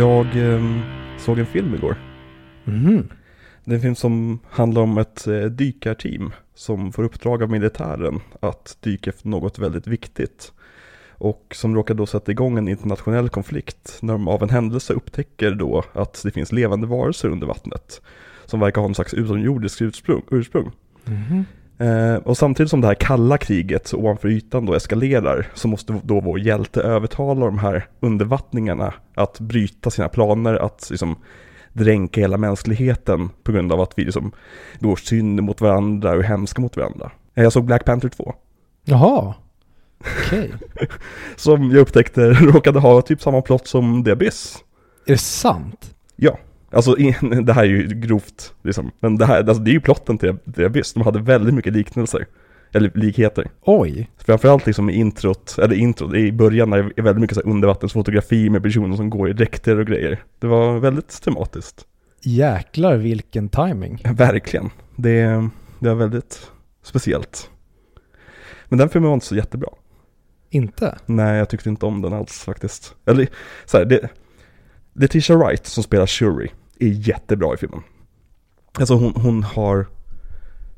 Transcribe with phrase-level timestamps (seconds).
[0.00, 0.60] Jag eh,
[1.18, 1.96] såg en film igår.
[2.64, 3.08] Mhm.
[3.64, 8.20] Det är en film som handlar om ett eh, dykarteam som får uppdrag av militären
[8.40, 10.52] att dyka efter något väldigt viktigt.
[11.10, 15.50] Och som råkar då sätta igång en internationell konflikt när de av en händelse upptäcker
[15.50, 18.02] då att det finns levande varelser under vattnet.
[18.46, 20.22] Som verkar ha en slags utomjordiskt ursprung.
[20.30, 20.70] ursprung.
[21.04, 21.44] Mhm.
[21.80, 26.20] Eh, och samtidigt som det här kalla kriget ovanför ytan då eskalerar så måste då
[26.20, 31.16] vår hjälte övertala de här undervattningarna att bryta sina planer att liksom
[31.72, 34.32] dränka hela mänskligheten på grund av att vi liksom
[34.80, 37.10] går synd mot varandra och är hemska mot varandra.
[37.34, 38.34] Eh, Jag såg Black Panther 2
[38.84, 39.34] Jaha.
[40.00, 40.50] Okej.
[41.36, 44.58] som jag upptäckte råkade ha typ samma plott som The Abyss.
[45.06, 45.94] är det sant?
[46.16, 46.38] Ja,
[46.70, 48.90] alltså i- det här är ju grovt liksom.
[49.00, 50.92] Men det här, alltså, det är ju plotten till The Abyss.
[50.92, 52.26] De hade väldigt mycket liknelser.
[52.72, 53.50] Eller likheter.
[53.62, 54.10] Oj.
[54.18, 57.50] Framförallt liksom i introt, eller introt, i början när det är väldigt mycket så här
[57.50, 60.22] undervattensfotografi med personer som går i dräkter och grejer.
[60.38, 61.86] Det var väldigt tematiskt.
[62.22, 64.02] Jäklar vilken timing.
[64.14, 64.70] Verkligen.
[64.96, 65.48] Det,
[65.78, 66.50] det var väldigt
[66.82, 67.50] speciellt.
[68.68, 69.68] Men den filmen var inte så jättebra.
[70.50, 70.98] Inte?
[71.06, 72.94] Nej, jag tyckte inte om den alls faktiskt.
[73.06, 73.28] Eller
[73.66, 74.08] så här, det,
[74.94, 76.50] Letitia Wright som spelar Shuri
[76.80, 77.82] är jättebra i filmen.
[78.78, 79.86] Alltså hon, hon har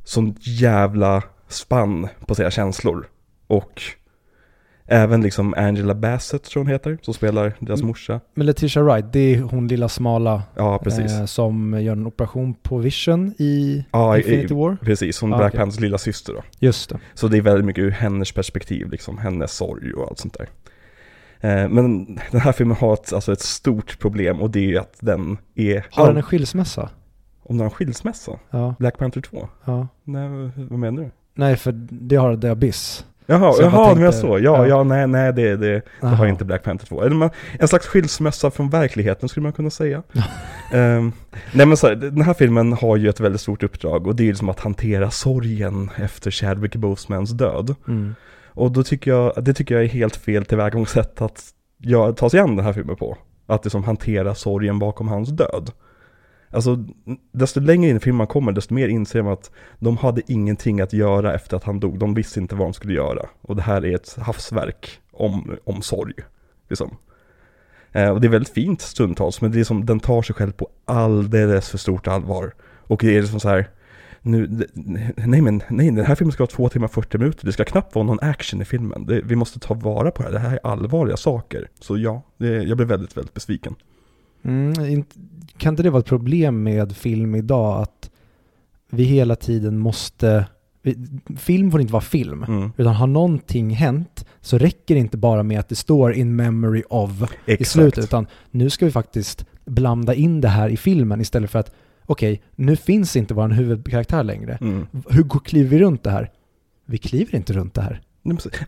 [0.05, 3.09] sån jävla spann på sina känslor.
[3.47, 3.83] Och
[4.87, 7.89] även liksom Angela Bassett tror hon heter, som spelar deras Mm.
[7.89, 8.21] morsa.
[8.35, 11.13] Men Letitia Wright, det är hon lilla smala Ja, precis.
[11.13, 14.77] eh, som gör en operation på Vision i ja, i- Infinity War.
[14.83, 15.55] Precis, hon Ah, Black.
[15.55, 16.43] Panthers lilla syster då.
[16.59, 16.99] Just det.
[17.15, 20.49] Så det är väldigt mycket ur hennes perspektiv, liksom hennes sorg och allt sånt där.
[21.45, 24.97] Eh, Men den här filmen har ett, alltså ett stort problem och det är att
[25.01, 25.87] den är...
[25.91, 26.89] Har den en skilsmässa?
[27.43, 28.33] Om den har en skilsmässa?
[28.51, 28.75] Ja.
[28.79, 29.49] Black Panther 2?
[29.65, 29.89] ja.
[30.05, 31.11] Nej, vad menar du?
[31.35, 33.07] Nej, för det har The Abyss.
[33.27, 34.29] Jaha, Så jag jaha tänkte- menar så.
[34.29, 34.67] Ja, ja.
[34.67, 37.03] ja, nej, nej, det, det, det har inte Black Panther 2.
[37.03, 40.03] Eller man, en slags skilsmässa från verkligheten skulle man kunna säga.
[40.73, 41.13] Ehm,
[41.55, 44.23] nej men så här, den här filmen har ju ett väldigt stort uppdrag och det
[44.23, 47.75] är liksom att hantera sorgen efter Chadwick Bosemans död.
[47.89, 48.15] Mm.
[48.55, 52.41] Och då tycker jag, det tycker jag är helt fel tillvägagångssätt att jag ta sig
[52.41, 53.19] an den här filmen på.
[53.47, 55.71] Att liksom hantera sorgen bakom hans död.
[56.51, 56.85] Alltså,
[57.33, 60.81] desto längre in i filmen man kommer, desto mer inser man att de hade ingenting
[60.81, 61.99] att göra efter att han dog.
[61.99, 63.29] De visste inte vad de skulle göra.
[63.43, 66.15] Och det här är ett havsverk om, om sorg.
[66.69, 66.97] Liksom.
[67.93, 70.53] Eh, och det är väldigt fint stundtals, men det är som, den tar sig själv
[70.53, 72.55] på alldeles för stort allvar.
[72.63, 73.69] Och det är liksom så här,
[74.23, 74.67] nu,
[75.17, 77.95] nej men, nej den här filmen ska vara två timmar 40 minuter, det ska knappt
[77.95, 79.07] vara någon action i filmen.
[79.07, 81.69] Det, vi måste ta vara på det här, det här är allvarliga saker.
[81.81, 83.75] Så ja, det, jag blev väldigt, väldigt besviken.
[84.45, 85.05] Mm,
[85.57, 88.11] kan inte det vara ett problem med film idag att
[88.91, 90.47] vi hela tiden måste...
[91.37, 92.45] Film får inte vara film.
[92.45, 92.73] Mm.
[92.77, 96.83] Utan har någonting hänt så räcker det inte bara med att det står in memory
[96.89, 97.71] of i Exakt.
[97.71, 98.05] slutet.
[98.05, 101.73] Utan nu ska vi faktiskt blanda in det här i filmen istället för att
[102.13, 104.59] okej, nu finns inte vår huvudkaraktär längre.
[104.61, 104.87] Mm.
[105.09, 106.31] Hur kliver vi runt det här?
[106.87, 108.01] Vi kliver inte runt det här.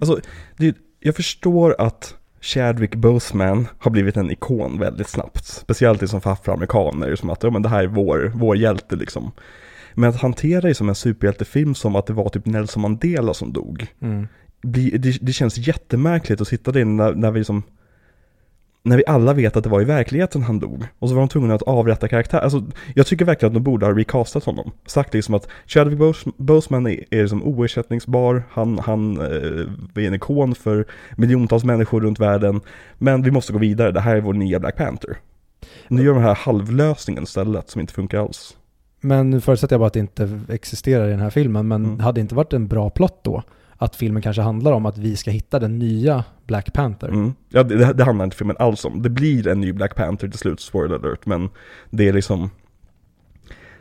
[0.01, 0.21] Alltså,
[0.57, 5.45] det, jag förstår att Chadwick Boseman har blivit en ikon väldigt snabbt.
[5.47, 9.33] Speciellt liksom för afroamerikaner, som att ja, men det här är vår, vår hjälte liksom.
[9.95, 13.53] Men att hantera det som en superhjältefilm som att det var typ Nelson Mandela som
[13.53, 13.87] dog.
[14.63, 17.63] blir- det, det känns jättemärkligt att sitta där när, när vi liksom
[18.87, 20.85] när vi alla vet att det var i verkligheten han dog.
[20.99, 22.39] Och så var de tvungna att avrätta karaktär.
[22.39, 22.65] Alltså,
[22.95, 24.71] jag tycker verkligen att de borde ha recastat honom.
[24.87, 28.43] Sagt liksom att Chadwick Bos- Boseman är, är liksom oersättningsbar.
[28.51, 30.87] Han, han eh, är en ikon för
[31.17, 32.61] miljontals människor runt världen.
[32.99, 33.91] Men vi måste gå vidare.
[33.93, 35.17] Det här är vår nya Black Panther.
[35.89, 38.57] Nu gör de här halvlösningen istället som inte funkar alls.
[39.01, 41.69] Men nu förutsätter jag bara att det inte existerar i den här filmen.
[41.69, 42.01] Men Mm.
[42.01, 43.43] hade det inte varit en bra plott då?
[43.85, 47.09] Att filmen kanske handlar om att vi ska hitta den nya Black Panther.
[47.09, 47.35] Mm.
[47.49, 49.03] Ja, det, det handlar inte filmen alls om.
[49.03, 51.49] Det blir en ny Black Panther till slut, spoiler alert, men
[51.91, 52.51] det är liksom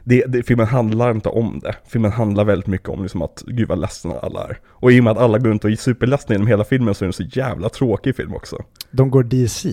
[0.04, 1.76] det, det, filmen handlar inte om det.
[1.88, 4.60] Filmen handlar väldigt mycket om liksom att, gud vad ledsna alla är.
[4.66, 7.04] Och i och med att alla går runt och är superledsna genom hela filmen så
[7.04, 8.58] är det en så jävla tråkig film också.
[8.92, 9.70] De går DC.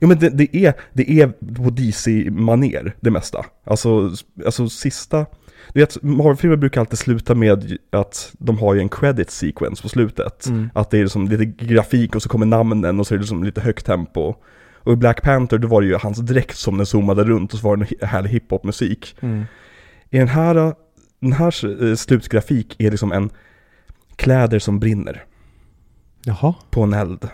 [0.00, 3.46] Jo men det, det är, det är på DC-maner det mesta.
[3.64, 4.10] Alltså,
[4.44, 5.26] alltså sista,
[5.72, 9.88] du vet Marvel-filmer brukar alltid sluta med att de har ju en credit sequence på
[9.88, 10.46] slutet.
[10.46, 10.70] Mm.
[10.74, 13.44] Att det är liksom lite grafik och så kommer namnen och så är det liksom
[13.44, 14.34] lite högt tempo.
[14.86, 17.58] Och i Black Panther då var det ju hans dräkt som den zoomade runt och
[17.58, 19.16] så var det en härlig hiphop-musik.
[19.20, 19.44] Mm.
[20.10, 20.74] I den här,
[21.20, 23.30] den här eh, slutgrafik är liksom en
[24.16, 25.24] kläder som brinner
[26.24, 26.54] Jaha.
[26.70, 27.28] på en eld.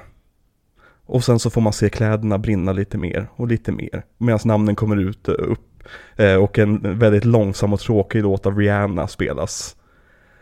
[1.07, 4.05] Och sen så får man se kläderna brinna lite mer och lite mer.
[4.19, 5.72] Medan namnen kommer ut eh, upp.
[6.17, 9.77] Eh, Och en väldigt långsam och tråkig låt av Rihanna spelas.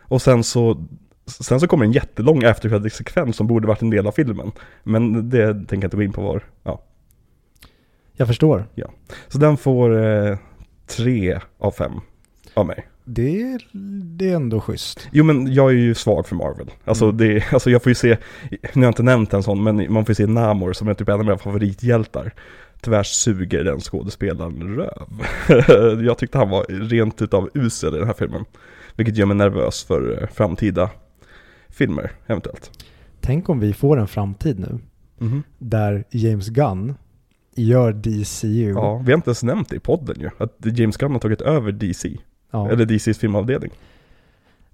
[0.02, 0.86] Och sen så,
[1.26, 4.52] sen så kommer en jättelång efterkreditsekvens som borde varit en del av filmen.
[4.82, 6.42] Men det tänker jag inte gå in på var.
[6.62, 6.82] Ja.
[8.12, 8.66] Jag förstår.
[9.28, 10.38] Så den får eh,
[10.86, 11.92] tre av fem
[12.54, 12.86] av mig.
[13.04, 13.58] Det,
[14.16, 15.08] det är ändå schysst.
[15.12, 16.70] Jo men jag är ju svag för Marvel.
[16.84, 17.16] Alltså, Mm.
[17.16, 18.16] det, alltså jag får ju se,
[18.50, 20.94] nu har jag inte nämnt en sån, men man får ju se Namor som är
[20.94, 22.32] typ en av mina favorithjältar.
[22.82, 25.08] Tyvärr suger den skådespelaren röv.
[26.04, 28.44] jag tyckte han var rent utav usel i den här filmen.
[28.96, 30.90] Vilket gör mig nervös för eh, framtida
[31.68, 32.70] filmer, eventuellt.
[33.20, 34.78] Tänk om vi får en framtid nu
[35.18, 35.42] Mhm.
[35.58, 36.94] där James Gunn
[37.54, 38.70] gör DCU.
[38.72, 40.30] Ja, vi har inte ens nämnt det i podden ju.
[40.38, 42.16] Att James Gunn har tagit över DC.
[42.50, 42.70] Ja.
[42.70, 43.70] Eller DCs filmavdelning.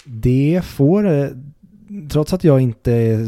[0.04, 1.28] Det får, eh,
[2.10, 3.20] trots att jag inte är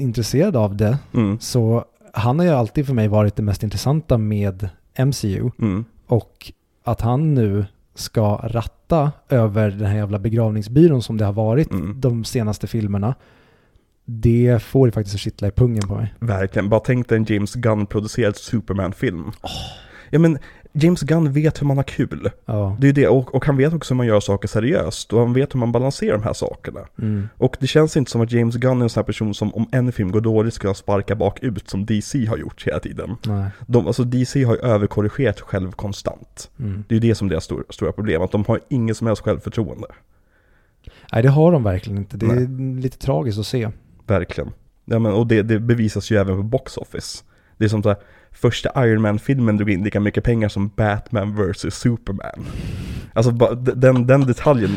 [0.00, 1.38] intresserad av det, Mm.
[1.40, 1.84] så
[2.16, 4.68] han har ju alltid för mig varit det mest intressanta med
[4.98, 5.50] MCU.
[5.60, 5.84] Mm.
[6.06, 6.52] Och
[6.84, 12.00] att han nu ska ratta över den här jävla begravningsbyrån som det har varit Mm.
[12.00, 13.14] de senaste filmerna.
[14.04, 16.14] Det får ju faktiskt att kittla i pungen på mig.
[16.18, 19.32] Verkligen, bara tänk dig en James Gunn-producerad Superman-film.
[20.10, 20.38] Ja men,
[20.78, 22.30] James Gunn vet hur man har kul.
[22.44, 22.76] Ja.
[22.80, 25.12] Det är det, och, och han vet också hur man gör saker seriöst.
[25.12, 26.80] Och han vet hur man balanserar de här sakerna.
[26.98, 27.28] Mm.
[27.38, 29.68] Och det känns inte som att James Gunn är en sån här person som om
[29.72, 33.16] en film går dåligt ska sparka bakut som DC har gjort hela tiden.
[33.26, 33.50] Nej.
[33.66, 36.50] De, alltså DC har ju överkorrigerat själv konstant.
[36.58, 36.84] Mm.
[36.88, 39.06] Det är ju det som är deras stor, stora problem, att de har inget som
[39.06, 39.88] helst självförtroende.
[41.12, 42.16] Nej, det har de verkligen inte.
[42.16, 43.70] Det är lite tragiskt att se.
[44.06, 44.52] Verkligen.
[44.84, 47.24] Ja, men, och det, det bevisas ju även på box office.
[47.58, 48.02] Det är som att
[48.36, 52.46] första Iron Man-filmen drog in lika mycket pengar som Batman vs Superman.
[53.12, 54.70] Alltså den, den detaljen.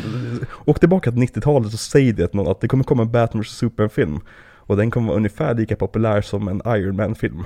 [0.64, 3.42] Åk tillbaka till 90-talet och säg det till någon att det kommer komma en Batman
[3.42, 4.20] vs Superman-film.
[4.52, 7.44] Och den kommer vara ungefär lika populär som en Iron Man-film.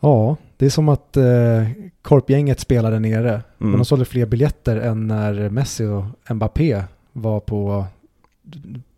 [0.00, 1.24] Ja, det är som att eh,
[2.02, 3.42] korpgänget spelar där nere.
[3.58, 3.78] Men Mm.
[3.78, 6.04] de sålde fler biljetter än när Messi och
[6.34, 6.82] Mbappé
[7.12, 7.84] var på,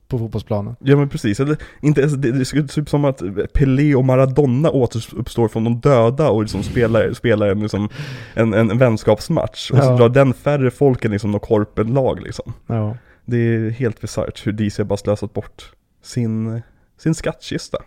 [0.09, 0.77] på fotbollsplanen.
[0.81, 3.23] Ja men precis, eller inte ens, det, det ut typ som att
[3.55, 7.89] Pelé och Maradona återuppstår från de döda och liksom spelar, spelar en, liksom,
[8.35, 9.71] en, en vänskapsmatch.
[9.71, 9.97] Och så Ja.
[9.97, 12.53] drar den färre folk än liksom något korpenlag liksom.
[12.67, 12.97] Ja.
[13.25, 15.73] Det är helt bisarrt hur DC bara slösat bort
[16.03, 16.63] sin,
[16.99, 17.79] sin skattkista.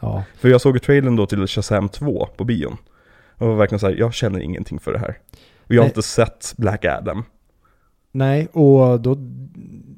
[0.00, 0.24] ja.
[0.38, 2.76] För jag såg trailern då till Shazam 2 på bion.
[3.38, 5.18] Och var verkligen såhär, jag känner ingenting för det här.
[5.58, 5.90] Och jag har Nej.
[5.90, 7.24] inte sett Black Adam.
[8.12, 9.16] Nej, och då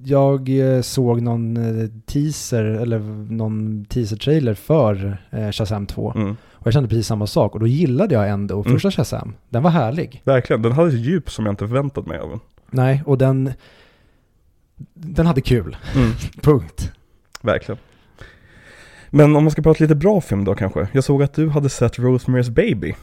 [0.04, 2.98] jag eh, såg någon eh, teaser eller
[3.32, 6.36] någon teaser-trailer för eh, Shazam 2 Mm.
[6.52, 8.72] och jag kände precis samma sak och då gillade jag ändå Mm.
[8.72, 9.34] första Shazam.
[9.48, 10.22] Den var härlig.
[10.24, 12.40] Verkligen, den hade ett djup som jag inte förväntat mig av den.
[12.70, 13.52] Nej, och den
[14.94, 15.76] den hade kul.
[15.96, 16.10] Mm.
[16.42, 16.92] Punkt.
[17.42, 17.78] Verkligen.
[19.10, 20.88] Men om man ska prata lite bra film då kanske.
[20.92, 22.94] Jag såg att du hade sett Rosemary's Baby.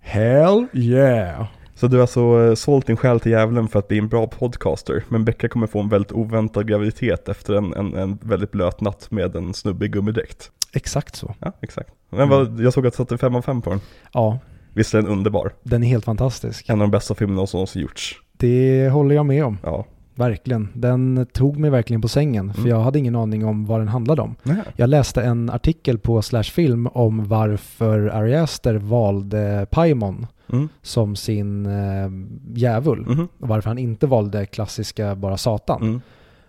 [0.00, 1.46] Hell yeah.
[1.82, 4.26] Så du har alltså eh, sålt din själ till djävulen för att bli en bra
[4.26, 5.04] podcaster.
[5.08, 9.10] Men Becka kommer få en väldigt oväntad graviditet efter en, en, en väldigt blöt natt
[9.10, 10.50] med en snubbe i gummidräkt.
[10.72, 11.34] Exakt så.
[11.38, 11.90] Ja, exakt.
[12.10, 13.80] Men vad, jag såg att du satte 5 av 5 på den.
[14.12, 14.38] Ja,
[14.74, 15.52] Visst är den underbar?
[15.62, 16.68] den är helt fantastisk.
[16.68, 18.20] En av de bästa filmerna som någonsin gjorts.
[18.36, 19.58] Det håller jag med om.
[19.62, 19.86] Ja.
[20.14, 20.68] Verkligen.
[20.74, 22.70] Den tog mig verkligen på sängen för Mm.
[22.70, 24.34] jag hade ingen aning om vad den handlade om.
[24.42, 24.56] Nej.
[24.76, 30.68] Jag läste en artikel på Slash Film om varför Ari Aster valde Paimon Mm.
[30.82, 32.10] som sin eh,
[32.54, 33.06] djävul.
[33.08, 33.28] Mhm.
[33.38, 35.82] Och varför han inte valde klassiska bara Satan.
[35.82, 36.00] Mm.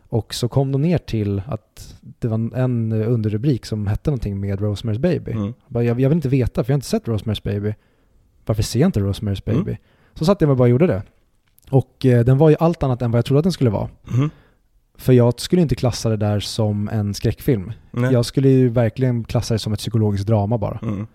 [0.10, 4.60] Och så kom de ner till att det var en underrubrik som hette någonting med
[4.60, 5.32] Rosemary's Baby.
[5.32, 5.44] Mm.
[5.46, 7.74] Jag bara, Jag, vill inte veta för jag har inte sett Rosemary's Baby.
[8.46, 9.60] Varför ser jag inte Rosemary's Baby?
[9.72, 9.76] Mm.
[10.14, 11.04] Så satt jag mig bara och gjorde det.
[11.74, 13.90] Och eh, den var ju allt annat än vad jag trodde att den skulle vara.
[14.04, 14.30] Mhm.
[14.98, 17.72] För jag skulle inte klassa det där som en skräckfilm.
[17.92, 18.14] Nej.
[18.14, 20.80] Jag skulle ju verkligen klassa det som ett psykologiskt drama bara.
[20.82, 21.08] Mm.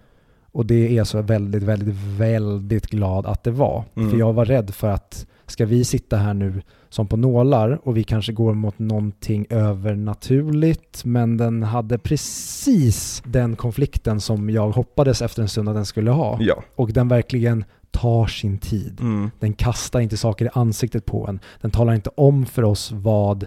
[0.53, 3.85] Och det är jag så väldigt, väldigt, väldigt glad att det var.
[3.95, 4.11] Mm.
[4.11, 7.97] För jag var rädd för att ska vi sitta här nu som på nålar och
[7.97, 15.23] vi kanske går mot någonting övernaturligt men den hade precis den konflikten som jag hoppades
[15.23, 16.38] efter en stund att den skulle ha.
[16.41, 16.62] Ja.
[16.75, 19.00] Och den verkligen tar sin tid.
[19.00, 19.30] Mm.
[19.38, 21.40] Den kastar inte saker i ansiktet på en.
[21.61, 23.47] Den talar inte om för oss vad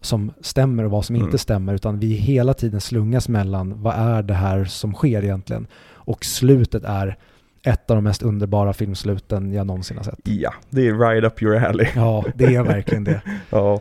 [0.00, 1.26] som stämmer och vad som Mm.
[1.26, 5.66] inte stämmer utan vi hela tiden slungas mellan vad är det här som sker egentligen.
[5.92, 7.16] Och slutet är
[7.62, 10.18] ett av de mest underbara filmsluten jag någonsin har sett.
[10.24, 11.86] Ja, det är right up your alley.
[11.94, 13.20] Ja, det är verkligen det.
[13.50, 13.80] Ja.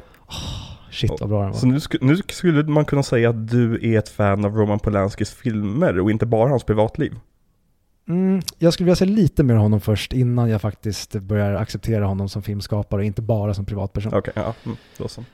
[0.91, 1.73] Shit vad bra den Så var.
[1.73, 5.31] nu, sk- nu skulle man kunna säga att du är ett fan av Roman Polanskis
[5.31, 7.13] filmer och inte bara hans privatliv.
[8.09, 12.05] Mm, jag skulle vilja se lite mer av honom först innan jag faktiskt börjar acceptera
[12.05, 14.13] honom som filmskapare och inte bara som privatperson.
[14.13, 14.53] Okej, ja.
[14.65, 14.77] Mm.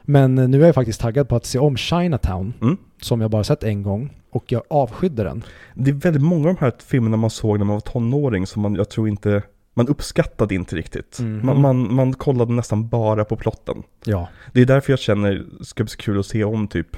[0.01, 2.77] Men eh, nu är jag faktiskt taggad på att se om Chinatown, Mm.
[3.01, 5.43] som jag bara sett en gång, och jag avskydde den.
[5.73, 8.61] Det är väldigt många av de här filmerna man såg när man var tonåring som
[8.61, 9.41] man, jag tror inte,
[9.73, 11.19] man uppskattade inte riktigt.
[11.19, 11.45] Mhm.
[11.45, 13.83] Man, man, man kollade nästan bara på plotten.
[14.03, 14.27] Ja.
[14.53, 16.97] Det är därför jag känner, det ska bli så kul att se om typ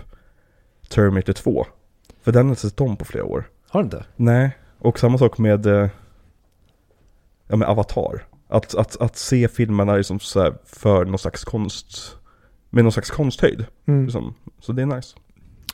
[0.90, 1.66] Terminator 2.
[2.24, 3.50] För den har jag inte sett om på flera år.
[3.70, 4.06] Har du inte?
[4.16, 5.90] Nej, och samma sak med, eh,
[7.48, 8.26] ja men Avatar.
[8.50, 12.18] Att, att, att se filmerna liksom så här för någon slags konst,
[12.70, 13.66] med någon slags konsthöjd.
[13.86, 14.04] Mm.
[14.04, 14.34] Liksom.
[14.60, 15.16] Så det är nice.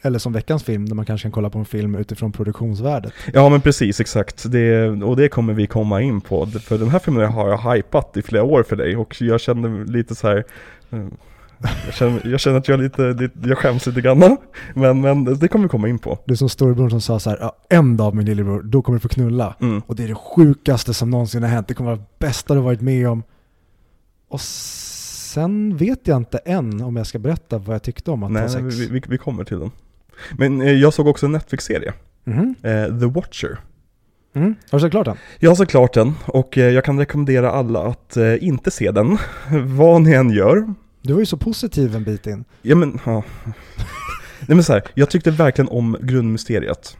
[0.01, 3.13] Eller som veckans film, där man kanske kan kolla på en film utifrån produktionsvärdet.
[3.33, 4.51] Ja men precis, exakt.
[4.51, 6.45] Det, och det kommer vi komma in på.
[6.45, 9.85] För den här filmen har jag hypat i flera år för dig och jag känner
[9.85, 10.45] lite så här.
[11.85, 14.37] Jag känner, jag känner att jag är lite, jag skäms lite grann.
[14.73, 16.19] Men, men det kommer vi komma in på.
[16.25, 18.97] Du är som storebror som sa så här, ja, en dag min lillebror, då kommer
[18.97, 19.55] du få knulla.
[19.61, 19.81] Mm.
[19.85, 21.67] Och det är det sjukaste som någonsin har hänt.
[21.67, 23.23] Det kommer vara det bästa du varit med om.
[24.29, 28.31] Och sen vet jag inte än om jag ska berätta vad jag tyckte om att
[28.31, 28.63] Nej, ha sex.
[28.65, 29.71] vi, vi, vi kommer till den.
[30.37, 31.93] Men eh, jag såg också en Netflix-serie,
[32.23, 32.55] Mhm.
[32.61, 33.57] eh, The Watcher.
[34.35, 34.55] Mm.
[34.71, 35.17] Har du sett klart den?
[35.39, 38.91] Jag har sett klart den och eh, jag kan rekommendera alla att eh, inte se
[38.91, 39.17] den,
[39.77, 40.73] vad ni än gör.
[41.05, 42.45] Du var ju så positiv en bit in.
[42.61, 43.23] Ja men, ja.
[44.39, 46.97] Nej men så här, jag tyckte verkligen om grundmysteriet.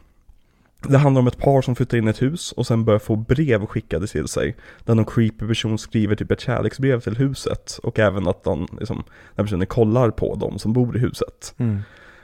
[0.88, 3.16] Det handlar om ett par som flyttar in i ett hus och sen börjar få
[3.16, 4.56] brev skickade till sig.
[4.84, 7.78] Där någon creepy person skriver typ ett kärleksbrev till huset.
[7.82, 11.54] Och även att de, liksom, den personen kollar på dem som bor i huset.
[11.56, 11.80] Mm.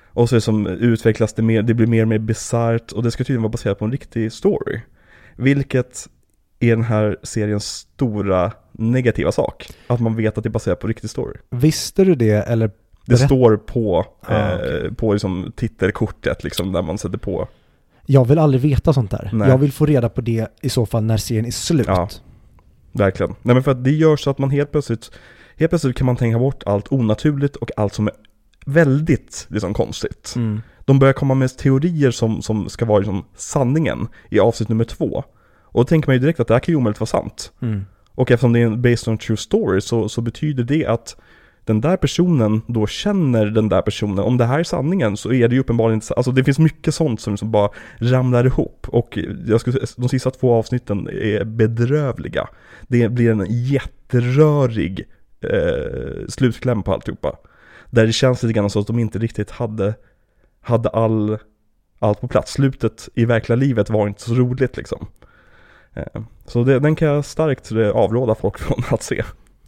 [0.09, 3.25] Och så liksom utvecklas det mer, det blir mer och mer bisarrt och det ska
[3.25, 4.81] tydligen vara baserat på en riktig story.
[5.37, 6.09] Vilket
[6.61, 9.69] är den här seriens stora negativa sak.
[9.87, 11.37] Att man vet att det är baserat på riktig story.
[11.51, 12.71] Visste du det eller?
[13.07, 14.95] Det står på, Ah, eh, okej.
[14.95, 17.49] på liksom titelkortet liksom där man sätter på.
[18.07, 19.31] Jag vill aldrig veta sånt där.
[19.33, 19.49] Nej.
[19.49, 21.87] Jag vill få reda på det i så fall när serien är slut.
[21.87, 22.09] Ja.
[22.93, 23.35] Verkligen.
[23.43, 25.11] Nej men för att det gör så att man helt plötsligt,
[25.57, 28.13] helt plötsligt kan man tänka bort allt onaturligt och allt som är
[28.67, 30.33] väldigt liksom konstigt.
[30.37, 30.61] Mm.
[30.85, 35.25] De börjar komma med teorier som, som ska vara liksom sanningen i avsnitt nummer två.
[35.73, 37.53] Och då tänker man ju direkt att det här kan ju omöjligt vara sant.
[37.63, 37.85] Mm.
[38.15, 41.17] Och eftersom det är en based on true story så, så betyder det att
[41.65, 44.19] den där personen då känner den där personen.
[44.19, 46.95] Om det här är sanningen så är det ju uppenbarligen inte Alltså det finns mycket
[46.95, 48.87] sånt som, som bara ramlar ihop.
[48.89, 52.49] Och jag skulle, de sista två avsnitten är bedrövliga.
[52.89, 55.09] Det blir en jätterörig
[55.41, 57.37] eh, slutkläm på alltihopa.
[57.91, 59.95] Där det känns lite grann så att de inte riktigt hade,
[60.61, 61.39] hade all,
[61.99, 62.53] allt på plats.
[62.53, 65.07] Slutet i verkliga livet var inte så roligt liksom.
[65.95, 69.23] Eh, Så det, den kan jag starkt eh, avråda folk från att se.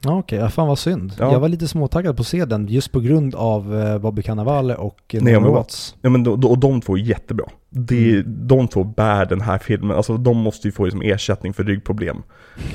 [0.04, 1.12] Ja, Okej, ja, fan vad synd.
[1.18, 1.32] Ja.
[1.32, 4.74] Jag var lite småtaggad på att se den just på grund av eh, Bobby Cannavale
[4.74, 5.96] och Naomi Watts.
[6.02, 7.44] Ja men och de två är jättebra.
[7.70, 8.46] Det, Mm.
[8.46, 12.22] De två bär den här filmen, alltså de måste ju få liksom ersättning för ryggproblem.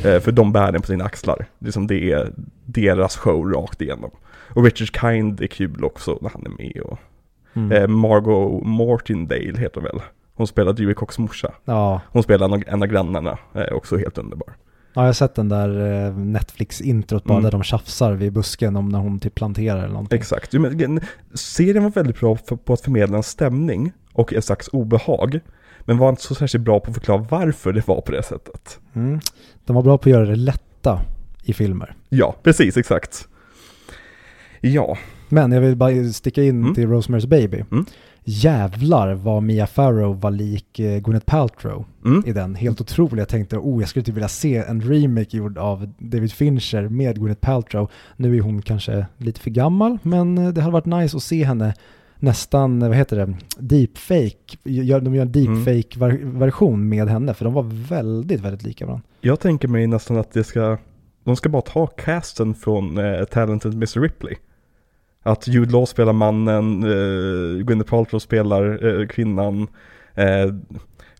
[0.03, 1.45] Eh, för de bär den på sina axlar.
[1.59, 2.31] Liksom det är
[2.65, 4.11] deras show rakt igenom.
[4.55, 6.81] Och Richard Kind är kul också när han är med.
[6.81, 6.99] Och,
[7.53, 7.71] Mm.
[7.71, 10.01] eh, Margot Martindale heter hon väl.
[10.37, 11.53] Hon spelar Dewey Cocks morsa.
[11.65, 12.01] Ja.
[12.11, 14.47] Hon spelar en av, en av grannarna, eh, också helt underbar.
[14.93, 17.43] ja, jag har sett den där eh, Netflix-introt bara Mm.
[17.43, 20.19] där de tjafsar vid busken om när hon typ planterar eller någonting.
[20.19, 20.53] Exakt.
[20.53, 20.99] Men,
[21.33, 25.39] serien var väldigt bra på att förmedla en stämning och en slags obehag.
[25.81, 28.79] Men var inte så särskilt bra på att förklara varför det var på det sättet.
[28.93, 29.19] Mm.
[29.65, 31.01] De var bra på att göra det lätta
[31.43, 31.95] i filmer.
[32.09, 33.27] Ja, precis, exakt.
[34.61, 34.97] Ja,
[35.29, 36.73] Men jag vill bara sticka in Mm.
[36.75, 37.63] till Rosemary's Baby.
[37.71, 37.85] Mm.
[38.29, 42.23] Jävlar vad Mia Farrow var lik eh, Gwyneth Paltrow mm.
[42.25, 42.55] i den.
[42.55, 43.17] Helt otroligt.
[43.19, 47.19] Jag tänkte, oh jag skulle typ vilja se en remake gjord av David Fincher med
[47.19, 47.91] Gwyneth Paltrow.
[48.17, 51.43] Nu är hon kanske lite för gammal, men eh, det hade varit nice att se
[51.43, 51.73] henne
[52.19, 54.57] nästan, eh, vad heter det, deepfake.
[54.63, 55.31] De gör en Mm.
[55.31, 59.03] deepfake-version med henne, för de var väldigt, väldigt lika varandra.
[59.21, 60.77] jag tänker mig nästan att det ska,
[61.23, 63.99] de ska bara ta casten från eh, Talented Mr.
[64.01, 64.35] Ripley.
[65.27, 69.67] Att Jude Law spelar mannen, eh, Gwyneth Paltrow spelar eh, kvinnan,
[70.15, 70.53] eh,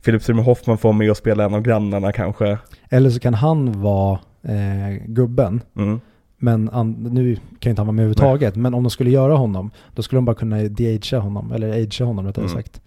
[0.04, 2.58] Philip Seymour Hoffman får med och spela en av grannarna kanske.
[2.90, 6.00] Eller så kan han vara eh, gubben, Mm.
[6.38, 9.72] men an, nu kan inte han vara med överhuvudtaget, men om de skulle göra honom,
[9.96, 12.56] då skulle de bara kunna de-agea honom, eller agea honom rättare Mm.
[12.56, 12.82] sagt.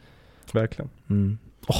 [0.52, 0.90] Verkligen.
[1.10, 1.38] Mm.
[1.68, 1.76] Åh.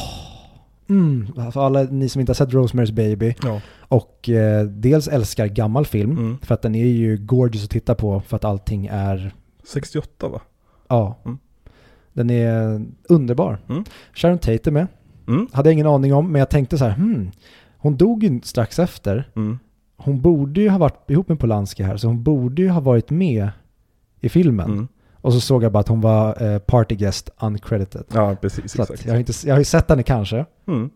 [0.90, 1.26] Mm.
[1.52, 3.60] För alla ni som inte har sett Rosemary's Baby Ja.
[3.80, 6.38] och eh, dels älskar gammal film, Mm.
[6.42, 10.40] för att den är ju gorgeous att titta på för att allting är, 68 va?
[10.88, 11.38] ja, Mm.
[12.12, 13.58] den är underbar.
[13.68, 13.84] Mm.
[14.14, 14.86] Sharon Tate är med,
[15.28, 15.46] Mm.
[15.52, 17.30] hade jag ingen aning om, men jag tänkte så här, hmm,
[17.78, 19.58] hon dog ju strax efter, Mm.
[19.96, 23.10] hon borde ju ha varit ihop med Polanski här, så hon borde ju ha varit
[23.10, 23.48] med
[24.20, 24.88] i filmen.
[25.20, 28.04] Och så såg jag bara att hon var eh, party guest uncredited.
[28.12, 28.72] Ja, precis.
[28.72, 29.04] Så Exakt.
[29.06, 30.90] jag, har inte, jag har ju sett henne kanske, Mm.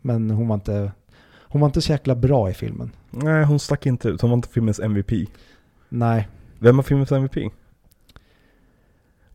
[0.00, 0.92] men hon var inte,
[1.40, 2.90] hon var inte så jäkla bra i filmen.
[3.10, 4.20] Nej, hon stack inte ut.
[4.20, 5.12] Hon var inte filmens MVP.
[5.88, 7.52] Nej, Vem var filmens MVP?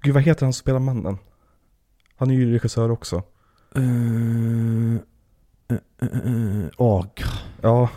[0.01, 1.17] Gud, vad heter han som spelar mannen?
[2.15, 3.23] Han är ju regissör också.
[3.77, 4.95] Uh,
[5.71, 5.77] uh,
[6.25, 7.23] uh, åh, g-
[7.61, 7.89] Ja.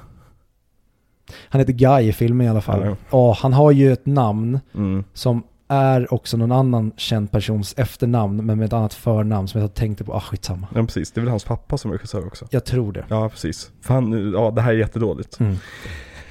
[1.49, 2.85] han heter Guy i filmen i alla fall.
[2.87, 2.97] Ja.
[3.11, 5.05] Ja, han har ju ett namn Mm.
[5.13, 9.75] som är också någon annan känd persons efternamn men med ett annat förnamn som jag
[9.75, 10.67] tänkte på, ah skitsamma.
[10.75, 12.47] Ja precis, det är väl hans pappa som är regissör också?
[12.51, 13.05] Jag tror det.
[13.09, 13.71] Ja precis.
[13.81, 15.41] Fan, ja det här är jättedåligt.
[15.41, 15.57] Mm.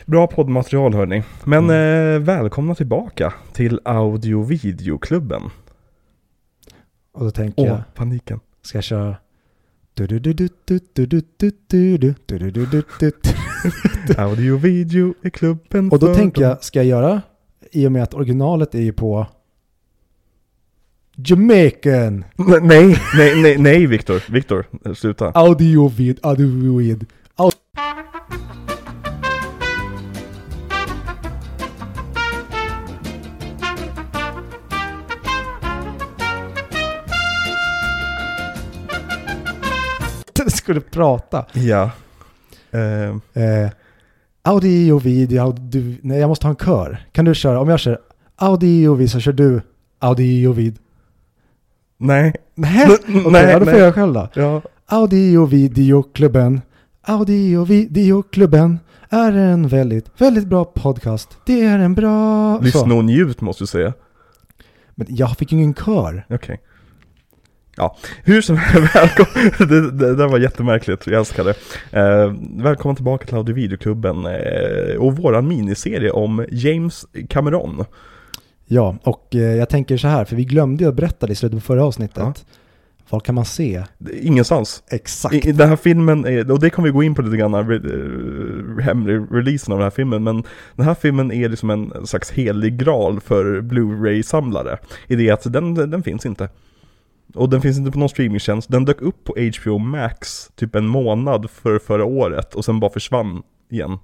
[0.05, 1.23] Bra poddmaterial hörni.
[1.43, 2.15] Men mm.
[2.15, 5.41] eh, välkomna tillbaka till Audio Videoklubben.
[7.13, 7.81] Och då tänker Åh, jag...
[7.93, 8.39] paniken.
[8.61, 9.15] Ska jag köra...
[14.17, 15.91] Audio Video i klubben.
[15.91, 17.21] Och då tänker jag, ska jag göra
[17.75, 19.27] i och med att originalet är ju på
[21.15, 22.25] Jamaican
[22.61, 24.31] Nej, nej, nej, nej Viktor.
[24.31, 24.65] Viktor,
[24.95, 25.31] sluta.
[25.31, 27.05] Audiovid, audiovid
[40.33, 41.45] Du skulle prata.
[41.53, 41.91] Ja.
[42.71, 43.69] Eh,
[44.45, 47.05] Eh, audiovid, audio, nej jag måste ha en kör.
[47.11, 47.99] Kan du köra, om jag kör
[48.35, 49.61] audiovid så kör du
[49.99, 50.77] audiovid.
[51.97, 52.33] nej.
[52.55, 53.81] Nej, Nej, okej, ja, då får nej.
[53.81, 54.29] jag själv då.
[54.33, 54.61] Ja.
[54.85, 56.61] Audiovideoklubben,
[57.01, 61.37] Audiovideoklubben är en väldigt, väldigt bra podcast.
[61.45, 62.59] Det är en bra...
[62.59, 63.93] Lyssna och njut måste du säga.
[64.95, 66.25] Men jag fick ju ingen kör.
[66.29, 66.61] Okej.
[67.77, 69.51] Ja, hur som helst, välkommen.
[69.69, 71.55] Det, det där var jättemärkligt, jag älskar det.
[71.99, 77.85] Eh, välkommen tillbaka till Audio Videoklubben eh, och våran miniserie om James Cameron.
[78.65, 81.35] Ja, och eh, jag tänker så här, för vi glömde ju att berätta det i
[81.35, 82.17] slutet på förra avsnittet.
[82.17, 82.33] Ja.
[83.09, 83.83] Var kan man se?
[84.21, 84.83] Ingenstans.
[84.87, 85.45] Exakt.
[85.45, 89.21] I, den här filmen, och det kommer vi gå in på lite grann, eh, hemlig
[89.31, 90.43] releasen av den här filmen, men
[90.75, 94.77] den här filmen är liksom en slags helig graal för Blu-ray-samlare.
[95.07, 96.49] I det att den, den finns inte.
[97.35, 100.87] Och den finns inte på någon streamingtjänst, den dök upp på HBO Max typ en
[100.87, 103.97] månad för förra året och sen bara försvann igen.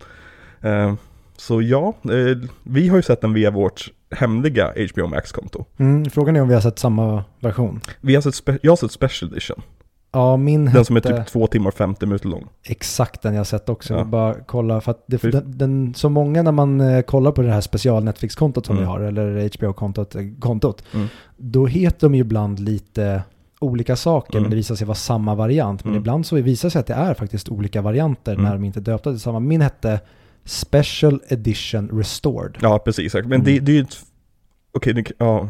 [0.62, 0.94] Eh,
[1.38, 5.65] så ja, eh, vi har ju sett den via vårt hemliga HBO Max-konto.
[5.78, 7.82] Mm, frågan är om vi har sett samma version.
[8.02, 9.62] Vi har sett, jag har sett Special Edition,
[10.13, 12.47] Ja, min den som är hette typ två timmar och 50 minuter lång.
[12.63, 13.93] exakt den jag har sett också.
[13.93, 13.97] Ja.
[14.00, 17.41] Jag bara kolla, för att det, den, den, så många när man eh, kollar på
[17.41, 18.84] det här special Netflix-kontot som Mm.
[18.88, 21.08] vi har, eller HBO-kontot, eh, kontot, Mm.
[21.38, 23.24] då heter de ju ibland lite
[23.60, 24.41] olika saker, Mm.
[24.43, 25.84] men det visar sig vara samma variant.
[25.84, 26.02] Men Mm.
[26.02, 28.43] ibland så visar det sig att det är faktiskt olika varianter Mm.
[28.45, 29.39] när de inte döpta till samma.
[29.39, 30.00] Min hette
[30.45, 32.58] Special Edition Restored.
[32.62, 33.13] Ja, precis.
[33.13, 33.43] Men Mm.
[33.43, 33.97] det, det är ju ett...
[34.74, 35.47] Okej, det, ja,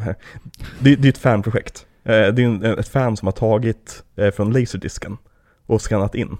[0.80, 1.86] det, det är ett fanprojekt.
[2.04, 5.16] Eh, Det är en, ett fan som har tagit eh, från laserdisken
[5.66, 6.36] och skannat in.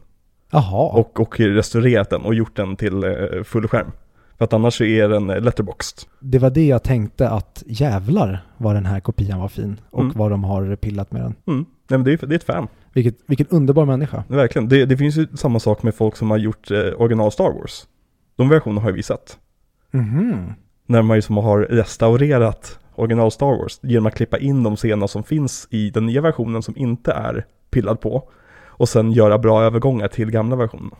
[0.50, 3.92] Jaha, Och, och restaurerat den och gjort den till eh, full skärm.
[4.38, 6.08] För att annars är den letterboxed.
[6.20, 10.12] det var det jag tänkte att jävlar vad den här kopian var fin och Mm.
[10.16, 11.34] vad de har pillat med den.
[11.46, 11.58] Mm.
[11.88, 14.24] Nej men det är, det är ett fan, Vilket, vilken underbar människa.
[14.28, 14.68] verkligen.
[14.68, 17.86] Det, det finns ju samma sak med folk som har gjort eh, original Star Wars.
[18.36, 19.38] De versionerna har ju vi sett.
[19.90, 20.52] Mhm.
[20.86, 25.06] När man ju som har restaurerat original Star Wars genom att klippa in de scener
[25.06, 28.28] som finns i den nya versionen som inte är pillad på.
[28.64, 30.90] Och sen göra bra övergångar till gamla versionen.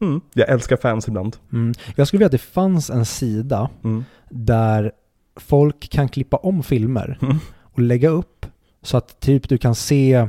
[0.00, 1.36] Mm, jag älskar fans ibland.
[1.52, 1.74] Mm.
[1.96, 4.04] Jag skulle vilja att det fanns en sida Mm.
[4.30, 4.92] där
[5.36, 7.36] folk kan klippa om filmer Mm.
[7.62, 8.46] och lägga upp
[8.82, 10.28] så att typ du kan se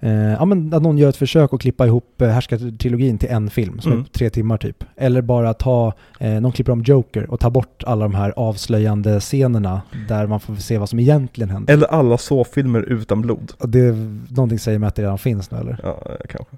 [0.00, 3.50] eh, ja, men att någon gör ett försök att klippa ihop eh, Härskartrilogin till en
[3.50, 4.04] film som Mm.
[4.04, 4.84] är tre timmar typ.
[4.96, 9.20] Eller bara ta, eh, någon klipper om Joker och ta bort alla de här avslöjande
[9.20, 11.74] scenerna där man får se vad som egentligen händer.
[11.74, 13.52] Eller alla så-filmer utan blod.
[13.58, 13.92] Det
[14.30, 15.80] någonting säger mig att det redan finns nu eller?
[15.82, 16.56] Ja, eh, kanske.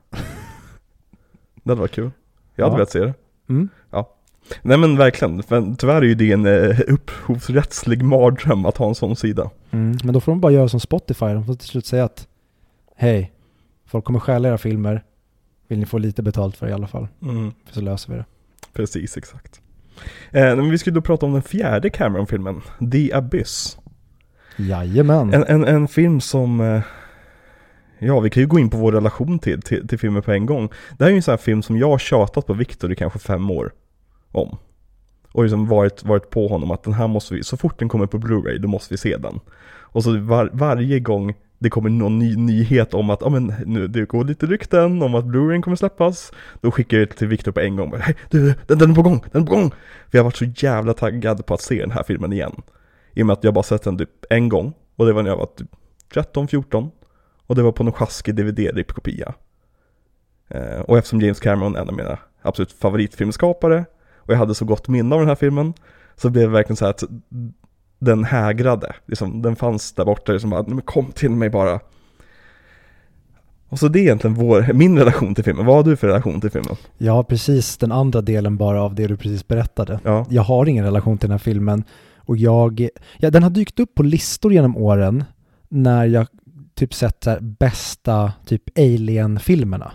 [1.62, 2.10] det hade varit kul.
[2.56, 2.76] Jag hade Ja.
[2.76, 3.14] velat se det.
[3.48, 3.68] Mm.
[4.62, 8.94] Nej men verkligen, för tyvärr är ju det en eh, upphovsrättslig mardröm att ha en
[8.94, 9.50] sån sida.
[9.70, 9.96] Mm.
[10.04, 12.26] Men då får de bara göra som Spotify, de får till slut säga att
[13.00, 13.32] hej,
[13.86, 15.04] folk kommer stjäla era filmer,
[15.68, 17.08] vill ni få lite betalt för det i alla fall?
[17.22, 17.52] Mm.
[17.66, 18.24] För så löser vi det.
[18.72, 19.60] Precis, exakt.
[20.30, 22.60] Eh, men vi skulle då prata om den fjärde Cameron-filmen,
[22.92, 23.78] The Abyss.
[24.56, 25.34] Jajamän.
[25.34, 26.82] En, en, en film som, eh,
[27.98, 30.46] ja vi kan ju gå in på vår relation till, till, till filmen på en
[30.46, 30.68] gång.
[30.98, 32.96] Det här är ju en sån här film som jag har tjatat på Victor i
[32.96, 33.72] kanske fem år
[34.32, 34.56] om.
[35.32, 38.06] Och liksom varit, varit på honom att den här måste vi, så fort den kommer
[38.06, 39.40] på Blu-ray då måste vi se den.
[39.92, 43.88] Och så var, varje gång det kommer någon ny nyhet om att, ja men nu,
[43.88, 46.32] det går lite rykten om att Blu-ray kommer släppas.
[46.60, 47.90] Då skickar jag det till Victor på en gång.
[47.90, 49.70] Bara, Hej, du, den, den är på gång, den är på gång!
[49.70, 52.62] För jag har varit så jävla taggad på att se den här filmen igen.
[53.14, 54.72] I och med att jag bara sett den typ en gång.
[54.96, 55.70] Och det var när jag var typ
[56.14, 56.90] 13-14.
[57.46, 59.34] Och det var på någon sjaskig DVD-rippkopia.
[60.48, 63.84] Eh, och eftersom James Cameron är en av mina absolut favoritfilmskapare.
[64.16, 65.74] Och jag hade så gott minne av den här filmen.
[66.16, 67.04] Så blev det verkligen så här att
[68.00, 68.92] den hägrade.
[69.06, 70.32] Liksom, den fanns där borta.
[70.32, 71.80] Liksom bara, "Nej, men kom till mig bara.
[73.68, 75.66] Och så det är egentligen vår, min relation till filmen.
[75.66, 76.76] Vad har du för relation till filmen?
[76.98, 80.00] Jag har precis den andra delen bara av det du precis berättade.
[80.04, 80.26] Ja.
[80.30, 81.84] Jag har ingen relation till den här filmen.
[82.16, 85.24] Och jag, ja den har dykt upp på listor genom åren
[85.68, 86.26] när jag
[86.74, 89.92] typ sett här, bästa typ Alien-filmerna.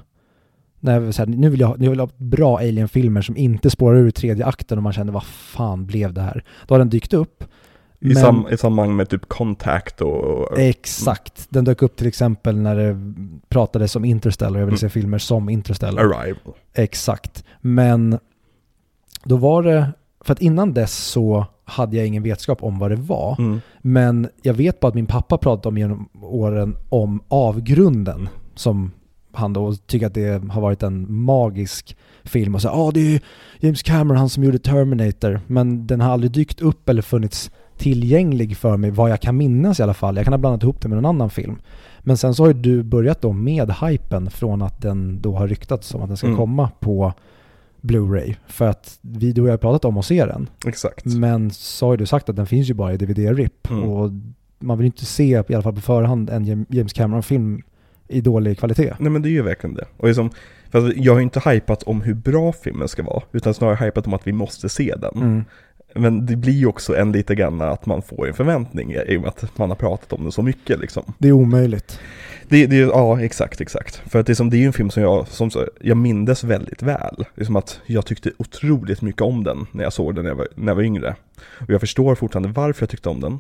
[0.80, 3.98] När så här, nu, vill jag, nu vill jag ha bra Alien-filmer som inte spårar
[3.98, 6.44] ur tredje akten och man känner vad fan blev det här?
[6.68, 7.44] Då har den dykt upp.
[8.00, 10.60] I, Men- sam, I samband med typ Contact och...
[10.60, 11.48] Exakt.
[11.50, 13.14] Den dök upp till exempel när det
[13.50, 14.60] pratades om Interstellar.
[14.60, 14.78] Jag vill Mm.
[14.80, 16.02] se filmer som Interstellar.
[16.04, 16.54] Arrival.
[16.74, 17.44] Exakt.
[17.62, 18.20] Men
[19.24, 22.96] då var det, för att innan dess så hade jag ingen vetskap om vad det
[22.96, 23.36] var.
[23.40, 23.62] Mm.
[23.82, 28.92] Men jag vet bara att min pappa pratade om genom åren om avgrunden som
[29.34, 33.16] han då tycker att det har varit en magisk film och så ja ah, det
[33.16, 33.22] är
[33.60, 38.58] James Cameron han som gjorde Terminator men den har aldrig dykt upp eller funnits tillgänglig
[38.58, 40.16] för mig vad jag kan minnas i alla fall.
[40.16, 41.56] Jag kan ha blandat ihop det med någon annan film.
[42.00, 45.48] Men sen så har ju du börjat då med hypen från att den då har
[45.48, 46.38] ryktats om att den ska Mm.
[46.38, 47.14] komma på
[47.82, 48.36] Blu-ray.
[48.48, 50.50] För att vi, du och jag har pratat om att se den.
[50.68, 51.06] Exakt.
[51.06, 53.70] Men så har ju du sagt att den finns ju bara i DVD-RIP.
[53.70, 53.84] Mm.
[53.84, 54.12] Och
[54.60, 57.62] man vill inte se, i alla fall på förhand, en Jam- James Cameron-film
[58.08, 58.94] i dålig kvalitet.
[59.00, 59.86] Nej men det är ju verkligen det.
[59.98, 60.30] Och liksom,
[60.96, 64.14] jag har ju inte hypat om hur bra filmen ska vara, utan snarare hypat om
[64.14, 65.16] att vi måste se den.
[65.24, 65.44] Mm.
[65.96, 69.22] Men det blir ju också en lite grann att man får en förväntning i och
[69.22, 71.14] med att man har pratat om den så mycket liksom.
[71.18, 72.00] Det är omöjligt.
[72.50, 74.02] Det, det, ja, exakt, exakt.
[74.06, 75.50] För att det är, som, det är en film som jag, som
[75.82, 77.26] jag mindes väldigt väl.
[77.36, 80.32] Det är som att jag tyckte otroligt mycket om den när jag såg den när
[80.32, 81.16] jag var, när jag var yngre.
[81.38, 83.40] Och jag förstår fortfarande varför jag tyckte om den.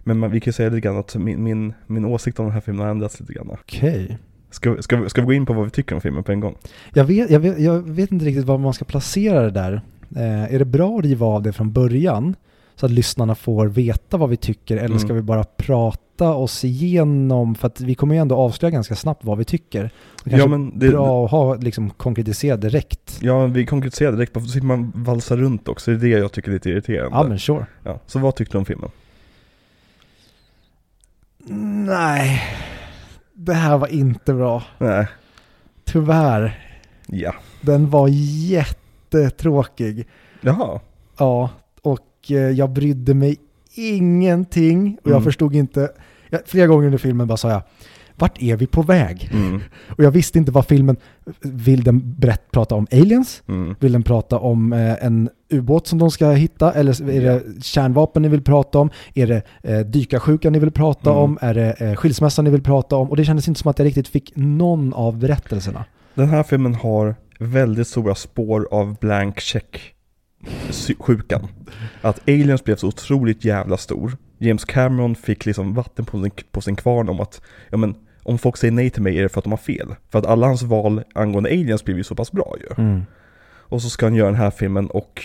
[0.00, 2.54] Men man, vi kan ju säga lite grann att min, min, min åsikt om den
[2.54, 3.50] här filmen har ändrats lite grann.
[3.50, 4.18] Okej.
[4.50, 6.56] Ska, ska, ska vi gå in på vad vi tycker om filmen på en gång?
[6.94, 9.80] Jag, vet, jag, vet, jag vet inte riktigt var man ska placera det där.
[10.16, 12.36] Eh, är det bra att riva av det från början?
[12.74, 15.16] Så att lyssnarna får veta vad vi tycker eller ska Mm.
[15.16, 17.54] vi bara prata oss igenom?
[17.54, 19.90] För att vi kommer ju ändå avslöja ganska snabbt vad vi tycker.
[20.24, 23.18] Ja men det, är bra att ha liksom konkretiserat direkt.
[23.20, 25.90] ja, vi konkretiserar direkt, på så slipper man valsa runt också.
[25.90, 27.16] Det är det jag tycker är lite irriterande.
[27.18, 27.66] Ja men sure.
[27.84, 28.90] Ja, så vad tyckte du om filmen?
[31.86, 32.42] Nej,
[33.34, 34.62] det här var inte bra.
[34.78, 35.06] Nej,
[35.84, 36.60] Tyvärr.
[37.06, 37.34] ja.
[37.60, 38.08] Den var
[39.14, 40.06] jättetråkig.
[40.40, 40.80] Jaha.
[41.18, 41.50] Ja,
[41.82, 43.36] och eh, jag brydde mig
[43.74, 44.98] ingenting.
[45.02, 45.24] Och jag Mm.
[45.24, 45.90] förstod inte.
[46.30, 47.62] Jag, flera gånger under filmen bara sa jag,
[48.14, 49.30] vart är vi på väg?
[49.32, 49.60] Mm,
[49.96, 50.96] Och jag visste inte vad filmen,
[51.42, 53.42] vill den berätt, prata om aliens?
[53.48, 53.74] mm.
[53.80, 56.72] Vill den prata om eh, en ubåt som de ska hitta?
[56.72, 58.90] Eller är det kärnvapen ni vill prata om?
[59.14, 61.22] Är det eh, dykarsjukan ni vill prata Mm.
[61.22, 61.38] om?
[61.40, 63.10] Är det eh, skilsmässan ni vill prata om?
[63.10, 65.84] Och det kändes inte som att jag riktigt fick någon av berättelserna.
[66.14, 69.92] Den här filmen har väldigt stora spår av blank check
[70.98, 71.46] sjukan.
[72.00, 74.16] Att Aliens blev så otroligt jävla stor.
[74.38, 78.38] James Cameron fick liksom vatten på sin, på sin kvarn om att, ja men om
[78.38, 79.94] folk säger nej till mig är det för att de har fel.
[80.10, 82.84] För att alla hans val angående Aliens blev ju så pass bra ju.
[83.68, 85.22] Och så ska han göra den här filmen och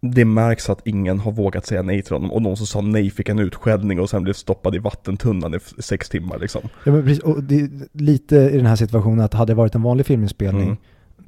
[0.00, 3.10] det märks att ingen har vågat säga nej till honom och någon som sa nej
[3.10, 6.62] fick en utskällning och sen blev stoppad i vattentunnan i sex timmar liksom.
[6.84, 9.74] Ja, men precis, och det är lite i den här situationen att hade det varit
[9.74, 10.76] en vanlig filminspelning, Mm.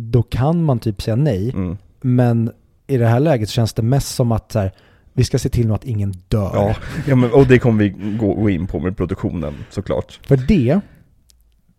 [0.00, 1.50] Då kan man typ säga nej.
[1.50, 1.76] Mm.
[2.00, 2.50] Men
[2.86, 4.72] i det här läget känns det mest som att så här,
[5.12, 6.50] vi ska se till nu att ingen dör.
[6.54, 10.20] Ja, ja men, och det kommer vi gå, gå in på med produktionen såklart.
[10.22, 10.80] För det,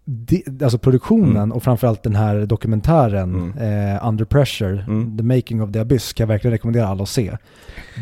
[0.05, 1.51] det alltså produktionen Mm.
[1.51, 5.17] och framförallt den här dokumentären eh, Under Pressure, Mm.
[5.17, 7.37] The Making of the Abyss, kan jag verkligen rekommendera alla att se.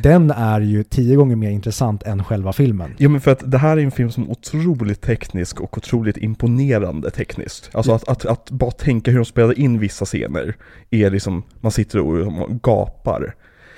[0.03, 2.91] Den är ju tio gånger mer intressant än själva filmen.
[2.97, 6.17] Ja men för att det här är en film som är otroligt teknisk och otroligt
[6.17, 7.69] imponerande tekniskt.
[7.73, 10.55] Alltså att, att, att bara tänka hur de spelade in vissa scener
[10.89, 13.35] är liksom, man sitter och och gapar.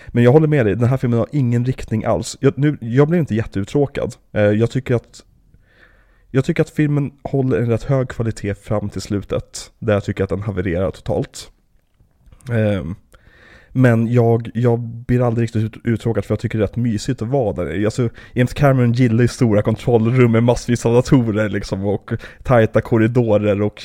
[0.07, 2.37] Men jag håller med dig, den här filmen har ingen riktning alls.
[2.39, 4.15] Jag, nu, jag blev inte jätteuttråkad.
[4.33, 5.23] Eh, jag tycker att
[6.31, 9.71] jag tycker att filmen håller en rätt hög kvalitet fram till slutet.
[9.79, 11.51] Där jag tycker att den havererar totalt.
[12.49, 12.95] Um,
[13.71, 17.27] men jag, jag blir aldrig riktigt uttråkad för jag tycker det är rätt mysigt att
[17.27, 17.85] vara där.
[17.85, 22.11] Alltså, James Cameron gillar ju stora kontrollrum med massvis av datorer liksom och
[22.43, 23.83] tajta korridorer och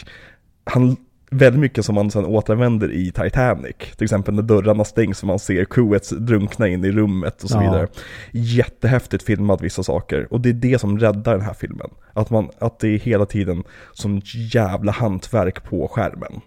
[0.64, 0.96] han
[1.30, 3.76] väldigt mycket som man sen återanvänder i Titanic.
[3.96, 7.56] Till exempel när dörrarna stängs och man ser crewet drunkna in i rummet och så
[7.56, 7.60] Ja.
[7.60, 7.86] vidare.
[8.32, 11.90] Jättehäftigt filmat vissa saker och det är det som räddar den här filmen.
[12.12, 14.20] Att, man, att det är hela tiden som
[14.54, 16.40] jävla hantverk på skärmen.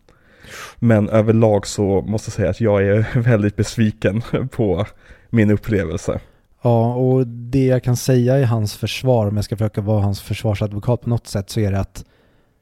[0.79, 4.85] Men överlag så måste jag säga att jag är väldigt besviken på
[5.29, 6.19] min upplevelse.
[6.61, 10.21] Ja, och det jag kan säga i hans försvar, om jag ska försöka vara hans
[10.21, 12.05] försvarsadvokat på något sätt, så är det att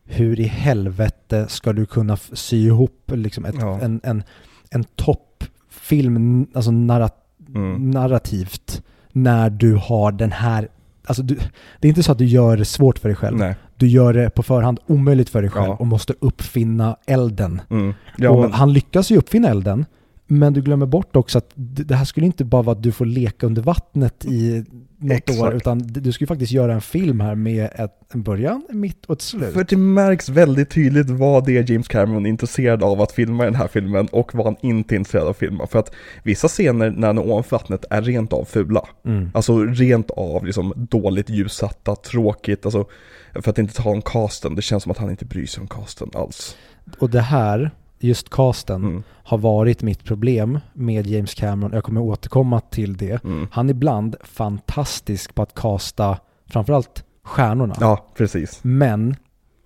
[0.07, 3.79] hur i helvete ska du kunna sy ihop liksom ett, Ja.
[3.81, 4.23] en, en,
[4.71, 7.23] en toppfilm, alltså narrat,
[7.55, 7.91] Mm.
[7.91, 10.67] narrativt, när du har den här,
[11.05, 11.35] alltså du,
[11.79, 13.37] det är inte så att du gör det svårt för dig själv.
[13.37, 13.55] Nej.
[13.75, 15.75] Du gör det på förhand omöjligt för dig själv Ja.
[15.75, 17.61] och måste uppfinna elden.
[17.69, 17.93] Mm.
[18.17, 19.85] Ja, och men, han lyckas ju uppfinna elden,
[20.27, 23.05] Men du glömmer bort också att det här skulle inte bara vara att du får
[23.05, 24.65] leka under vattnet i
[24.97, 25.41] något Exakt.
[25.41, 29.05] år, utan du skulle faktiskt göra en film här med ett, en början, en mitt
[29.05, 29.53] och ett slut.
[29.53, 33.43] För det märks väldigt tydligt vad det är James Cameron är intresserad av att filma
[33.43, 35.67] i den här filmen och vad han inte är intresserad av att filma.
[35.67, 35.91] För att
[36.23, 38.87] vissa scener när han är ovanför vattnet är rent av fula.
[39.05, 39.31] Mm.
[39.33, 42.85] Alltså rent av liksom dåligt ljussatta, tråkigt, alltså
[43.33, 45.67] för att inte tala om casten, det känns som att han inte bryr sig om
[45.67, 46.55] casten alls.
[46.99, 51.73] Och det här, just casten, Mm, har varit mitt problem med James Cameron.
[51.73, 53.23] Jag kommer återkomma till det.
[53.23, 53.47] mm.
[53.51, 56.17] Han är ibland fantastisk på att casta
[56.49, 57.75] framförallt stjärnorna.
[57.79, 58.59] Ja, precis.
[58.61, 59.15] Men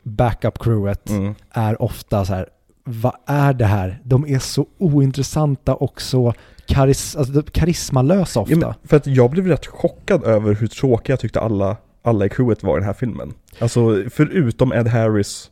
[0.03, 1.35] backup-crewet Mm.
[1.51, 2.49] är ofta så här,
[2.83, 3.99] vad är det här?
[4.03, 6.33] De är så ointressanta och så
[6.67, 8.55] karis alltså, karismalösa ofta.
[8.61, 12.29] Ja, för att jag blev rätt chockad över hur tråkiga jag tyckte alla, alla i
[12.29, 13.33] crewet var i den här filmen.
[13.59, 15.51] Alltså förutom Ed Harris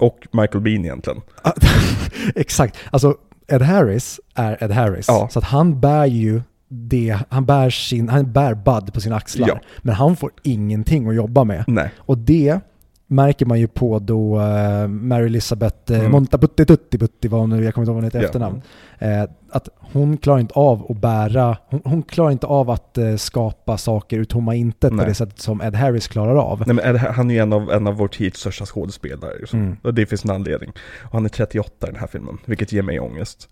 [0.00, 1.20] och Michael Bean egentligen.
[2.34, 2.76] Exakt.
[2.90, 3.14] Alltså
[3.48, 5.08] Ed Harris är Ed Harris.
[5.08, 5.28] Ja.
[5.30, 9.48] Så att han bär ju det, han bär sin, han bär Bud på sina axlar.
[9.48, 9.60] Ja.
[9.78, 11.64] Men han får ingenting att jobba med.
[11.66, 11.90] Nej.
[11.98, 12.60] Och det
[13.10, 16.12] märker man ju på då uh, Mary Elizabeth uh, Mm.
[16.12, 18.24] Montaputti Tutti Putti var hon nu, jag kommer inte ihåg vad hon heter Ja.
[18.24, 18.62] efternamn.
[18.98, 23.16] Eh, att hon klarar inte av att bära, hon, hon klarar inte av att eh,
[23.16, 25.06] skapa saker ur tomma intet på Nej.
[25.06, 26.62] det sättet som Ed Harris klarar av.
[26.66, 29.38] Nej men Ed, han är ju en av, en av vår tids största skådespelare.
[29.40, 29.60] Liksom.
[29.60, 29.76] Mm.
[29.82, 30.72] Och det finns en anledning.
[31.02, 33.48] Och han är 38 i den här filmen, vilket ger mig ångest.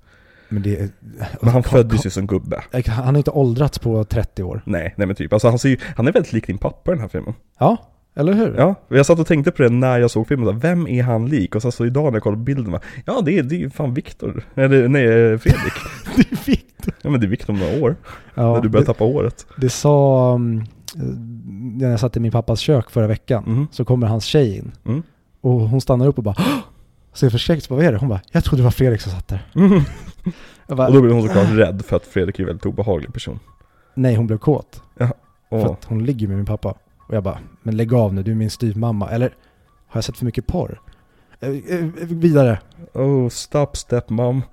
[0.49, 0.93] Men det
[1.41, 2.63] Men han föddes ju som gubbe.
[2.87, 4.63] Han har inte åldrats på 30 år.
[4.65, 5.33] Nej, nej men typ.
[5.33, 7.35] Alltså han, ser ju, han är väldigt lik din pappa i den här filmen.
[7.59, 7.77] Ja,
[8.19, 8.55] eller hur?
[8.59, 10.59] Ja, jag satt och tänkte på det när jag såg filmen.
[10.59, 11.55] Vem är han lik?
[11.55, 13.59] Och sen så idag när jag kollade på bilden, bara, ja det är, det är
[13.59, 14.45] ju fan Viktor.
[14.55, 15.73] Eller nej, eh, Fredrik.
[16.17, 16.95] det är Victor.
[17.03, 17.97] Ja men det är Viktor om några år.
[18.35, 19.47] Ja, när du börjar det, tappa håret.
[19.57, 20.65] det sa, um,
[21.79, 23.67] när jag satt i min pappas kök förra veckan, Mhm.
[23.71, 24.73] så kommer hans tjej in.
[24.87, 25.03] Mm.
[25.41, 26.59] Och hon stannar upp och bara "Åh!"
[27.13, 27.71] ser förskräckt.
[27.71, 27.99] Vad är det?
[27.99, 29.47] Hon bara, jag trodde det var Fredrik som satt där.
[29.55, 29.81] Mm.
[30.69, 33.39] Bara, Och då blev hon såklart rädd för att Fredrik är en väldigt obehaglig person.
[33.95, 34.83] Nej, hon blev kåt.
[34.99, 35.09] För
[35.49, 36.75] Och, att hon ligger med min pappa.
[37.09, 39.11] Och jag bara, men lägg av nu, du är min styvmamma.
[39.11, 39.35] Eller
[39.87, 40.81] har jag sett för mycket porr?
[41.41, 42.59] Eh, eh, vidare.
[42.93, 44.43] oh stop stepmom.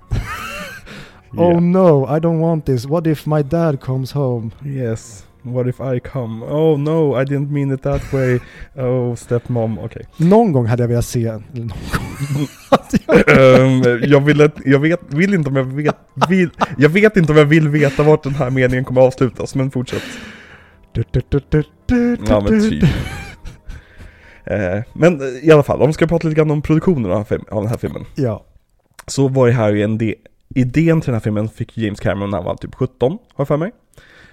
[1.38, 2.86] Oh no, I don't want this.
[2.86, 4.52] What if my dad comes home?
[4.66, 5.26] Yes.
[5.42, 6.46] What if I come?
[6.46, 8.40] Oh no, I didn't mean it that way.
[8.76, 10.08] Oh stepmom, okej.
[10.18, 12.48] Någon gång hade jag velat se, eller någon gång.
[13.28, 15.96] Ehm, jag, vill, jag vet, vill inte om jag vet,
[16.30, 19.56] vill, jag vet inte om jag vill veta vart den här meningen kommer att avslutas,
[19.56, 20.04] men fortsätt.
[22.28, 22.84] Ja men typ.
[24.48, 27.68] Eh, men i alla fall, om vi ska prata lite grann om produktionen av, den
[27.68, 28.06] här filmen.
[28.16, 28.46] Ja.
[29.08, 30.16] Så var det här ju en de,
[30.50, 33.48] idén till den här filmen fick James Cameron när han var typ 17, har jag
[33.48, 33.72] för mig.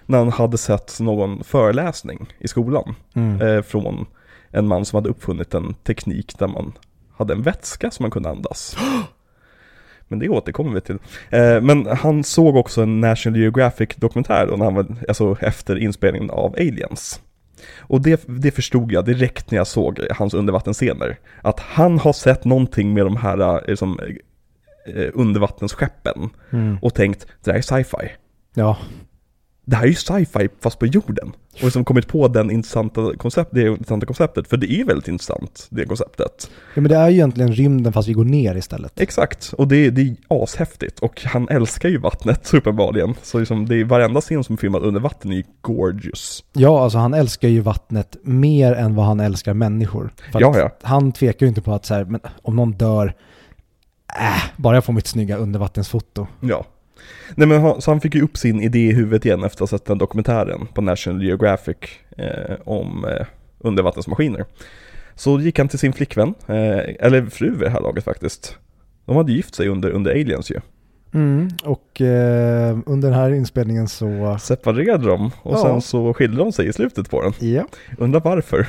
[0.07, 3.41] När han hade sett någon föreläsning i skolan Mm.
[3.41, 4.07] eh, från
[4.51, 6.73] en man som hade uppfunnit en teknik där man
[7.17, 8.77] hade en vätska som man kunde andas.
[10.13, 10.99] Men det återkommer vi till.
[11.31, 15.77] Eh, men han såg också en National Geographic dokumentär då, när han var, alltså efter
[15.79, 17.21] inspelningen av Aliens.
[17.79, 21.19] Och det, det förstod jag direkt när jag såg hans undervattensscener.
[21.43, 24.01] Att han har sett någonting med de här eh, liksom,
[24.95, 26.79] eh, undervattensskeppen Mm.
[26.83, 28.09] och tänkt, det här är sci-fi.
[28.55, 28.79] Ja.
[29.65, 31.33] Det här är ju sci-fi fast på jorden.
[31.55, 35.09] Och liksom kommit på den intressanta koncept, det intressanta konceptet, för det är ju väldigt
[35.09, 36.51] intressant, det konceptet.
[36.75, 39.01] ja, men det är ju egentligen rymden fast vi går ner istället.
[39.01, 40.99] Exakt, och det, det är ashäftigt.
[40.99, 43.15] Och han älskar ju vattnet uppenbarligen.
[43.23, 46.45] Så liksom, det är varenda scen som är filmad under vatten är ju gorgeous.
[46.53, 50.11] Ja, alltså han älskar ju vattnet mer än vad han älskar människor.
[50.33, 50.71] För Ja, ja.
[50.83, 53.15] Han tvekar ju inte på att så här, men om någon dör,
[54.21, 56.27] äh, bara jag får mitt snygga undervattensfoto.
[56.41, 56.65] Ja.
[57.35, 59.71] Nej men han, så han fick ju upp sin idé i huvudet igen efter att
[59.71, 61.77] ha sett den dokumentären på National Geographic
[62.19, 63.27] eh, om eh,
[63.59, 64.45] undervattensmaskiner.
[65.15, 68.57] Så gick han till sin flickvän, eh, eller fru vid det här laget faktiskt.
[69.07, 70.61] De hade gift sig under, under Aliens ju.
[71.15, 75.63] Mm, och eh, under den här inspelningen så, Separerade de och Ja.
[75.63, 77.33] sen så skilde de sig i slutet på den.
[77.53, 77.65] ja,
[77.99, 78.67] Undrar varför?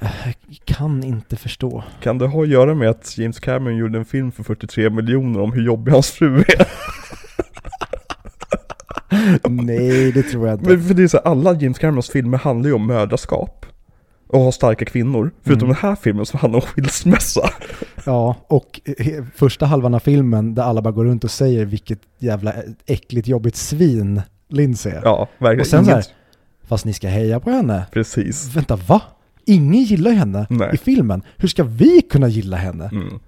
[0.00, 1.84] jag kan inte förstå.
[2.02, 5.40] Kan det ha att göra med att James Cameron gjorde en film för 43 miljoner
[5.40, 6.44] om hur jobbig hans fru är?
[9.48, 10.70] Nej, det tror jag inte.
[10.70, 13.66] Men för det är så här, alla James Camerons filmer handlar ju om mödraskap.
[14.28, 15.30] Och ha starka kvinnor.
[15.42, 15.76] Förutom Mm.
[15.80, 17.50] den här filmen som handlar om skilsmässa.
[18.06, 18.80] Ja, och
[19.34, 22.54] första halvan av filmen där alla bara går runt och säger vilket jävla
[22.86, 25.00] äckligt jobbigt svin Lindsay är.
[25.04, 25.60] Ja, verkligen.
[25.60, 26.10] Och sen så här- Inget-
[26.68, 27.86] Fast ni ska heja på henne.
[27.92, 28.56] Precis.
[28.56, 29.02] Vänta, va?
[29.46, 30.70] Ingen gillar henne Nej.
[30.74, 31.22] i filmen.
[31.36, 32.88] Hur ska vi kunna gilla henne?
[32.92, 33.18] Mm.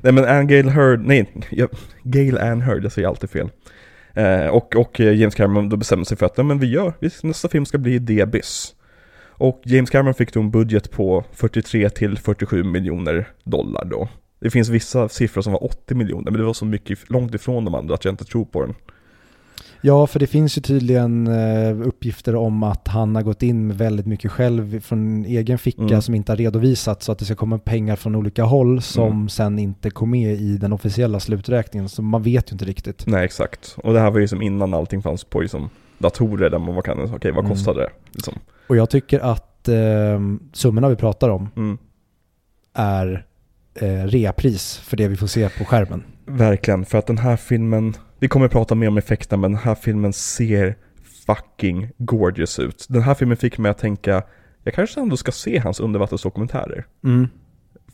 [0.00, 1.68] Nej men Anne Gail Heard, nej, jag,
[2.40, 3.50] Anne Heard, jag säger alltid fel.
[4.14, 7.48] Eh, och, och eh, James Cameron då bestämde sig för att, men vi gör, nästa
[7.48, 8.74] film ska bli The Abyss.
[9.38, 14.08] Och James Cameron fick då en budget på 43 till 47 miljoner dollar då.
[14.40, 17.64] Det finns vissa siffror som var 80 miljoner, men det var så mycket långt ifrån
[17.64, 18.74] de andra att jag inte tror på den.
[19.80, 23.78] Ja, för det finns ju tydligen eh, uppgifter om att han har gått in med
[23.78, 26.02] väldigt mycket själv från egen ficka Mm.
[26.02, 29.28] som inte har redovisats så att det ska komma pengar från olika håll som Mm.
[29.28, 31.88] sen inte kom med i den officiella sluträkningen.
[31.88, 33.06] Så man vet ju inte riktigt.
[33.06, 33.76] Nej, exakt.
[33.82, 36.82] Och det här var ju som innan allting fanns på liksom, datorer där man var
[36.82, 37.50] kan, okej vad Mm.
[37.56, 37.90] kostade det?
[38.12, 38.34] Liksom.
[38.66, 40.20] Och jag tycker att eh,
[40.52, 41.78] summorna vi pratar om Mm.
[42.74, 43.24] är
[43.74, 46.02] eh, reapris för det vi får se på skärmen.
[46.26, 49.74] Verkligen, för att den här filmen, vi kommer prata mer om effekterna, men den här
[49.74, 50.76] filmen ser
[51.26, 52.86] fucking gorgeous ut.
[52.88, 54.22] Den här filmen fick mig att tänka,
[54.62, 56.86] jag kanske ändå ska se hans undervattensdokumentärer.
[57.04, 57.28] Mm.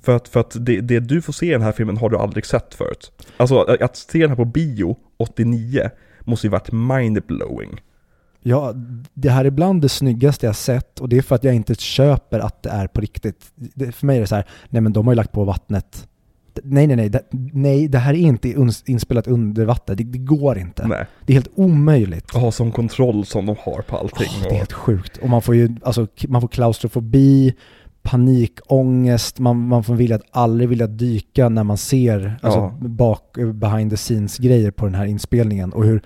[0.02, 2.16] För att, för att det, det du får se i den här filmen har du
[2.16, 3.12] aldrig sett förut.
[3.36, 7.80] Alltså att- att se den här på bio 89 måste ju varit mindblowing.
[8.44, 8.72] Ja,
[9.14, 11.74] det här är bland det snyggaste jag sett och det är för att jag inte
[11.74, 13.52] köper att det är på riktigt.
[13.54, 16.08] Det, för mig är det så här, nej men de har ju lagt på vattnet.
[16.64, 18.54] Nej, nej, nej, det, nej, det här är inte
[18.86, 19.96] inspelat under vatten.
[19.96, 20.86] Det, det går inte.
[20.86, 21.06] Nej.
[21.26, 22.34] Det är helt omöjligt.
[22.34, 24.28] Och ha sån kontroll som de har på allting.
[24.36, 25.16] Åh, det är helt sjukt.
[25.16, 27.54] Och man får ju, alltså, man får klaustrofobi,
[28.02, 32.72] panikångest, man, man får vilja att aldrig vilja dyka när man ser alltså, Ja.
[32.80, 35.72] bak, behind the scenes grejer på den här inspelningen.
[35.72, 36.02] Och hur,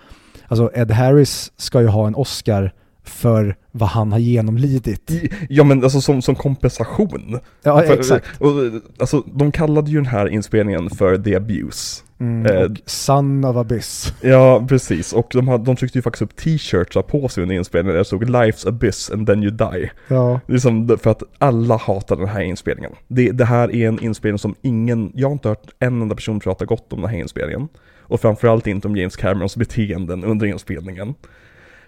[0.49, 2.73] alltså Ed Harris ska ju ha en Oscar
[3.09, 5.11] för vad han har genomlidit.
[5.49, 7.39] ja men alltså som, som kompensation.
[7.63, 8.27] Ja, För- exakt.
[8.41, 8.51] Och,
[8.99, 12.03] alltså de kallade ju den här inspelningen för The Abuse.
[12.19, 14.15] Mm, eh, och Son of Abyss.
[14.21, 15.13] Ja, precis.
[15.13, 18.05] Och de, hade, de tryckte ju faktiskt upp t-shirts på sig under inspelningen där det
[18.05, 20.41] stod 'Life's Abyss and then you die' Ja.
[20.47, 22.93] Det är som för att alla hatar den här inspelningen.
[23.09, 26.41] Det, det här är en inspelning som ingen, jag har inte hört en enda person
[26.41, 27.69] prata gott om den här inspelningen.
[28.09, 31.15] Och framförallt inte om James Camerons beteenden under inspelningen.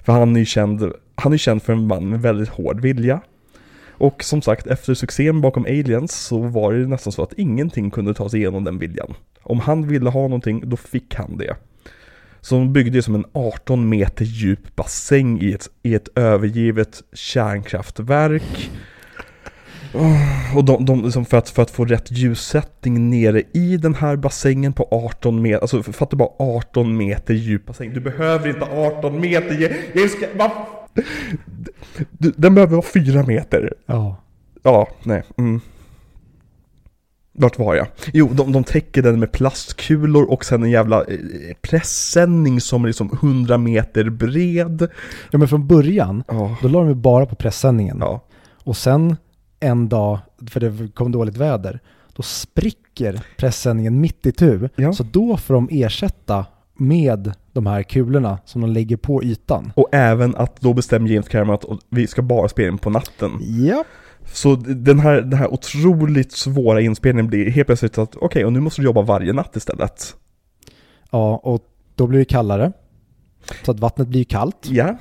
[0.09, 3.21] För han är ju känd, han är känd för en man med väldigt hård vilja.
[3.91, 8.15] Och som sagt, efter succén bakom Aliens så var det nästan så att ingenting kunde
[8.15, 9.15] ta sig igenom den viljan.
[9.43, 11.57] Om han ville ha någonting, då fick han det.
[12.41, 17.03] Så de byggde ju som en 18 meter djup bassäng i ett, i ett övergivet
[17.13, 18.71] kärnkraftverk.
[19.95, 23.95] Oh, Och de, de liksom för, att, för att få rätt ljussättning nere i den
[23.95, 27.95] här bassängen på 18 meter, alltså för att det bara 18 meter djup bassäng.
[27.95, 28.65] Du behöver inte
[28.99, 29.73] 18 meter, jag,
[30.03, 30.53] jag ska, va?
[32.11, 33.73] Du, Den behöver vara 4 meter.
[33.87, 34.17] Ja.
[34.63, 35.23] Ja, nej.
[35.39, 35.61] Mm.
[37.33, 37.87] Vart var jag?
[38.13, 41.17] Jo, de, de täcker den med plastkulor och sen en jävla eh,
[41.63, 44.89] pressändning som är liksom 100 meter bred.
[45.31, 47.97] ja, men från början, Ja, då la de ju bara på pressändningen.
[48.01, 48.25] ja,
[48.65, 49.17] Och sen
[49.61, 50.19] en dag,
[50.51, 51.81] för det kom dåligt väder,
[52.13, 54.69] då spricker pressändningen mitt i tu.
[54.77, 54.93] Ja.
[54.93, 59.73] Så då får de ersätta med de här kulorna som de lägger på ytan.
[59.77, 63.31] Och även att då bestämmer James Cameron att vi ska bara spela in på natten.
[63.41, 63.85] Ja.
[64.25, 68.61] Så den här, den här otroligt svåra inspelningen blir helt plötsligt att okej, och nu
[68.61, 70.15] måste du jobba varje natt istället.
[71.11, 72.73] Ja, och då blir det kallare.
[73.65, 74.69] Så att vattnet blir kallt.
[74.71, 74.99] Ja,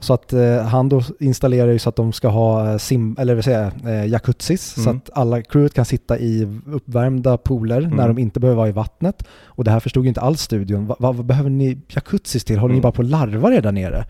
[0.00, 3.34] Så att eh, han då installerar ju så att de ska ha eh, sim, eller
[3.34, 4.62] vad säger eh, jacuzzis.
[4.74, 4.96] Så Mm.
[4.96, 8.14] att alla crewet kan sitta i uppvärmda pooler när Mm.
[8.16, 9.22] de inte behöver vara i vattnet.
[9.44, 10.86] Och det här förstod ju inte alls studion.
[10.86, 12.58] Va, va, vad behöver ni jacuzzis till?
[12.58, 12.82] Håller ni Mm.
[12.82, 14.04] bara på att larva er där nere?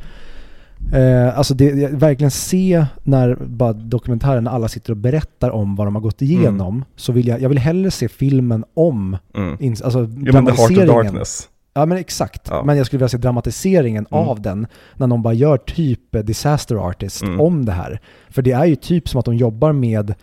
[0.92, 5.86] Eh, alltså det, verkligen se när bara dokumentären, när alla sitter och berättar om vad
[5.86, 6.84] de har gått igenom.
[6.96, 9.56] Så vill jag, jag vill hellre se filmen om, mm.
[9.60, 10.86] ins, alltså ja men The Heart of.
[10.86, 11.48] Darkness.
[11.74, 12.46] Ja men exakt.
[12.50, 12.62] Ja.
[12.64, 14.28] Men jag skulle vilja se dramatiseringen Mm.
[14.28, 17.40] av den när någon bara gör typ Disaster Artist Mm.
[17.40, 18.00] om det här.
[18.30, 20.14] För det är ju typ som att de jobbar med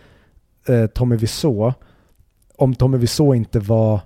[0.68, 1.72] eh, Tommy Wiseau
[2.56, 4.00] om Tommy Wiseau inte var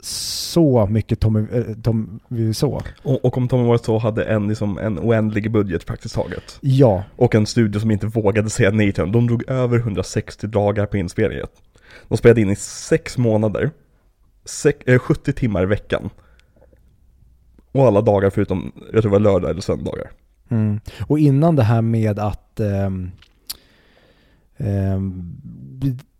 [0.00, 2.80] så mycket Tommy, eh, Tom Wiseau.
[3.02, 6.58] Och, och om Tommy Wiseau hade en, liksom, en oändlig budget praktiskt taget.
[6.60, 9.12] Ja, Och en studio som inte vågade säga nej till dem.
[9.12, 11.46] De drog över 160 dagar på inspelningen.
[12.08, 13.70] De spelade in i sex månader.
[14.44, 16.10] Sek, eh, 70 timmar i veckan.
[17.76, 20.10] Och alla dagar förutom, jag tror det var lördag eller söndagar.
[20.48, 20.80] Mm.
[21.06, 23.10] Och innan det här med att ehm,
[24.56, 25.36] ehm,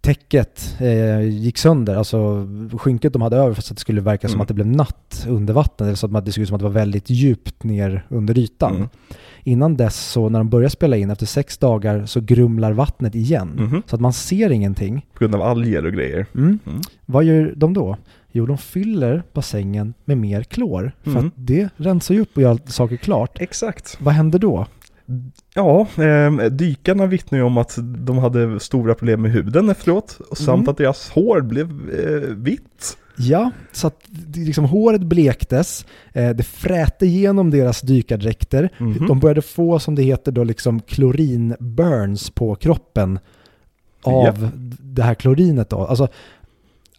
[0.00, 2.46] täcket eh, gick sönder, alltså
[2.78, 4.42] skynket de hade över för att det skulle verka som Mm.
[4.42, 6.64] att det blev natt under vattnet, eller så att det såg ut som att det
[6.64, 8.76] var väldigt djupt ner under ytan.
[8.76, 8.88] Mm.
[9.42, 13.48] Innan dess så när de börjar spela in, efter sex dagar, så grumlar vattnet igen.
[13.56, 13.82] Mhm.
[13.86, 15.06] Så att man ser ingenting.
[15.12, 16.26] På grund av alger och grejer.
[16.34, 16.58] Mm.
[16.66, 16.80] Mm.
[17.06, 17.96] Vad gör de då?
[18.36, 20.92] Jo, de fyller bassängen med mer klor.
[21.02, 21.26] För Mm.
[21.26, 23.40] att det rensar ju upp och gör saker klart.
[23.40, 23.96] Exakt.
[24.00, 24.66] Vad händer då?
[25.54, 30.18] Ja, eh, dykarna vittnar ju om att de hade stora problem med huden efteråt.
[30.30, 30.68] Och samt Mm.
[30.68, 32.96] att deras hår blev eh, vitt.
[33.18, 34.00] Ja, så att
[34.34, 38.68] liksom, håret blektes, eh, det frätte igenom deras dykardräkter.
[38.78, 39.06] Mhm.
[39.06, 43.18] De började få, som det heter då, liksom klorinburns på kroppen
[44.02, 44.50] av Ja.
[44.80, 45.78] det här klorinet då.
[45.86, 46.08] Alltså,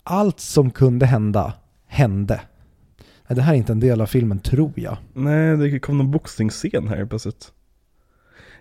[0.08, 1.54] allt som kunde hända,
[1.88, 2.42] hände.
[3.28, 4.98] Nej, Det här är inte en del av filmen, tror jag.
[5.14, 7.52] Nej, det kom någon boxningsscen här plötsligt.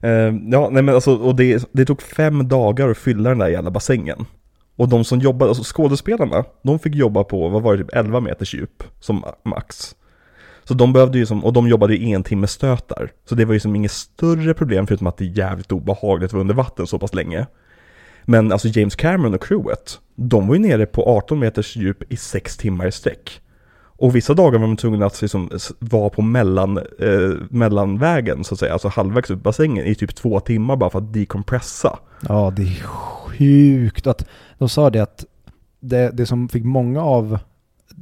[0.04, 0.10] Uh,
[0.50, 3.70] ja, nej men alltså, och det, det tog fem dagar att fylla den där jävla
[3.70, 4.26] bassängen.
[4.76, 8.20] Och de som jobbade, alltså skådespelarna, de fick jobba på, vad var det, typ 11
[8.20, 9.96] meters djup som max.
[10.64, 13.10] Så de behövde ju som, och de jobbade i en timme stötar.
[13.28, 16.32] Så det var ju som inget större problem förutom att det är jävligt obehagligt att
[16.32, 17.46] vara under vatten så pass länge.
[18.28, 22.16] Men alltså James Cameron och crewet, de var ju nere på 18 meters djup i
[22.16, 23.40] 6 timmar i sträck.
[23.98, 28.58] Och vissa dagar var de tvungna att liksom vara på mellan, eh, mellanvägen så att
[28.60, 31.98] säga, alltså halvvägs upp bassängen i typ två timmar bara för att decompressa.
[32.28, 34.26] Ja, det är sjukt att
[34.58, 35.24] de sa det att
[35.80, 37.38] det, det som fick många av,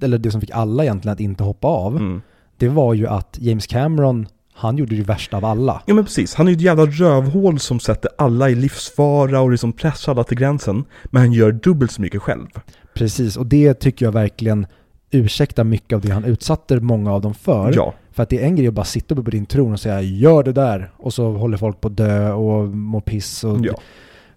[0.02, 2.22] eller det som fick alla egentligen att inte hoppa av, Mm.
[2.58, 4.26] det var ju att James Cameron,
[4.56, 5.82] han gjorde det värsta av alla.
[5.86, 9.50] Ja men precis, han är ju ett jävla rövhål som sätter alla i livsfara och
[9.50, 10.84] liksom pressar alla till gränsen.
[11.04, 12.46] Men han gör dubbelt så mycket själv.
[12.94, 14.66] Precis, och det tycker jag verkligen
[15.10, 17.72] ursäktar mycket av det han utsatte många av dem för.
[17.76, 19.80] Ja, För att det är en grej att bara sitta uppe på din tron och
[19.80, 23.58] säga gör det där och så håller folk på att dö och mår piss och
[23.62, 23.74] ja.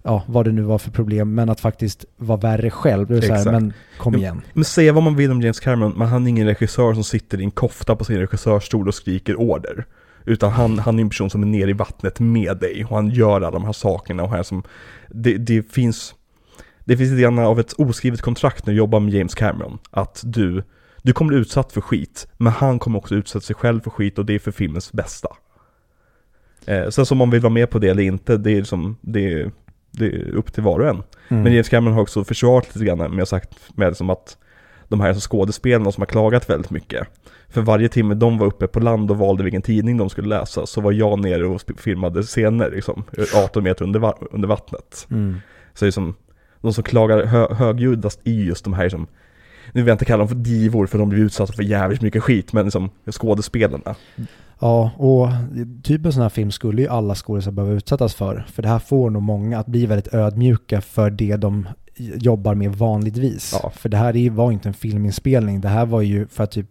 [0.04, 1.36] ja, vad det nu var för problem.
[1.36, 4.42] Men att faktiskt vara värre själv, det är så här, men kom Ja, igen.
[4.54, 7.42] Men säga vad man vill om James Cameron, men han är ingen regissör som sitter
[7.42, 9.86] i en kofta på sin regissörstol och skriker order.
[10.28, 13.10] Utan han, han är en person som är nere i vattnet med dig och han
[13.10, 14.64] gör alla de här sakerna och här som,
[15.10, 16.16] det, det finns,
[16.86, 19.78] det finns lite grann av ett oskrivet kontrakt när du jobbar med James Cameron.
[19.92, 20.64] Att du,
[21.02, 24.20] du kommer bli utsatt för skit, men han kommer också utsätta sig själv för skit
[24.20, 25.30] och det är för filmens bästa.
[26.66, 29.34] Eh, sen som man vill vara med på det eller inte, det är liksom, det
[29.34, 29.52] är,
[29.92, 31.04] det är upp till var och en.
[31.28, 31.44] Mm.
[31.44, 34.38] Men James Cameron har också försvarat lite grann med sagt med som att
[34.88, 37.08] de här skådespelarna som har klagat väldigt mycket.
[37.58, 40.66] För varje timme de var uppe på land och valde vilken tidning de skulle läsa
[40.66, 43.04] så var jag nere och filmade scener liksom,
[43.46, 45.08] 18 meter under, under vattnet.
[45.12, 45.36] Mm.
[45.74, 46.16] Så det är som,
[46.62, 49.08] de som klagar hö- högljuddast är just de här som,
[49.74, 52.24] nu vill jag inte kalla dem för divor för de blir utsatta för jävligt mycket
[52.24, 53.96] skit, men liksom skådespelarna.
[54.60, 55.28] Ja, och
[55.84, 58.46] typ en sån här film skulle ju alla skådespelare behöva utsättas för.
[58.52, 62.76] För det här får nog många att bli väldigt ödmjuka för det de jobbar med
[62.76, 63.60] vanligtvis.
[63.64, 63.70] Ja.
[63.70, 66.68] För det här är- var inte en filminspelning, det här var ju för att typ,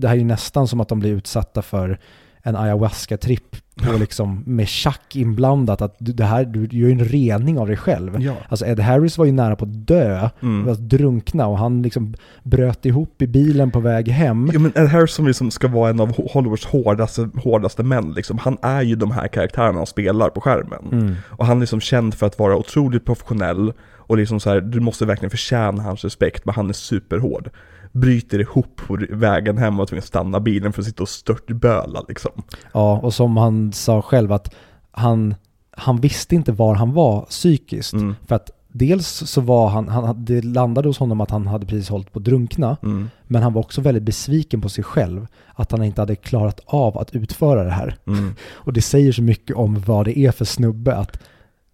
[0.00, 1.98] det här är ju nästan som att de blir utsatta för
[2.42, 7.04] en ayahuasca-tripp på liksom med tjack inblandat, att du, det här, du gör ju en
[7.04, 8.22] rening av dig själv.
[8.22, 8.34] Ja.
[8.48, 10.68] Alltså Ed Harris var ju nära på att dö, Mm.
[10.68, 14.50] att drunkna och han liksom bröt ihop i bilen på väg hem.
[14.52, 18.38] Ja men Ed Harris som liksom ska vara en av Hollywoods hårdaste, hårdaste män liksom,
[18.38, 20.88] han är ju de här karaktärerna han spelar på skärmen.
[20.92, 21.14] Mm.
[21.26, 24.80] Och han är liksom känd för att vara otroligt professionell och liksom så här, du
[24.80, 27.50] måste verkligen förtjäna hans respekt, men han är superhård.
[27.92, 32.32] Bryter ihop på vägen hem och tvingas stanna bilen för att sitta och störtböla liksom.
[32.72, 34.54] Ja, och som han sa själv att
[34.90, 35.34] han,
[35.70, 37.92] han visste inte var han var psykiskt.
[37.92, 38.14] Mm.
[38.26, 41.88] För att dels så var han, han, det landade hos honom att han hade precis
[41.88, 43.10] hållit på att drunkna, Mm.
[43.26, 46.98] men han var också väldigt besviken på sig själv, att han inte hade klarat av
[46.98, 47.96] att utföra det här.
[48.06, 48.34] Mm.
[48.50, 51.20] Och det säger så mycket om vad det är för snubbe att,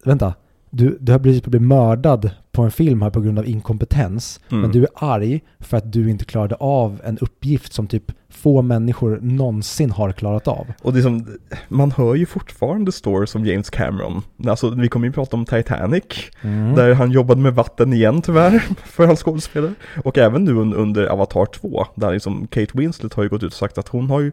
[0.04, 0.34] vänta,
[0.74, 4.60] du, du har blivit blivit mördad på en film här på grund av inkompetens, Mm.
[4.62, 8.62] men du är arg för att du inte klarade av en uppgift som typ få
[8.62, 10.66] människor någonsin har klarat av.
[10.82, 11.26] Och det är som,
[11.68, 14.22] man hör ju fortfarande stories om James Cameron.
[14.46, 16.02] Alltså vi kommer ju prata om Titanic,
[16.42, 16.74] Mm.
[16.74, 19.74] där han jobbade med vatten igen tyvärr, för hans skådespelare.
[20.04, 23.52] Och även nu un- under Avatar 2, där liksom Kate Winslet har ju gått ut
[23.52, 24.32] och sagt att hon har ju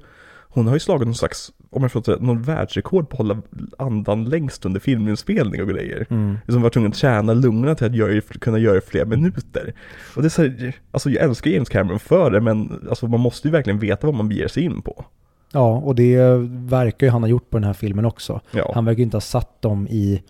[0.54, 3.42] hon har ju slagit någon slags, om jag får säga, någon världsrekord på att hålla
[3.78, 6.08] andan längst under filminspelning och grejer.
[6.10, 6.38] Mm.
[6.48, 9.74] Liksom var tvungen att träna lungorna till att göra, kunna göra det i flera minuter.
[10.16, 13.20] Och det är så här, alltså jag älskar James Cameron för det, men alltså man
[13.20, 15.06] måste ju verkligen veta vad man beger sig in på.
[15.54, 16.18] Ja, och det
[16.50, 18.42] verkar ju han ha gjort på den här filmen också.
[18.52, 18.72] Ja.
[18.76, 20.24] Han verkar ju inte ha satt dem i...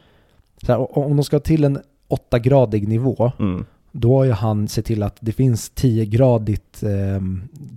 [0.67, 3.65] Här, om de ska till en 8-gradig nivå, Mm.
[3.91, 6.89] Då har ju han sett till att det finns 10-gradigt, eh,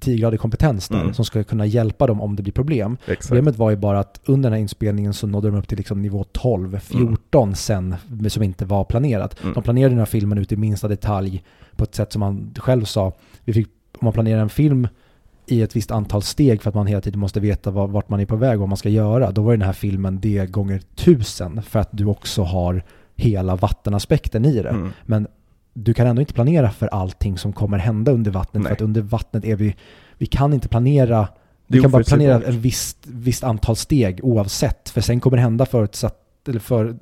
[0.01, 1.15] 10-gradig kompetens där Mm.
[1.15, 2.97] som ska kunna hjälpa dem om det blir problem.
[3.07, 3.29] Exakt.
[3.29, 6.03] Problemet var ju bara att under den här inspelningen så nådde de upp till liksom
[6.03, 9.43] nivå 12, 14 sen, men som inte var planerat.
[9.43, 9.55] Mm.
[9.55, 11.43] De planerade den här filmen ut i minsta detalj
[11.77, 13.13] på ett sätt som han själv sa.
[13.45, 14.89] Vi fick, om man planerar en film
[15.47, 18.21] i ett visst antal steg för att man hela tiden måste veta var, vart man
[18.21, 20.81] är på väg och vad man ska göra, då var den här filmen det gånger
[20.95, 22.83] tusen för att du också har
[23.17, 24.69] hela vattenaspekten i det.
[24.69, 24.91] Mm.
[25.03, 25.27] Men
[25.75, 28.69] du kan ändå inte planera för allting som kommer hända under vattnet Nej.
[28.71, 29.77] för att under vattnet är vi,
[30.19, 31.29] vi kan inte planera
[31.67, 35.67] vi kan bara planera en visst, visst antal steg oavsett, för sen kommer det hända
[35.67, 36.19] förutsatt,
[36.49, 36.97] eller för,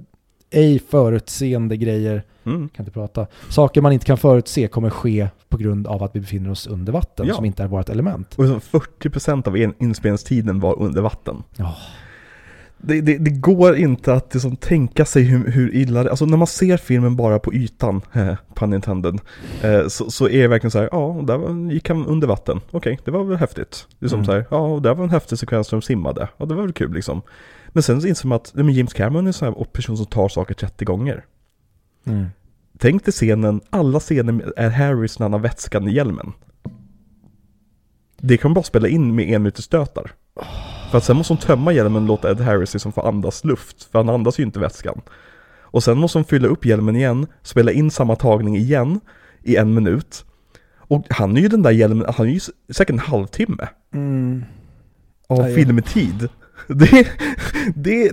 [0.51, 2.68] ej förutseende grejer, Mm.
[2.68, 6.20] kan inte prata, saker man inte kan förutse kommer ske på grund av att vi
[6.20, 7.35] befinner oss under vatten Ja.
[7.35, 8.35] som inte är vårt element.
[8.39, 11.43] Och liksom 40% av en- inspelningstiden var under vatten.
[11.57, 11.77] Ja.
[12.85, 16.37] Det, det, det går inte att liksom tänka sig hur, hur illa det Alltså när
[16.37, 18.01] man ser filmen bara på ytan,
[18.55, 19.20] pun intended,
[19.62, 22.61] eh, så, så är det verkligen så här, ja, där var, gick han under vatten.
[22.70, 23.87] Okej, det var väl häftigt.
[23.99, 24.26] Det är som Mm.
[24.26, 26.28] så här, ja, och där var en häftig sekvens där de simmade.
[26.37, 27.22] Ja, det var väl kul liksom.
[27.68, 30.07] Men sen inser man att nej, men James Cameron är en sån här person som
[30.07, 31.24] tar saker 30 gånger.
[32.07, 32.26] Mm.
[32.78, 36.33] Tänk dig scenen, alla scener Ed Harris när han har vätskan i hjälmen.
[38.20, 40.12] Det kan man bara spela in med en minuters stötar.
[40.93, 43.84] För att sen måste hon tömma hjälmen och låta Ed Harris liksom få andas luft,
[43.93, 45.01] för han andas ju inte vätskan.
[45.61, 49.01] Och sen måste hon fylla upp hjälmen igen, spela in samma tagning igen
[49.43, 50.24] i en minut.
[50.76, 52.40] Och han är ju den där hjälmen, han är ju
[52.72, 54.45] säkert en halvtimme Mm.
[55.28, 55.55] av ja.
[55.55, 56.28] filmtid.
[56.68, 57.09] Det,
[57.74, 58.12] det,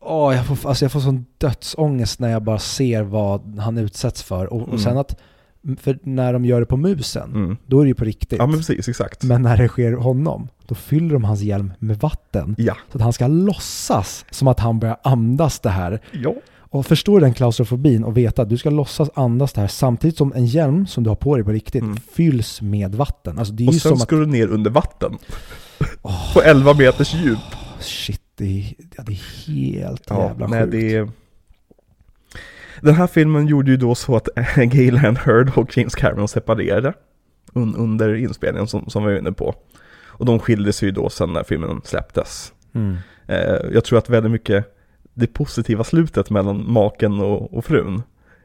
[0.00, 4.22] Åh, jag, får, alltså jag får sån dödsångest när jag bara ser vad han utsätts
[4.22, 4.52] för.
[4.52, 4.78] Och, och Mm.
[4.78, 5.20] sen att,
[5.80, 7.56] för när de gör det på musen, mm.
[7.66, 8.38] då är det ju på riktigt.
[8.38, 9.22] Ja men precis, exakt.
[9.24, 12.54] Men när det sker honom, då fyller de hans hjälm med vatten.
[12.58, 12.76] Ja.
[12.92, 16.00] Så att han ska låtsas som att han börjar andas det här.
[16.12, 16.34] Ja.
[16.70, 20.32] Och förstår den klaustrofobin och veta att du ska låtsas andas det här samtidigt som
[20.32, 21.96] en hjälm som du har på dig på riktigt Mm.
[21.96, 23.38] fylls med vatten.
[23.38, 25.18] Alltså Och sen ska du ner under vatten.
[26.02, 26.34] Åh.
[26.34, 27.38] På 11 meters djup.
[27.78, 30.72] att, shit, det är, ja, det är helt Ja, jävla nej, sjukt.
[30.72, 31.08] det är...
[32.82, 36.92] Den här filmen gjorde ju då så att Gayland Heard och James Cameron separerade
[37.52, 39.54] un under inspelningen som, som vi var inne på.
[40.18, 42.52] Och de skilde sig ju då sen när filmen släpptes.
[42.72, 42.96] Mm.
[43.26, 44.74] Eh, jag tror att väldigt mycket
[45.14, 48.02] det positiva slutet mellan maken och, och frun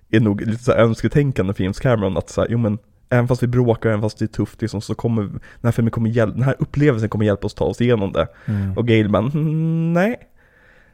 [0.10, 2.78] är nog lite så här önsketänkande för James Cameron att så här, jo men
[3.10, 5.92] även fast vi bråkar, även fast det är tufft liksom, så kommer den här filmen
[5.92, 8.28] kommer hjälpa, den här upplevelsen kommer hjälpa oss ta oss igenom det.
[8.46, 8.78] Mm.
[8.78, 10.20] Och Gail bara, "Mm, nej.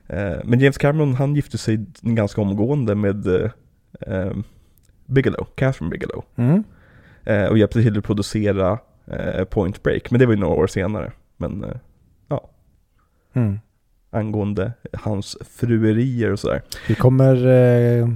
[0.08, 3.52] Eh, Men James Cameron han gifte sig ganska omgående med eh,
[4.02, 4.32] eh,
[5.06, 6.24] Bigelow, Catherine Bigelow.
[6.36, 6.64] Mm.
[7.50, 8.80] Och hjälpte till att producera
[9.50, 11.12] Point Break, men det var ju några år senare.
[11.38, 11.70] Men eh,
[13.34, 13.60] Mm.
[14.12, 16.62] angående hans fruerier och sådär.
[16.88, 18.10] Vi kommer eh,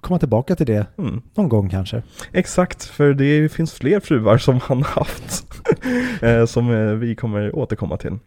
[0.00, 1.22] komma tillbaka till det Mm.
[1.34, 2.02] någon gång kanske.
[2.32, 5.44] Exakt, för det finns fler fruar som han haft.
[6.22, 8.18] eh, som eh, vi kommer återkomma till.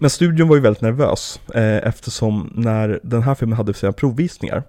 [0.00, 4.62] Men studion var ju väldigt nervös eh, eftersom när den här filmen hade sina provvisningar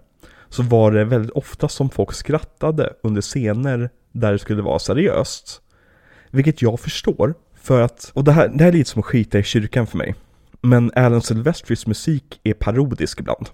[0.49, 5.61] så var det väldigt ofta som folk skrattade under scener där det skulle vara seriöst.
[6.33, 9.39] Vilket jag förstår, för att, och det här, det här är lite som att skita
[9.39, 10.15] i kyrkan för mig.
[10.61, 13.47] Men Alan Silvestris musik är parodisk ibland.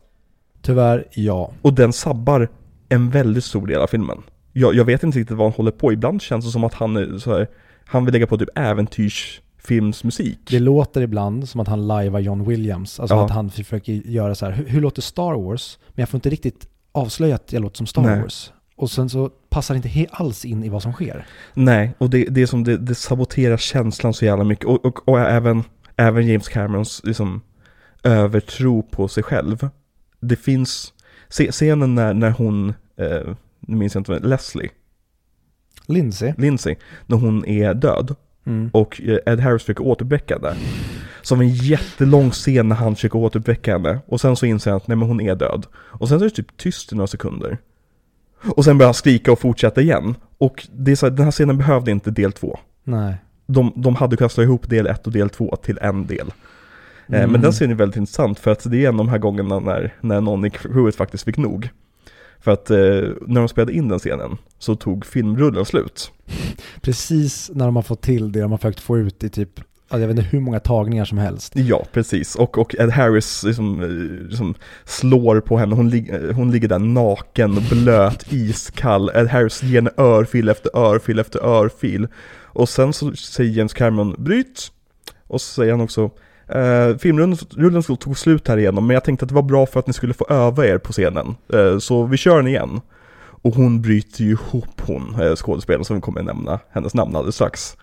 [0.62, 1.52] Tyvärr, ja.
[1.62, 2.50] Och den sabbar
[2.90, 4.18] en väldigt stor del av filmen.
[4.54, 6.98] Jag, jag vet inte riktigt vad han håller på, ibland känns det som att han
[6.98, 7.48] är så här,
[7.86, 10.40] han vill lägga på typ äventyrsfilmsmusik.
[10.50, 13.00] Det låter ibland som att han lajvar John Williams.
[13.00, 13.26] Alltså Ja.
[13.26, 15.80] att han försöker göra så här, hur, hur låter Star Wars?
[15.88, 18.22] Men jag får inte riktigt avslöja att jag låter som Star Nej.
[18.22, 18.52] Wars.
[18.76, 21.26] Och sen så passar inte alls in i vad som sker.
[21.54, 24.66] Nej, och det, det är som det, det saboterar känslan så jävla mycket.
[24.66, 25.64] Och, och, och även,
[25.96, 27.42] även James Camerons liksom,
[28.04, 29.70] övertro på sig själv.
[30.20, 30.94] Det finns,
[31.30, 34.70] scenen när, när hon, eh, nu minns jag inte Leslie,
[35.86, 36.34] Lindsay.
[36.38, 36.76] Lindsay,
[37.06, 38.16] när hon är död.
[38.46, 38.70] Mm.
[38.74, 40.56] och eh, Ed Harris försöker återuppväcka henne.
[41.22, 44.00] Som en jättelång scen när han försöker återuppväcka henne.
[44.08, 45.66] Och sen så inser han att nej men hon är död.
[45.76, 47.58] Och sen så är det typ tyst i några sekunder.
[48.44, 50.16] Och sen börjar han skrika och fortsätta igen.
[50.38, 52.60] Och det är så här, den här scenen behövde inte del två.
[52.84, 53.18] Nej.
[53.46, 56.28] De, de hade kunnat slå ihop del ett och del två till en del.
[56.28, 57.32] Eh, Mm.
[57.32, 59.60] Men den scenen är väldigt intressant för att det är en av de här gångerna
[59.60, 61.70] när, när någon i crewet faktiskt fick nog.
[62.40, 62.78] För att eh,
[63.28, 66.12] när de spelade in den scenen så tog filmrullen slut.
[66.82, 69.60] Precis när de har fått till det de har försökt få ut i typ,
[69.90, 71.54] jag vet inte hur många tagningar som helst.
[71.56, 72.36] Ja, precis.
[72.36, 75.76] Och, och Ed Harris liksom, eh, liksom slår på henne.
[75.76, 79.12] Hon, lig, eh, hon ligger där naken, blöt, iskall.
[79.16, 82.08] Ed Harris ger henne örfil efter örfil efter örfil.
[82.44, 84.72] Och sen så säger James Cameron bryt.
[85.28, 86.12] Och så säger han också
[86.48, 89.80] eh, filmrullen rullen tog slut här igenom, men jag tänkte att det var bra för
[89.80, 91.36] att ni skulle få öva er på scenen.
[91.54, 92.82] Eh, så vi kör den igen.
[93.42, 97.78] Och hon bryter ju ihop hon, skådespelaren som vi kommer nämna hennes namn alldeles strax.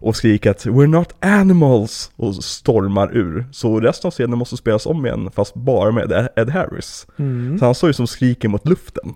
[0.00, 3.46] Och skriker att 'We're not animals' och stormar ur.
[3.52, 7.06] Så resten av scenen måste spelas om igen, fast bara med Ed Harris.
[7.18, 7.58] Mm.
[7.58, 9.14] Så han står ju som skriker mot luften.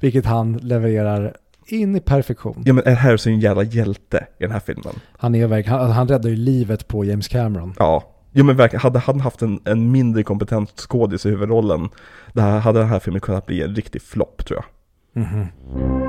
[0.00, 1.36] Vilket han levererar
[1.66, 2.62] in i perfektion.
[2.66, 4.94] Ja men Ed Harris är en jävla hjälte i den här filmen.
[5.18, 7.74] Han är verkligen, han, han räddar ju livet på James Cameron.
[7.78, 8.10] Ja.
[8.32, 11.88] Jo men verkligen, hade han haft en, en mindre kompetent skådis i huvudrollen,
[12.32, 15.24] det här, hade den här filmen kunnat bli en riktig flopp tror jag.
[15.24, 16.03] Mhm.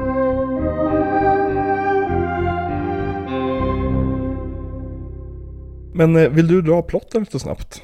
[5.95, 7.81] Men eh, vill du dra plotten lite snabbt?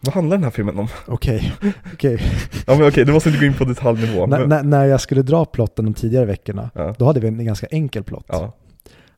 [0.00, 0.88] Vad handlar den här filmen om?
[1.06, 1.52] Okej,
[1.92, 2.20] okej.
[2.66, 4.26] Ja men okej, du måste inte gå in på detaljnivå.
[4.26, 7.44] Men, när- När jag skulle dra plotten de tidigare veckorna, ja, då hade vi en
[7.44, 8.24] ganska enkel plott.
[8.28, 8.52] ja,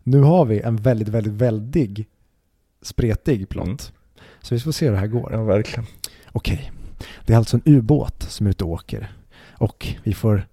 [0.03, 2.09] Nu har vi en väldigt, väldigt, väldigt
[2.83, 3.67] spretig plott.
[3.67, 3.79] Mm.
[4.43, 5.33] Så vi får se hur det här går.
[5.33, 5.87] ja, verkligen.
[6.33, 6.73] Okej,
[7.27, 9.13] det är alltså en ubåt som är ute och åker.
[9.53, 10.47] Och vi får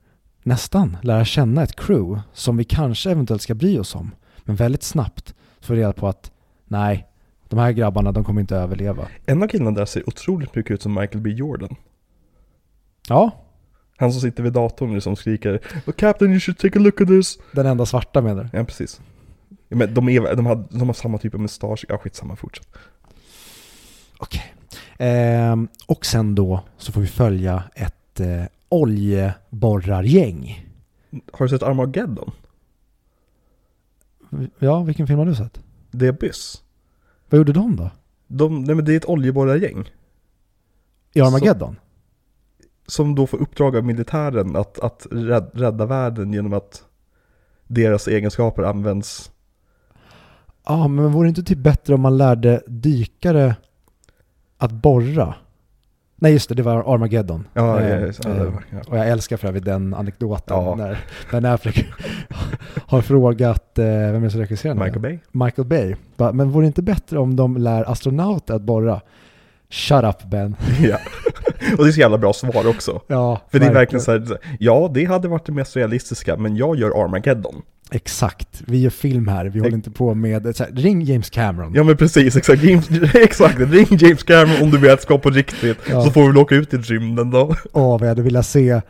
[0.44, 4.12] nästan lära känna ett crew som vi kanske eventuellt ska bry oss om.
[4.44, 6.32] Men väldigt snabbt får vi reda på att
[6.66, 7.08] nej,
[7.52, 9.08] de här grabbarna de kommer inte överleva.
[9.26, 11.76] En av killarna där ser otroligt mycket ut som Michael B Jordan.
[13.10, 13.32] Ja,
[13.97, 17.02] Han som sitter vid datorn och som skriker "Oh, Captain you should take a look
[17.02, 17.39] at this.
[17.52, 18.58] den enda svarta menar du?
[18.58, 19.02] Ja precis.
[19.70, 22.68] Ja, men de, är, de, har, de har samma typ av mustasch, ja skitsamma, fortsätt.
[24.20, 24.54] Okej.
[24.97, 30.68] Ehm, och sen då så får vi följa ett eh, oljeborrargäng.
[31.34, 32.32] Har du sett Armageddon?
[34.60, 35.60] Ja, vilken film har du sett?
[35.99, 36.64] The Abyss.
[37.32, 37.90] Vad gjorde de då?
[38.28, 39.92] De, nej men det är ett oljeborrargäng.
[41.14, 41.76] I Armageddon?
[42.88, 46.84] Som då får uppdrag av militären att, att rädd, rädda världen genom att
[47.68, 49.32] deras egenskaper används.
[50.66, 53.56] Ja, men vore det inte typ bättre om man lärde dykare
[54.58, 55.36] att borra?
[56.24, 57.47] Nej, just det, det var Armageddon.
[57.53, 58.80] Ja, Eh, ja, ja, eh.
[58.88, 60.76] Och jag älskar för övrigt den anekdoten Ja.
[60.76, 60.97] när
[61.32, 61.86] Ben Affleck
[62.88, 64.74] har frågat, eh, vem är det som regisserar?
[64.76, 65.19] Michael Bay.
[65.32, 65.95] Michael Bay.
[66.34, 69.01] Men vore det inte bättre om de lär astronauter att borra?
[69.72, 70.55] Shut up Ben.
[70.82, 70.97] ja.
[71.78, 73.01] Och det är så jävla bra svar också.
[73.07, 76.55] Ja, För det är verkligen så här, ja det hade varit det mest realistiska, men
[76.55, 77.61] jag gör Armageddon.
[77.93, 81.74] Exakt, vi gör film här, vi håller inte på med, så här, ring James Cameron.
[81.76, 82.63] Ja men precis, exakt.
[82.63, 83.59] James, exakt.
[83.59, 85.78] Ring James Cameron om du vet ska på riktigt.
[85.89, 86.01] Ja.
[86.03, 87.55] Så får vi väl åka ut i rymden då.
[87.74, 88.82] Åh, vad jag hade velat se,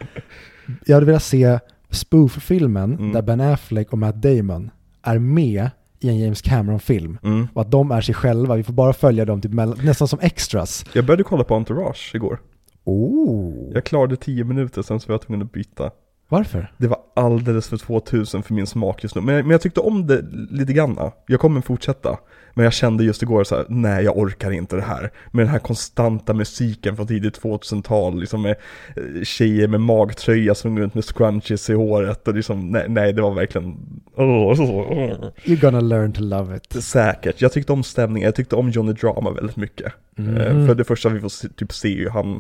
[0.86, 1.60] jag hade velat se
[1.90, 3.12] spoof-filmen Mm.
[3.14, 4.70] där Ben Affleck och Matt Damon
[5.04, 5.70] är med
[6.02, 7.18] i en James Cameron-film.
[7.24, 7.48] Mm.
[7.54, 9.52] Och att de är sig själva, vi får bara följa dem typ
[9.84, 10.86] nästan som extras.
[10.94, 12.40] Jag började kolla på Entourage igår.
[12.84, 13.72] Oh.
[13.74, 15.92] Jag klarade tio minuter, sen så var jag tvungen att byta.
[16.32, 16.72] Varför?
[16.78, 19.22] Det var alldeles för 2000 för min smak just nu.
[19.22, 20.22] Men, men jag tyckte om det
[20.52, 21.12] lite grann.
[21.28, 22.18] Jag kommer fortsätta.
[22.54, 25.12] Men jag kände just igår så här: nej jag orkar inte det här.
[25.32, 28.56] Med den här konstanta musiken från tidigt 2000-tal, liksom med
[28.96, 33.14] eh, tjejer med magtröja som går runt med scrunchies i håret och liksom, nej, nej
[33.14, 33.78] det var verkligen.
[35.44, 36.84] You're gonna learn to love it.
[36.84, 37.42] Säkert.
[37.42, 39.94] Jag tyckte om stämningen, jag tyckte om Johnny Drama väldigt mycket.
[40.18, 42.40] Eh, För det första vi får se, typ se ju han,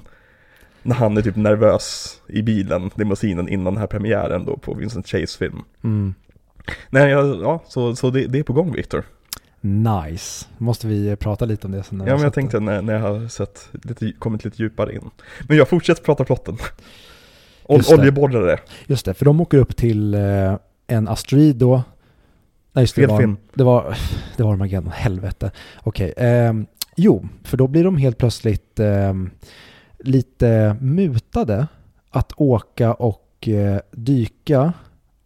[0.83, 5.07] när han är typ nervös i bilen, limousinen innan den här premiären då på Vincent
[5.07, 5.59] Chase film.
[5.83, 6.13] Mm.
[6.89, 9.03] Nej, jag, ja, så, så det, det är på gång Viktor.
[9.61, 10.47] Nice.
[10.57, 12.99] Måste vi prata lite om det sen när Ja, men jag tänkte när, när jag
[12.99, 15.09] har sett, lite, kommit lite djupare in.
[15.47, 16.57] Men jag fortsätter prata plotten.
[17.63, 18.59] Ol, oljeborrare, det.
[18.87, 20.55] Just det, för de åker upp till eh,
[20.87, 21.83] en asteroid då.
[22.73, 23.37] Nej, just det, fel var, film.
[23.53, 23.97] det var,
[24.37, 25.51] det var Armageddon, helvete.
[25.83, 26.65] Okej, ehm,
[26.95, 29.29] jo, för då blir de helt plötsligt ehm,
[30.03, 31.67] lite mutade
[32.09, 34.73] att åka och eh, dyka.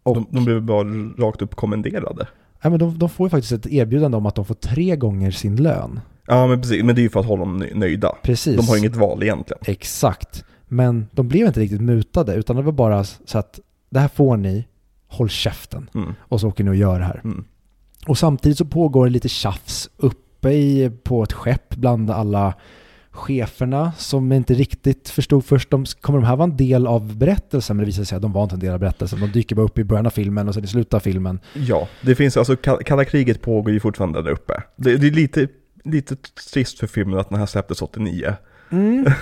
[0.02, 0.84] Och, De, de blev bara
[1.18, 2.26] rakt upp kommenderade.
[2.62, 5.30] nej, men de, de får ju faktiskt ett erbjudande om att de får tre gånger
[5.30, 6.00] sin lön.
[6.26, 6.84] Ja, men precis.
[6.84, 8.12] Men det är ju för att hålla dem nö- nöjda.
[8.22, 8.56] Precis.
[8.56, 9.62] De har inget val egentligen.
[9.66, 10.44] Exakt.
[10.68, 13.60] Men de blev inte riktigt mutade, utan det var bara så att
[13.90, 14.66] det här får ni,
[15.08, 15.90] håll käften.
[15.94, 16.14] Mm.
[16.18, 17.20] Och så åker ni och gör det här.
[17.24, 17.44] Mm.
[18.06, 22.54] Och samtidigt så pågår det lite tjafs uppe i, på ett skepp bland alla
[23.16, 27.76] cheferna som inte riktigt förstod först, de, kommer de här vara en del av berättelsen?
[27.76, 29.20] Men det visade sig att de var inte en del av berättelsen.
[29.20, 31.40] De dyker bara upp i början av filmen och sen i slutet av filmen.
[31.54, 34.62] Ja, det finns alltså, ka- kalla kriget pågår ju fortfarande där uppe.
[34.76, 35.48] Det, det är lite,
[35.84, 36.16] lite
[36.52, 38.34] trist för filmen att den här släpptes 89.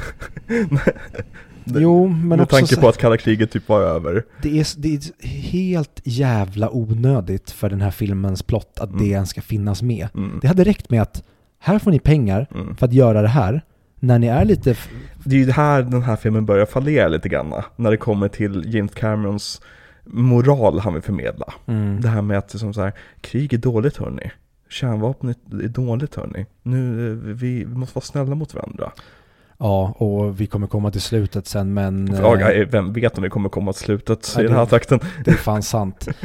[1.67, 4.25] Det- jo, men med också tanke på att kalla kriget typ var över.
[4.43, 9.11] det är, det är helt jävla onödigt för den här filmens plott att det Mm.
[9.13, 10.09] ens ska finnas med.
[10.15, 10.39] Mm.
[10.43, 11.23] Det hade räckt med att
[11.59, 12.77] här får ni pengar Mm.
[12.77, 13.63] för att göra det här.
[14.05, 14.77] När ni är lite...
[15.25, 17.55] Det är ju här den här filmen börjar fallera lite grann.
[17.77, 19.61] När det kommer till James Camerons
[20.05, 21.47] moral han vill förmedla.
[21.67, 22.01] Mm.
[22.01, 24.31] Det här med att liksom så här, krig är dåligt hörni.
[24.71, 25.29] Kärnvapen
[25.63, 26.47] är dåligt hörni.
[26.63, 28.93] Nu, eh, vi, vi måste vara snälla mot varandra.
[29.59, 32.15] Ja, och vi kommer komma till slutet sen men...
[32.23, 34.67] Ja, eh, jag- vem vet om vi kommer komma till slutet Ja, i den här
[34.67, 35.01] takten.
[35.25, 36.09] Det är fan sant.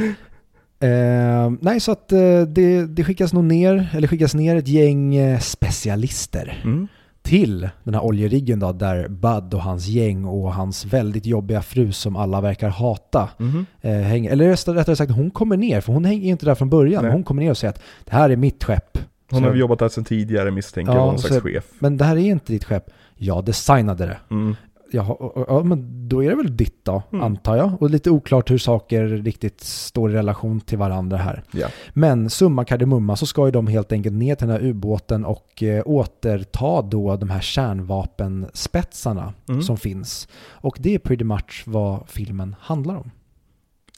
[0.81, 5.15] Eh, nej, så att eh, det, det skickas nog ner, eller skickas ner ett gäng
[5.15, 6.87] eh, specialister Mm.
[7.21, 11.91] Till den här oljeriggen då, där Bud och hans gäng och hans väldigt jobbiga fru
[11.91, 13.65] som alla verkar hata Mhm.
[13.81, 14.31] eh, hänger.
[14.31, 17.03] Eller rätt- rättare sagt, hon kommer ner, för hon hänger inte där från början.
[17.03, 17.11] Nej.
[17.13, 18.97] Hon kommer ner och säger att det här är mitt skepp.
[19.31, 21.63] Hon Så- har jobbat där sedan tidigare misstänker Ja, jag, någon så- slags chef.
[21.79, 22.83] Men det här är inte ditt skepp.
[23.17, 24.17] Jag designade det.
[24.31, 24.55] Mm.
[24.91, 25.15] Jaha,
[25.47, 27.23] ja, men då är det väl ditt då, Mm.
[27.25, 27.81] antar jag.
[27.81, 31.43] Och lite oklart hur saker riktigt står i relation till varandra här.
[31.51, 31.67] Ja.
[31.93, 35.63] Men summa kardemumma så ska ju de helt enkelt ner till den här ubåten och
[35.63, 39.61] eh, återta då de här kärnvapenspetsarna Mm.
[39.61, 40.27] som finns.
[40.51, 43.11] Och det är pretty much vad filmen handlar om.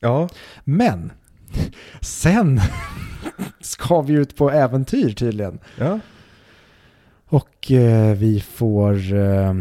[0.02, 0.30] ja,
[0.64, 1.12] Men
[2.02, 2.60] sen
[3.62, 5.60] ska vi ut på äventyr tydligen.
[5.78, 6.00] ja.
[7.28, 9.14] Och eh, vi får...
[9.14, 9.54] Eh,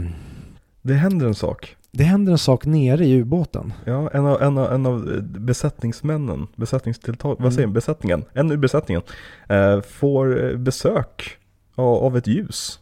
[0.83, 1.77] Det händer en sak.
[1.93, 3.73] det händer en sak nere i ubåten.
[3.85, 7.43] Ja, en av, en av, en av eh, besättningsmännen, besättningstilltag, Mm.
[7.45, 9.03] vad säger man, besättningen, en ur besättningen,
[9.49, 11.37] eh, får eh, besök
[11.75, 12.79] av, av ett ljus.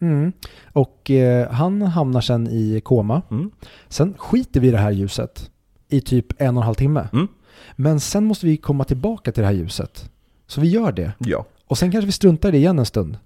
[0.00, 0.32] Mm.
[0.72, 3.22] Och eh, han hamnar sen i koma.
[3.30, 3.50] Mm.
[3.88, 5.50] Sen skiter vi i det här ljuset
[5.88, 7.08] i typ en och en halv timme.
[7.12, 7.28] Mm.
[7.76, 10.10] Men sen måste vi komma tillbaka till det här ljuset.
[10.46, 11.12] Så vi gör det.
[11.18, 11.44] Ja.
[11.66, 13.16] Och sen kanske vi struntar i det igen en stund.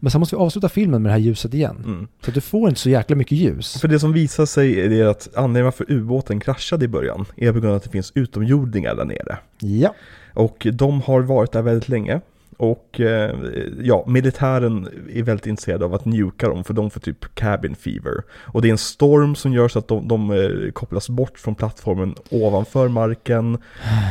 [0.00, 1.82] Men sen måste vi avsluta filmen med det här ljuset igen.
[1.84, 2.08] Mm.
[2.24, 3.80] Så du får inte så jäkla mycket ljus.
[3.80, 7.60] För det som visar sig är att anledningen varför ubåten kraschade i början är på
[7.60, 9.38] grund av att det finns utomjordingar där nere.
[9.58, 9.94] Ja.
[10.34, 12.20] Och de har varit där väldigt länge.
[12.58, 13.34] Och eh,
[13.82, 18.22] ja, militären är väldigt intresserad av att njuka dem för de får typ cabin fever.
[18.30, 21.54] Och det är en storm som gör så att de, de eh, kopplas bort från
[21.54, 23.58] plattformen ovanför marken.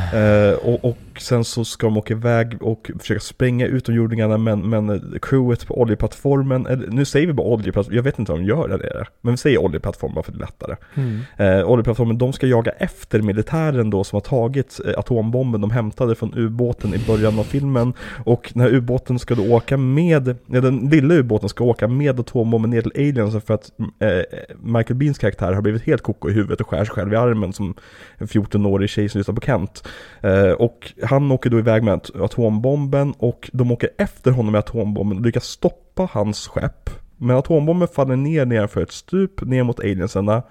[0.08, 5.18] Eh, och, och sen så ska de åka iväg och försöka spränga utomjordingarna men, men
[5.22, 8.68] crewet på oljeplattformen, eller, nu säger vi bara oljeplattform, jag vet inte vad de gör
[8.68, 9.06] där nere.
[9.20, 10.76] Men vi säger oljeplattform bara för det är lättare.
[10.94, 11.20] Mm.
[11.36, 16.14] Eh, oljeplattformen, de ska jaga efter militären då som har tagit eh, atombomben de hämtade
[16.14, 17.92] från ubåten i början av filmen.
[18.24, 22.20] Och den här ubåten ska då åka med, ja, den lilla ubåten ska åka med
[22.20, 26.32] atombomben ner till aliensen för att eh, Michael Beans karaktär har blivit helt koko i
[26.32, 27.74] huvudet och skär sig själv i armen som
[28.18, 29.88] en 14-årig tjej som lyssnar på Kent.
[30.20, 35.18] Eh, och han åker då iväg med atombomben och de åker efter honom med atombomben
[35.18, 36.90] och lyckas stoppa hans skepp.
[37.16, 40.42] Men atombomben faller ner nedanför ett stup ner mot aliensarna.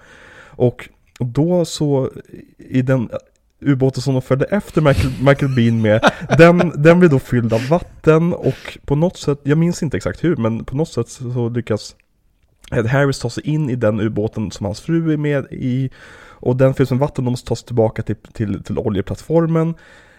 [0.45, 0.89] Och
[1.19, 2.11] då så,
[2.57, 3.09] i den
[3.61, 7.67] ubåten som de följde efter Michael, Michael Bean med, den, den blir då fylld av
[7.67, 11.49] vatten och på något sätt, jag minns inte exakt hur, men på något sätt så
[11.49, 11.95] lyckas
[12.71, 15.89] Ed Harris ta sig in i den ubåten som hans fru är med i
[16.39, 19.75] och den fylls med vatten, de måste ta sig tillbaka till, till, till oljeplattformen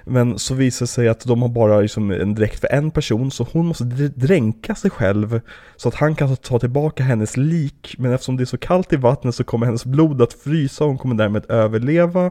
[0.08, 3.30] men så visar det sig att de har bara liksom en dräkt för en person
[3.30, 5.40] så hon måste dr- dränka sig själv
[5.76, 7.94] så att han kan ta tillbaka hennes lik.
[7.98, 10.90] Men eftersom det är så kallt i vattnet så kommer hennes blod att frysa och
[10.90, 12.30] hon kommer därmed överleva.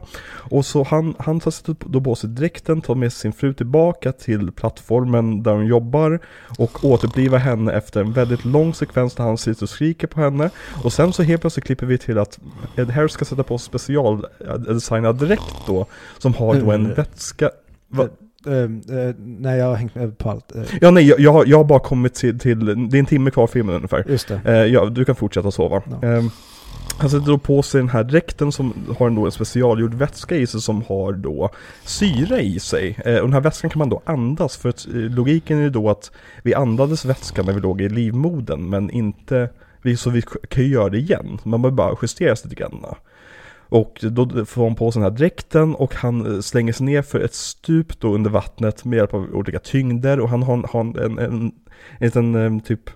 [0.50, 4.12] Och så han, han tar sig då på sig dräkten, tar med sin fru tillbaka
[4.12, 6.18] till plattformen där hon jobbar
[6.58, 10.50] och återupplivar henne efter en väldigt lång sekvens där han sitter och skriker på henne.
[10.84, 12.38] Och sen så helt plötsligt klipper vi till att
[12.76, 15.86] Ed Harris ska sätta på specialdesignad dräkt då
[16.18, 16.94] som har då en Mm.
[16.94, 17.50] vätska
[17.88, 18.08] Va?
[18.46, 18.54] Eh,
[18.98, 20.56] eh, nej, jag har hängt med på allt.
[20.56, 23.06] Eh, Ja nej, jag, jag, har- jag har bara kommit till, till, det är en
[23.06, 24.04] timme kvar filmen ungefär.
[24.08, 24.40] just det.
[24.44, 25.82] Eh, ja, du kan fortsätta sova.
[26.02, 26.08] Ja.
[26.08, 26.24] Eh,
[27.00, 30.36] han sätter då på sig den här dräkten som har en, då en specialgjord vätska
[30.36, 31.50] i sig som har då
[31.84, 32.98] syre i sig.
[33.04, 35.70] Eh, och den här vätskan kan man då andas för att eh, logiken är ju
[35.70, 36.10] då att
[36.42, 39.50] vi andades vätska när vi låg i livmodern men inte,
[39.82, 41.38] vi, så vi kan ju göra det igen.
[41.44, 42.84] Man behöver bara justera sig lite grann.
[43.68, 47.02] Och då får han på sig den här dräkten och han eh, slänger sig ner
[47.02, 50.80] för ett stup då under vattnet med hjälp av olika tyngder och han har, har
[50.80, 51.52] en, en, en, en
[51.98, 52.90] liten eh, typ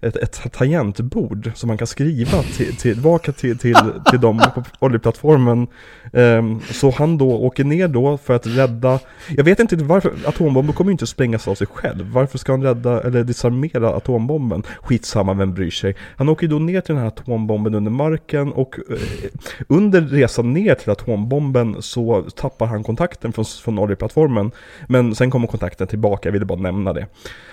[0.00, 3.76] ett, ett tangentbord som man kan skriva till, tillbaka till, till,
[4.10, 5.66] till dem på oljeplattformen.
[6.12, 8.98] Um, så han då åker ner då för att rädda,
[9.28, 12.10] jag vet inte varför, atombomben kommer ju inte sprängas av sig själv.
[12.12, 14.62] Varför ska han rädda, eller desarmera atombomben?
[14.82, 15.96] Skitsamma, vem bryr sig?
[16.16, 18.96] Han åker då ner till den här atombomben under marken och uh,
[19.68, 24.50] under resan ner till atombomben så tappar han kontakten från, från oljeplattformen.
[24.88, 27.06] Men sen kommer kontakten tillbaka, jag ville bara nämna det.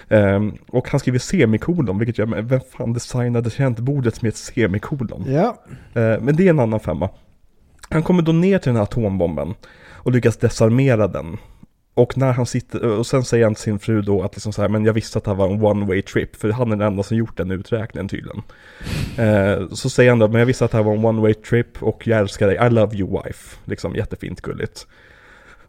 [0.10, 5.26] Ehm, och han skriver semikolon, vilket gör mig, vem fan designade tangentbordet med ett semikolon?
[5.28, 5.64] Ja.
[5.94, 7.10] Eh, men det är en annan femma.
[7.90, 9.54] Han kommer då ner till den här atombomben
[9.90, 11.38] och lyckas desarmera den.
[11.94, 14.62] Och när han sitter, och sen säger han till sin fru då att liksom så
[14.62, 16.76] här, men jag visste att det här var en one way trip, för han är
[16.76, 18.42] den enda som gjort den uträkningen tydligen.
[19.18, 21.34] Eh, så säger han då, men jag visste att det här var en one way
[21.34, 23.58] trip och jag älskar dig, I love you wife.
[23.66, 24.88] Liksom jättefint gulligt.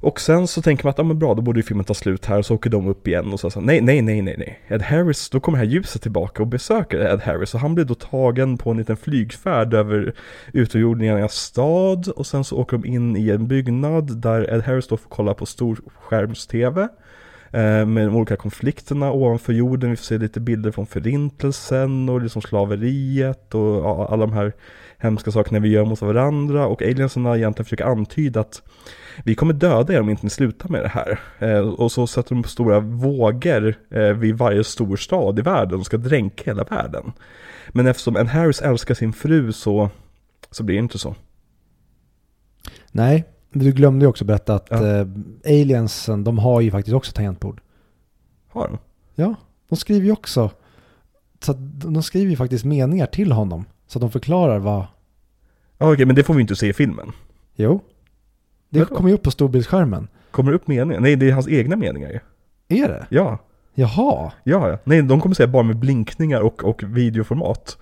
[0.00, 2.24] Och sen så tänker man att, ja men bra, då borde ju filmen ta slut
[2.24, 4.60] här, och så åker de upp igen och så, så nej, nej, nej, nej, nej.
[4.68, 7.84] Ed Harris, då kommer det här ljuset tillbaka och besöker Ed Harris, och han blir
[7.84, 10.14] då tagen på en liten flygfärd över
[10.52, 14.96] utomjordingarnas stad, och sen så åker de in i en byggnad där Ed Harris då
[14.96, 16.82] får kolla på storskärms-tv.
[17.52, 22.22] eh, Med de olika konflikterna ovanför jorden, vi får se lite bilder från förintelsen och
[22.22, 24.52] liksom slaveriet och ja, alla de här
[24.98, 28.62] hemska sakerna vi gör mot varandra och aliensarna egentligen försöker antyda att
[29.24, 31.20] vi kommer döda er om inte ni slutar med det här.
[31.38, 35.86] Eh, och så sätter de stora vågor eh, vid varje stor stad i världen och
[35.86, 37.12] ska dränka hela världen.
[37.68, 39.90] Men eftersom en Harris älskar sin fru så,
[40.50, 41.14] så blir det inte så.
[42.92, 44.86] Nej, men du glömde ju också berätta att Ja.
[44.86, 45.06] eh,
[45.46, 47.60] aliensen, de har ju faktiskt också tangentbord.
[48.48, 48.78] Har de?
[49.14, 49.34] Ja,
[49.68, 50.50] de skriver ju också.
[51.40, 53.64] Så att de skriver ju faktiskt meningar till honom.
[53.86, 54.86] Så att de förklarar vad...
[55.78, 57.12] Ja, okej, men det får vi inte se i filmen.
[57.54, 57.80] Jo.
[58.70, 58.94] Det Vadå?
[58.94, 60.08] kommer ju upp på storbildsskärmen.
[60.30, 61.00] Kommer det upp meningar?
[61.00, 62.18] Nej, det är hans egna meningar ju.
[62.82, 63.06] Är det?
[63.08, 63.38] Ja.
[63.74, 64.32] Jaha.
[64.44, 64.78] Ja, ja.
[64.84, 67.76] Nej, de kommer säga bara med blinkningar och, och videoformat.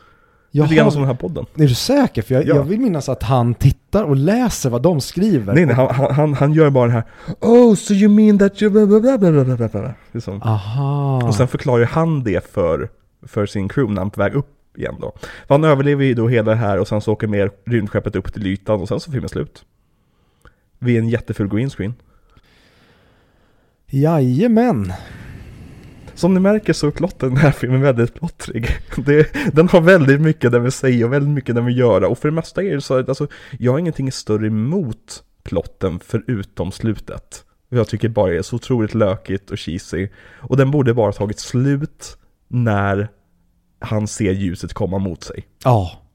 [0.51, 0.65] Jaha.
[0.65, 1.47] Lite grann som den här podden.
[1.55, 2.23] Är du säker?
[2.23, 2.55] För jag, Ja.
[2.57, 5.55] jag vill minnas att han tittar och läser vad de skriver.
[5.55, 7.05] Nej, nej, han, han- han, gör bara den här
[7.41, 10.43] Oh, so you mean that you bla bla bla bla bla bla bla liksom.
[10.43, 11.21] Aha.
[11.29, 12.89] Och sen förklarar han det för,
[13.23, 15.13] för sin crew när han är på väg upp igen då.
[15.47, 18.33] För han överlever ju då hela det här och sen så åker med rymdskeppet upp
[18.33, 19.65] till ytan och sen så filmen slut.
[20.87, 21.95] Vid en jättefull green screen.
[23.87, 24.93] Jajamän.
[26.15, 28.69] Som ni märker så är plotten i den här filmen väldigt plottrig.
[28.97, 32.09] Det, den har väldigt mycket den vill säga och väldigt mycket den vill göra.
[32.09, 33.27] Och för det mesta är det så att alltså,
[33.59, 37.45] jag har ingenting större emot plotten förutom slutet.
[37.69, 40.09] Jag tycker bara det är så otroligt lökigt och cheesy.
[40.41, 42.19] Och den borde bara tagit slut
[42.49, 43.09] när
[43.79, 45.47] han ser ljuset komma mot sig.
[45.65, 46.06] Ja,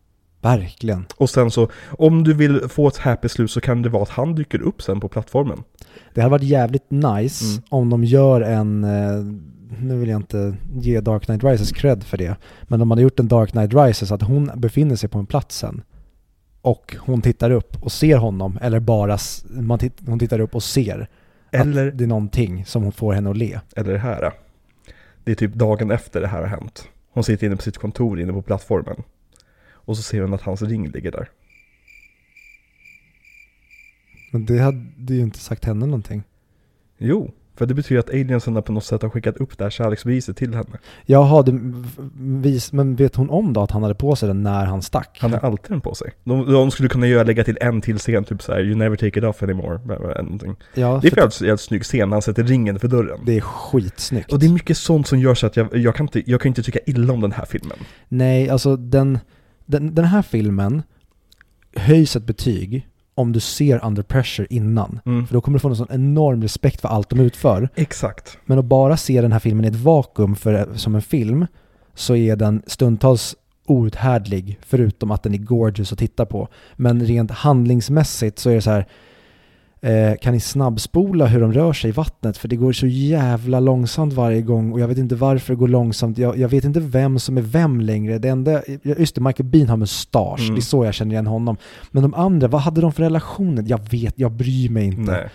[0.42, 1.06] verkligen.
[1.18, 4.10] Och sen så, om du vill få ett happy slut så kan det vara att
[4.10, 5.64] han dyker upp sen på plattformen.
[6.14, 7.64] Det hade varit jävligt nice Mm.
[7.70, 9.24] om de gör en, eh,
[9.82, 13.20] nu vill jag inte ge Dark Knight Rises cred för det, men de hade gjort
[13.20, 15.82] en Dark Knight Rises att hon befinner sig på en plats sen.
[16.62, 19.18] Och hon tittar upp och ser honom, eller bara
[19.50, 21.10] man titt, hon tittar upp och ser
[21.52, 23.60] Eller, att det är någonting som får henne att le.
[23.76, 24.32] eller det här.
[25.24, 26.88] Det är typ dagen efter det här har hänt.
[27.14, 28.96] Hon sitter inne på sitt kontor inne på plattformen.
[29.92, 31.30] Och så ser hon att hans ring ligger där.
[34.32, 36.24] Men det hade ju inte sagt henne någonting.
[36.98, 40.38] Jo, för det betyder att aliensen på något sätt har skickat upp det här kärleksbeviset
[40.38, 40.78] till henne.
[41.06, 41.60] Jaha, det,
[42.20, 45.18] vis, men vet hon om då att han hade på sig den när han stack?
[45.22, 46.12] Han har alltid den på sig.
[46.24, 49.20] De, de skulle kunna göra, lägga till en till scen, typ såhär 'You never take
[49.20, 50.56] it off anymore' eller någonting.
[50.74, 53.20] ja, Det är för för jävligt, jävligt snygg scen när han sätter ringen för dörren.
[53.26, 54.34] det är skitsnyggt.
[54.34, 56.50] Och det är mycket sånt som gör så att jag, jag, kan inte, jag kan
[56.50, 57.78] inte tycka illa om den här filmen.
[58.08, 59.20] Nej, alltså den,
[59.66, 60.84] den, den här filmen
[61.76, 65.00] höjs ett betyg om du ser Under Pressure innan.
[65.06, 65.28] Mm.
[65.28, 67.70] För då kommer du få en sån enorm respekt för allt de utför.
[67.76, 68.38] Exakt.
[68.46, 71.48] Men att bara se den här filmen i ett vakuum för, som en film
[71.94, 73.36] så är den stundtals
[73.66, 76.48] outhärdlig förutom att den är gorgeous att titta på.
[76.76, 78.88] Men rent handlingsmässigt så är det så här
[79.82, 82.38] eh, kan ni snabbspola hur de rör sig i vattnet?
[82.38, 85.68] För det går så jävla långsamt varje gång och jag vet inte varför det går
[85.68, 86.18] långsamt.
[86.18, 88.18] Jag, jag vet inte vem som är vem längre.
[88.18, 90.42] Det enda, just det, Michael Bean har mustasch.
[90.42, 90.56] Mm.
[90.56, 91.58] Det är så jag känner igen honom.
[91.92, 93.64] Men de andra, vad hade de för relationer?
[93.68, 95.12] Jag vet, jag bryr mig inte.
[95.12, 95.30] Nej.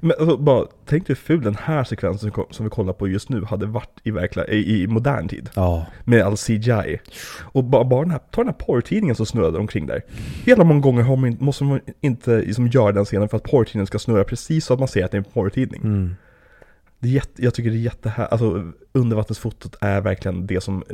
[0.00, 3.28] Men alltså, bara, tänk hur ful den här sekvensen som som vi kollar på just
[3.28, 5.50] nu hade varit i, verkliga, i, i modern tid.
[5.54, 5.86] Ja.
[6.04, 6.98] Med all CGI.
[7.40, 10.02] Och bara, bara den här, ta den här porrtidningen som snurrade omkring där.
[10.44, 13.86] Hela många gånger har man, måste man inte liksom, göra den scenen för att porrtidningen
[13.86, 15.80] ska snurra precis så att man ser att det är en porrtidning.
[15.82, 16.16] Mm.
[17.00, 20.84] Det är jätte, jag tycker det är jätte här, alltså undervattensfotot är verkligen det som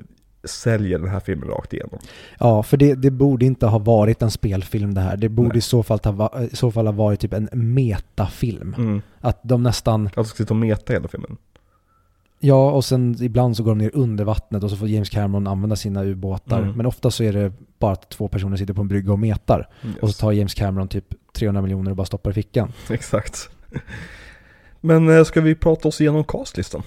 [0.44, 1.98] säljer den här filmen rakt igenom.
[2.38, 5.16] Ja, för det, det borde inte ha varit en spelfilm det här.
[5.16, 5.58] Det borde Nej.
[5.58, 8.74] i så, fall va- i så fall ha varit typ en metafilm.
[8.78, 9.02] Mm.
[9.20, 11.36] Att de nästan, Alltså ska sitta och meta hela filmen.
[12.38, 15.46] ja och sen ibland så går de ner under vattnet och så får James Cameron
[15.46, 16.62] använda sina ubåtar.
[16.62, 16.72] Mm.
[16.76, 19.68] Men ofta så är det bara att två personer sitter på en brygga och metar.
[19.84, 19.96] Yes.
[20.02, 22.72] Och så tar James Cameron typ 300 miljoner och bara stoppar i fickan.
[22.90, 23.50] Exakt.
[24.80, 26.82] Men eh, ska vi prata oss igenom castlistan?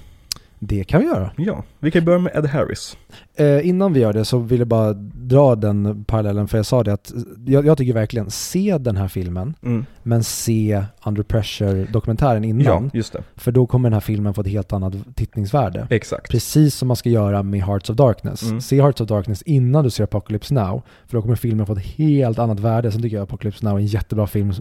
[0.60, 1.32] Det kan vi göra.
[1.38, 2.98] Ja, vi kan börja med Ed Harris.
[3.36, 6.84] Eh, innan vi gör det så vill jag bara dra den parallellen för jag sa
[6.84, 7.12] det att
[7.46, 9.86] jag, jag tycker verkligen se den här filmen Mm.
[10.04, 12.84] men se Under Pressure-dokumentären innan.
[12.84, 13.24] Ja, just det.
[13.36, 15.88] För då kommer den här filmen få ett helt annat tittningsvärde.
[15.90, 16.32] Exakt.
[16.32, 18.44] Precis som man ska göra med Hearts of Darkness.
[18.44, 18.62] Mm.
[18.62, 20.82] Se Hearts of Darkness innan du ser Apocalypse Now.
[21.06, 22.92] För då kommer filmen få ett helt annat värde.
[22.92, 24.54] Sen tycker jag Apocalypse Now är en jättebra film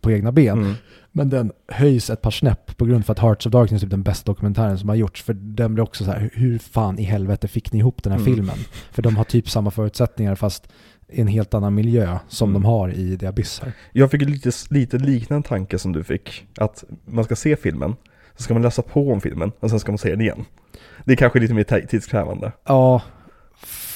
[0.00, 0.58] på egna ben.
[0.58, 0.74] Mm.
[1.12, 3.90] Men den höjs ett par snäpp på grund för att Hearts of Darkness är typ
[3.90, 5.22] den bästa dokumentären som har gjorts.
[5.22, 8.20] För den blir också så här, hur fan i helvete fick ni ihop den här
[8.20, 8.34] Mm.
[8.34, 8.56] filmen?
[8.92, 10.68] För de har typ samma förutsättningar fast
[11.08, 12.62] i en helt annan miljö som Mm.
[12.62, 13.72] de har i The Abyss här.
[13.92, 16.46] Jag fick lite, lite liknande tanke som du fick.
[16.58, 17.96] Att man ska se filmen,
[18.36, 20.44] så ska man läsa på om filmen och sen ska man se den igen.
[21.04, 22.52] Det är kanske lite mer ti- tidskrävande.
[22.66, 23.02] Ja,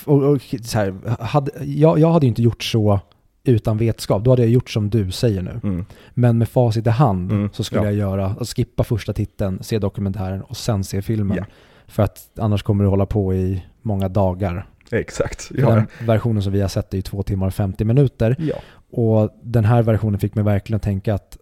[0.04, 3.00] och, och så här, hade, jag, jag hade ju inte gjort så
[3.44, 4.24] utan vetskap.
[4.24, 5.60] Då hade jag gjort som du säger nu.
[5.62, 5.84] Mm.
[6.14, 7.86] Men med facit i hand Mm, så skulle ja.
[7.86, 11.36] jag göra, skippa första titeln, se dokumentären och sen se filmen.
[11.36, 11.44] Ja.
[11.86, 14.66] För att annars kommer det hålla på i många dagar.
[14.90, 15.50] Exakt.
[15.54, 15.70] Ja.
[15.74, 18.36] Den versionen som vi har sett är ju två timmar och 50 minuter.
[18.38, 18.56] ja.
[18.96, 21.36] Och den här versionen fick mig verkligen att tänka att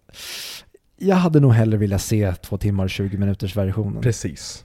[0.98, 4.02] jag hade nog hellre vilja se två timmar och 20 minuters versionen.
[4.02, 4.64] Precis.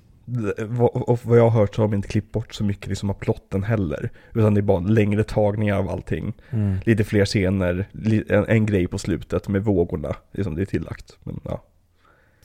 [1.06, 3.14] Och vad jag har hört så har de inte klippt bort så mycket liksom av
[3.14, 4.10] plotten heller.
[4.34, 6.34] Utan det är bara längre tagningar av allting.
[6.50, 6.78] Mm.
[6.86, 7.86] Lite fler scener,
[8.30, 10.16] en, en grej på slutet med vågorna.
[10.32, 11.18] Liksom det är tillagt.
[11.24, 11.64] Men ja,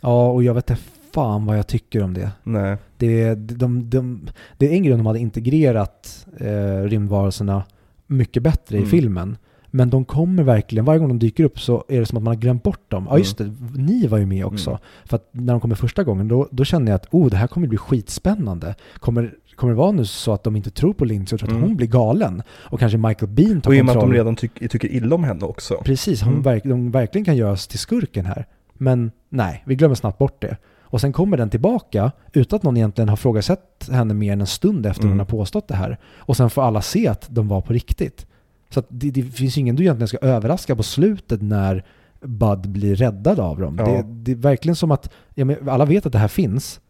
[0.00, 0.82] Ja, och jag vet inte
[1.14, 2.30] fan vad jag tycker om det.
[2.42, 2.76] nej.
[2.96, 4.28] Det, de, de,
[4.58, 7.64] det är en grej om de hade integrerat eh, rymdvarelserna
[8.06, 8.86] mycket bättre Mm.
[8.88, 9.36] i filmen.
[9.74, 12.34] Men de kommer verkligen, varje gång de dyker upp så är det som att man
[12.34, 13.06] har glömt bort dem.
[13.10, 14.70] Ja just det, ni var ju med också.
[14.70, 14.80] Mm.
[15.04, 17.46] För att när de kommer första gången då, då kände jag att oh, det här
[17.46, 18.74] kommer bli skitspännande.
[18.98, 21.56] Kommer, kommer det vara nu så att de inte tror på Lindsay och tror att
[21.56, 21.62] Mm.
[21.68, 22.42] hon blir galen?
[22.50, 24.10] Och kanske Michael Bean tar Och i och med att kontroll.
[24.12, 25.74] de redan tyck, tycker illa om henne också.
[25.84, 26.42] Precis, hon Mm.
[26.42, 28.46] verk, de verkligen kan göras till skurken här.
[28.74, 30.56] Men nej, vi glömmer snabbt bort det.
[30.82, 34.46] Och sen kommer den tillbaka utan att någon egentligen har frågasett henne mer än en
[34.46, 35.12] stund efter Mm.
[35.12, 35.98] hon har påstått det här.
[36.18, 38.26] Och sen får alla se att de var på riktigt.
[38.72, 41.84] Så att det, det finns ingen du egentligen ska överraska på slutet när
[42.20, 43.76] Bud blir räddad av dem.
[43.78, 43.84] Ja.
[43.86, 46.80] Det, det är verkligen som att ja, men alla vet att det här finns.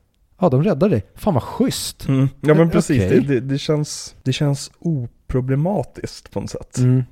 [0.40, 1.04] Ja, de räddar dig.
[1.14, 2.08] Fan vad schysst.
[2.08, 2.28] Mm.
[2.40, 3.20] Ja men precis, Okej.
[3.20, 6.78] det, det, känns, det känns oproblematiskt på något sätt.
[6.78, 7.02] Mm.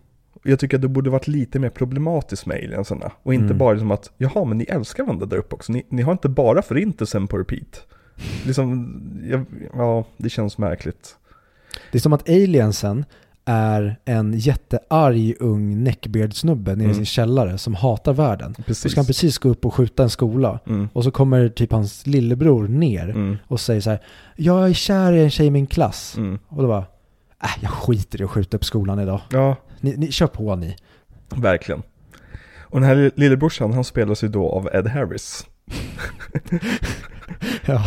[0.44, 3.12] Jag tycker att det borde varit lite mer problematiskt med aliensarna.
[3.22, 3.58] Och inte Mm.
[3.58, 5.72] bara liksom att, jaha men ni älskar varandra där uppe också.
[5.72, 7.86] Ni, ni har inte bara förintelsen på repeat.
[8.46, 9.44] Liksom, jag,
[9.74, 11.16] ja det känns märkligt.
[11.92, 13.04] Det är som att aliensen
[13.44, 16.94] är en jättearg ung neckbeard-snubbe nere i Mm.
[16.94, 18.54] sin källare som hatar världen.
[18.54, 18.92] Så Precis.
[18.92, 20.58] ska han precis gå upp och skjuta en skola.
[20.66, 20.88] Mm.
[20.92, 23.36] Och så kommer typ hans lillebror ner Mm.
[23.46, 24.00] och säger så här
[24.36, 26.14] Jag är kär i en tjej i min klass.
[26.16, 26.38] Mm.
[26.48, 26.84] Och då bara
[27.42, 29.20] Äh, jag skiter i att skjuta upp skolan idag.
[29.30, 30.76] Ja, Ni, ni kör på ni.
[31.36, 31.82] verkligen.
[32.60, 35.46] Och den här lillebrorsan, han spelas ju då av Ed Harris.
[37.66, 37.84] Ja.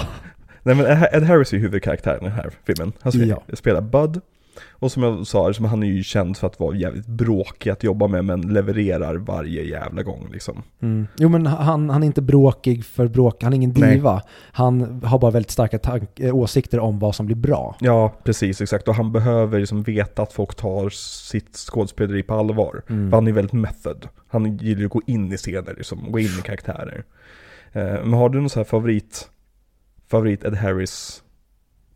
[0.63, 2.93] Nej men Ed Ed Harris är ju huvudkaraktären i den här filmen.
[3.01, 3.55] Han spelar, Ja.
[3.55, 4.21] spelar Bud.
[4.83, 7.83] Och som jag sa, liksom, han är ju känd för att vara jävligt bråkig att
[7.83, 10.63] jobba med men levererar varje jävla gång liksom.
[10.81, 11.07] Mm.
[11.17, 13.95] Jo men han, han är inte bråkig för bråk, han är ingen Nej.
[13.95, 14.21] diva.
[14.51, 17.75] Han har bara väldigt starka tank, eh, åsikter om vad som blir bra.
[17.79, 18.87] Ja, precis, exakt.
[18.87, 22.81] Och han behöver liksom veta att folk tar sitt skådespeleri på allvar.
[22.89, 23.09] Mm.
[23.09, 24.07] För han är väldigt method.
[24.27, 27.03] Han gillar ju att gå in i scener, liksom, gå in i karaktärer.
[27.71, 29.29] Eh, men har du någon så här favorit,
[30.07, 31.23] favorit Ed Harris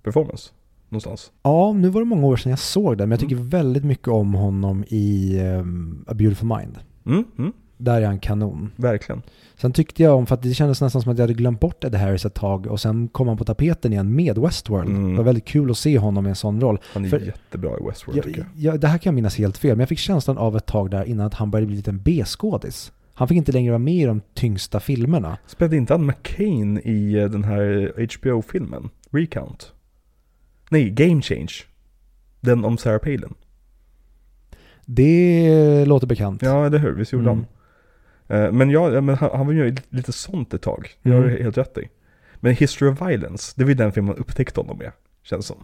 [0.04, 0.50] performance?
[0.90, 1.32] Någonstans?
[1.44, 3.50] Ja, nu var det många år sedan jag såg den, men jag tycker Mm.
[3.50, 6.78] väldigt mycket om honom i ehm, A Beautiful Mind.
[7.06, 8.72] Mm, mm, Där är han kanon.
[8.76, 9.22] verkligen.
[9.56, 11.84] Sen tyckte jag om, för att det kändes nästan som att jag hade glömt bort
[11.84, 14.90] Ed Harris ett tag och sen kom han på tapeten igen med Westworld.
[14.90, 15.12] Mm.
[15.12, 16.80] Det var väldigt kul att se honom i en sån roll.
[16.94, 18.74] Han är För- jättebra i Westworld tycker Jag, jag.
[18.74, 20.90] jag, det här kan jag minnas helt fel, men jag fick känslan av ett tag
[20.92, 22.92] där innan att han började bli lite en B-skådis.
[23.14, 25.38] Han fick inte längre vara med i de tyngsta filmerna.
[25.48, 28.90] Spelade inte han McCain i eh, den här HBO-filmen?
[29.12, 29.72] Recount?
[30.70, 31.52] Nej, Game Change.
[32.42, 33.34] Den om Sarah Palin.
[34.86, 36.42] Det låter bekant.
[36.42, 36.92] Ja, eller hur?
[36.96, 37.46] Visst gjorde Mm.
[38.28, 38.46] han?
[38.46, 40.90] Eh, Men ja, men han, han var ju lite sånt ett tag.
[41.02, 41.30] Det har Mm.
[41.36, 41.90] du helt rätt i.
[42.36, 44.92] Men History of Violence, det var ju den filmen man upptäckte honom med,
[45.24, 45.58] känns som.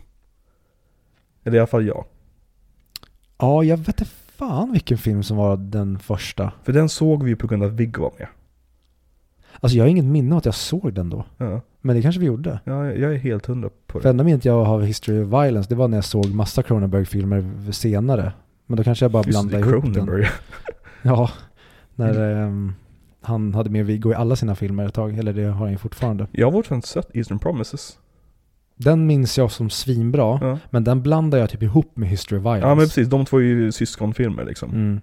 [1.43, 2.05] Eller i alla fall jag.
[3.37, 6.51] Ja, jag vet inte fan vilken film som var den första.
[6.63, 8.27] För den såg vi ju på grund av att Viggo var med.
[9.59, 11.25] Alltså jag har inget minne av att jag såg den då.
[11.37, 12.59] Ja, Men det kanske vi gjorde.
[12.63, 14.09] ja jag är helt hundra på För det.
[14.09, 17.71] enda minnet jag har av History of Violence, det var när jag såg massa Cronenberg-filmer
[17.71, 18.34] senare.
[18.67, 19.93] Men då kanske jag bara Just det, blandade ihop den.
[19.93, 20.27] Cronenberg.
[21.01, 21.31] Ja,
[21.95, 22.73] när ehm,
[23.21, 25.17] han hade med Viggo i alla sina filmer ett tag.
[25.17, 26.27] Eller det har han ju fortfarande.
[26.31, 27.97] Jag har fortfarande sett Eastern Promises.
[28.75, 30.39] Den minns jag som svinbra.
[30.41, 30.59] Ja.
[30.69, 32.67] Men den blandar jag typ ihop med History of Violence.
[32.67, 33.07] ja, men precis.
[33.09, 34.69] De två är ju syskonfilmer liksom.
[34.71, 35.01] Mm,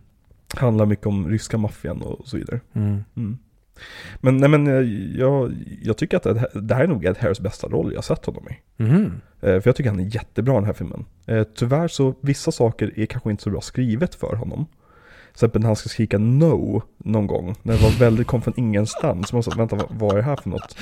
[0.57, 2.61] Handlar mycket om ryska maffian och så vidare.
[2.73, 3.39] mm.
[3.81, 4.21] Mm.
[4.21, 5.53] Men, nej, men eh, jag,
[5.83, 8.27] jag tycker att det här- det här är nog Ed Harris bästa roll jag sett
[8.27, 8.83] honom i.
[8.83, 11.05] Eh, För jag tycker han är jättebra i den här filmen.
[11.27, 14.67] Eh, Tyvärr så, vissa saker är kanske inte så bra skrivet för honom.
[14.67, 17.55] Till exempel när han ska skrika no någon gång.
[17.63, 19.33] När det var väldigt, kom från ingenstans.
[19.33, 20.77] Man sa, vänta vad, vad är det här för något?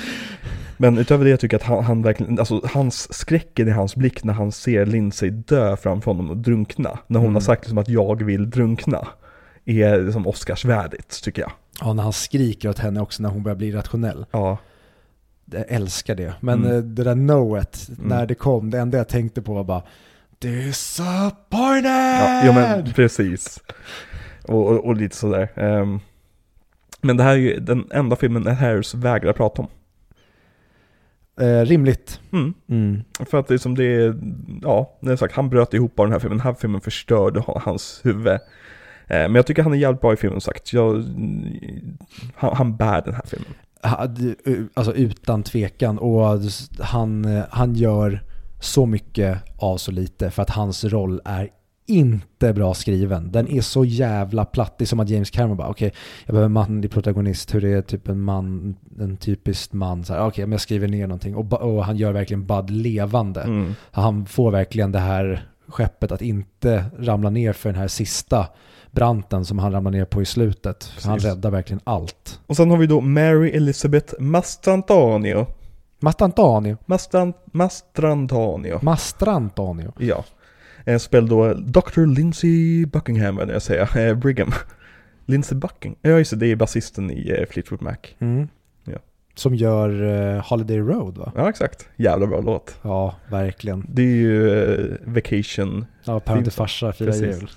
[0.77, 3.95] Men utöver det jag tycker jag att han, han verkligen, alltså hans skräcken i hans
[3.95, 6.99] blick när han ser Lindsay dö framför honom och drunkna.
[7.07, 7.33] När hon Mm.
[7.35, 9.07] har sagt liksom att jag vill drunkna.
[9.65, 11.51] Är liksom Oscarsvärdigt tycker jag.
[11.81, 14.25] Ja, när han skriker åt henne också när hon börjar bli rationell.
[14.31, 14.57] Ja,
[15.51, 16.33] Jag älskar det.
[16.39, 16.75] Men Mm.
[16.77, 18.07] eh, det där noet, Mm.
[18.09, 19.83] när det kom, det enda jag tänkte på var bara
[20.39, 21.91] Disappointed!
[21.91, 23.59] ja, ja men precis.
[24.47, 25.49] Och, och, och lite sådär.
[25.55, 25.99] Ehm,
[27.01, 29.67] men det här är ju den enda filmen Ed Harris vägrar prata om.
[31.45, 32.19] Eh, rimligt.
[32.33, 32.53] Mm.
[32.69, 33.01] Mm.
[33.29, 34.15] För att det är som det är,
[34.61, 36.37] ja, det är sagt, han bröt ihop av den här filmen.
[36.37, 38.39] Den här filmen förstörde ha- hans huvud.
[39.09, 40.73] Eh, Men jag tycker han är jävligt bra i filmen sagt.
[40.73, 41.03] Jag,
[42.35, 43.49] han, han bär den här filmen.
[44.45, 45.97] U- Alltså utan tvekan.
[45.99, 46.39] Och
[46.79, 48.23] han, eh, han gör
[48.59, 51.49] så mycket av så lite för att hans roll är
[51.87, 53.31] inte bra skriven.
[53.31, 54.77] Den är så jävla platt.
[54.77, 55.93] Det är som att James Cameron bara, okej,
[56.25, 57.53] jag behöver en manlig protagonist.
[57.55, 60.03] Hur det är typ en man, en typisk man.
[60.05, 61.35] så här, Okej, men jag skriver ner någonting.
[61.35, 63.41] Och, och han gör verkligen Bud levande.
[63.41, 63.73] Mm.
[63.91, 68.47] Han får verkligen det här skeppet att inte ramla ner för den här sista
[68.91, 70.79] branten som han ramlar ner på i slutet.
[70.79, 71.05] Precis.
[71.05, 72.39] Han räddar verkligen allt.
[72.47, 75.47] Och sen har vi då Mary Elizabeth Mastrantonio.
[75.99, 76.77] Mastrantonio.
[76.85, 78.79] Mastran, Mastrantonio.
[78.81, 79.93] Mastrantonio.
[79.97, 80.23] Ja.
[80.85, 82.05] Eh, spelar då Dr.
[82.05, 84.51] Lindsey Buckingham, vad jag säga, eh, Brigham.
[85.25, 87.95] Lindsey Bucking, ja just det, det är basisten i eh, Fleetwood Mac.
[88.19, 88.47] Mm.
[88.83, 88.97] Ja.
[89.35, 91.31] Som gör Holiday Road va?
[91.35, 92.75] Ja exakt, jävla bra låt.
[92.81, 93.85] Ja, verkligen.
[93.89, 97.21] Det är ju Vacation, Ja, till farsa Precis.
[97.21, 97.49] jul.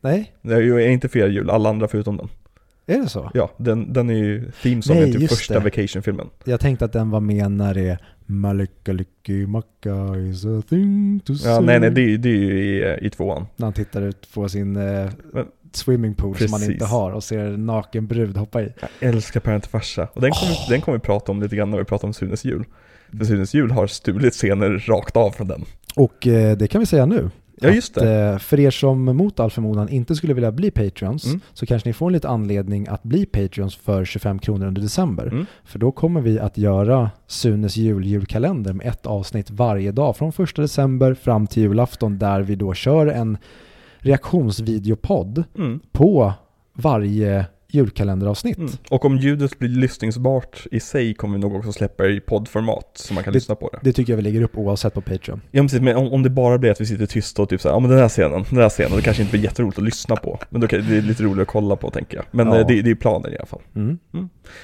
[0.00, 2.28] Nej, det är ju inte firar jul, alla andra förutom den.
[2.86, 3.30] är det så?
[3.34, 5.60] Ja, den, den är ju themesången Nej, till just första.
[5.60, 6.26] Vacation-filmen.
[6.44, 11.34] Jag tänkte att den var med när det är Malikalikki Macka is a thing to
[11.34, 11.52] say.
[11.52, 13.46] Ja, nej nej, det, är- det är ju i, i tvåan.
[13.56, 15.10] När han tittar ut på sin eh,
[15.72, 18.72] swimmingpool som han inte har och ser en naken brud hoppa i.
[18.80, 20.08] Jag älskar Parent farsa.
[20.12, 22.44] Och den kommer, den kommer vi prata om lite grann när vi pratar om Sunes
[22.44, 22.64] jul.
[23.18, 25.64] För Sunes jul har stulit scener rakt av från den.
[25.96, 27.30] Och eh, det kan vi säga nu.
[27.62, 28.12] Ja just Att, det.
[28.20, 31.40] eh, för er som mot all förmodan inte skulle vilja bli Patreons Mm.
[31.52, 35.26] så kanske ni får en lite anledning att bli Patreons för 25 kronor under december.
[35.26, 35.46] Mm.
[35.64, 40.32] För då kommer vi att göra Sunes jul julkalender med ett avsnitt varje dag från
[40.32, 43.38] första december fram till julafton där vi då kör en
[43.98, 45.80] reaktionsvideopodd Mm.
[45.92, 46.32] på
[46.72, 48.58] varje julkalenderavsnitt.
[48.58, 48.70] Mm.
[48.90, 53.14] Och om ljudet blir lyssningsbart i sig kommer vi nog också släppa i poddformat så
[53.14, 53.78] man kan Det- lyssna på det.
[53.82, 55.40] Det tycker jag vi lägger upp oavsett på Patreon.
[55.50, 57.74] Ja precis, men om, om det bara blir att vi sitter tysta och typ såhär,
[57.76, 60.16] ja men den här scenen, den här scenen, det kanske inte blir jätteroligt att lyssna
[60.16, 60.38] på.
[60.50, 62.24] Men då kan, det är lite roligt att kolla på tänker jag.
[62.30, 62.60] Men Ja.
[62.60, 63.60] eh, det, det är planen i alla fall.
[63.76, 63.98] Mm.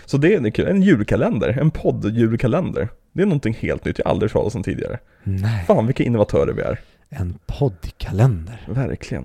[0.07, 2.89] Så det är kul, en julkalender, en podd-julkalender.
[3.13, 4.99] Det är någonting helt nytt, jag har aldrig hört talas om tidigare.
[5.23, 6.81] Nej, Fan vilka innovatörer vi är.
[7.09, 8.61] en poddkalender.
[8.69, 9.25] Verkligen.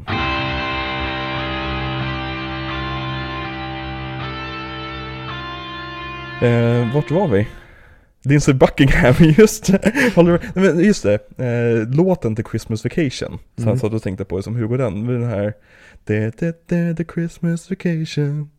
[6.41, 7.47] Eh, vart var vi?
[8.23, 10.81] Lindsey Buckingham, just det.
[10.83, 11.13] Just det.
[11.45, 13.39] Eh, låten till Christmas Vacation.
[13.55, 13.67] Så Mm.
[13.67, 15.07] han satt och tänkte på det som hur går den?
[15.07, 15.53] Den här
[16.03, 18.49] det, det, det, the Christmas Vacation.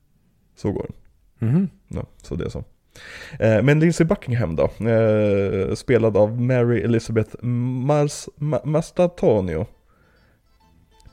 [0.56, 0.86] Så går
[1.38, 1.48] den.
[1.48, 1.68] Mhm.
[1.88, 2.64] Ja, så det är så.
[3.38, 9.66] Eh, men Lindsey Buckingham då, eh, spelad av Mary Elizabeth Mars, Ma, Mastantonio.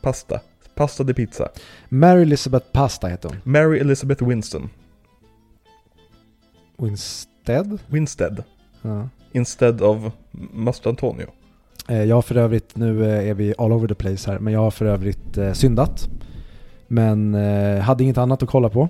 [0.01, 0.39] Pasta.
[0.75, 1.49] Pasta di pizza.
[1.89, 3.37] Mary Elizabeth Pasta heter hon.
[3.43, 4.69] Mary Elizabeth Winston.
[6.79, 7.79] Winstead?
[7.87, 8.43] Winstead.
[8.81, 9.09] Ja.
[9.31, 9.97] Instead of
[10.53, 11.27] Mastantonio.
[11.87, 14.53] Eh, Jag har för övrigt, nu eh, är vi all over the place här, men
[14.53, 16.09] jag har för övrigt eh, syndat.
[16.87, 17.33] Men
[17.81, 18.89] hade inget annat att kolla på.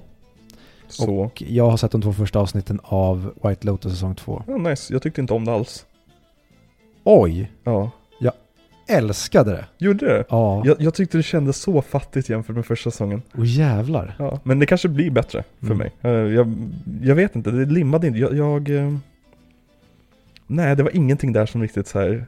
[0.88, 1.16] Så.
[1.16, 4.44] Och jag har sett de två första avsnitten av White Lotus säsong 2.
[4.48, 4.94] Ja, nice.
[4.94, 5.86] Jag tyckte inte om det alls.
[7.04, 7.52] Oj!
[7.64, 7.92] Ja.
[8.90, 9.66] Älskade det!
[9.86, 10.24] Gjorde det?
[10.30, 13.22] Ja, Jag, jag tyckte det kändes så fattigt jämfört med första säsongen.
[13.32, 14.16] och jävlar.
[14.20, 15.78] Ja, men det kanske blir bättre för Mm.
[15.78, 15.92] mig.
[16.02, 16.54] Eh, Jag,
[17.02, 18.20] jag vet inte, det limmade inte.
[18.20, 18.70] Jag, jag...
[18.70, 18.96] eh,
[20.48, 22.26] Nej, det var ingenting där som riktigt så här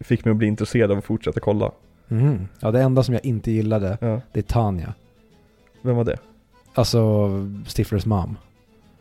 [0.00, 1.70] fick mig att bli intresserad av att fortsätta kolla.
[2.08, 2.48] Mhm.
[2.60, 4.94] Ja, det enda som jag inte gillade, Ja, det är Tanja.
[5.82, 6.16] vem var det?
[6.74, 7.28] Alltså
[7.66, 8.36] Stiflers mom.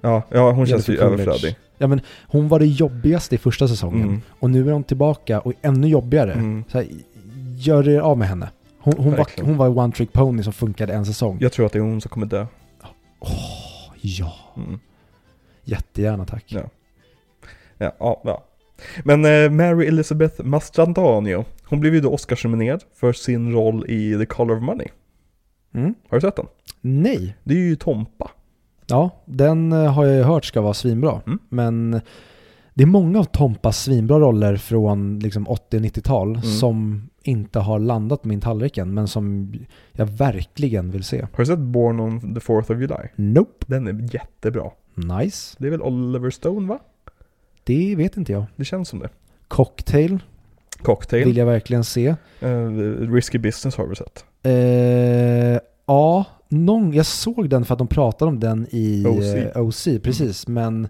[0.03, 1.23] Ja, ja hon känns ju Coolidge.
[1.23, 1.55] överflödig.
[1.77, 4.07] Ja men hon var det jobbigaste i första säsongen.
[4.07, 4.21] Mm.
[4.39, 6.33] Och nu är hon tillbaka och ännu jobbigare.
[6.33, 6.63] Mm.
[6.67, 6.87] Så här,
[7.57, 8.49] gör er av med henne.
[8.79, 11.37] Hon, hon, var, hon var one trick pony som funkade en säsong.
[11.41, 12.45] Jag tror att det är hon som kommer dö.
[13.19, 13.29] Åh,
[14.01, 14.35] ja.
[14.57, 14.79] Mm.
[15.63, 16.45] Jättegärna tack.
[16.47, 16.61] Ja.
[17.77, 18.43] Ja, ja, ja.
[19.03, 24.25] Men eh, Mary Elizabeth Mastrantonio, hon blev ju då Oscarsnominerad för sin roll i The
[24.25, 24.87] Color of Money.
[25.73, 25.93] Mm.
[26.09, 26.47] Har du sett den?
[26.81, 27.35] Nej.
[27.43, 28.31] Det är ju Tompa.
[28.87, 31.21] Ja, den eh, har jag ju hört ska vara svinbra.
[31.25, 31.39] Mm.
[31.49, 32.01] Men
[32.73, 36.41] det är många av Tompas svinbra roller från liksom 80 och 90-tal Mm.
[36.41, 39.53] som inte har landat på min tallrik än, men som
[39.91, 41.21] jag verkligen vill se.
[41.21, 43.09] Har du sett Born on the 4th of July?
[43.15, 43.65] Nope.
[43.67, 44.69] Den är jättebra.
[44.95, 45.55] Nice.
[45.59, 46.79] Det är väl Oliver Stone va?
[47.63, 48.45] Det vet inte jag.
[48.55, 49.09] Det känns som det.
[49.47, 50.19] Cocktail
[50.81, 51.25] Cocktail.
[51.25, 52.15] vill jag verkligen se.
[52.39, 52.67] Eh,
[53.11, 54.25] risky Business har vi sett.
[54.43, 59.33] Eh, ja, någon, jag såg den för att de pratade om den i OC.
[59.35, 60.47] eh, OC precis.
[60.47, 60.87] Men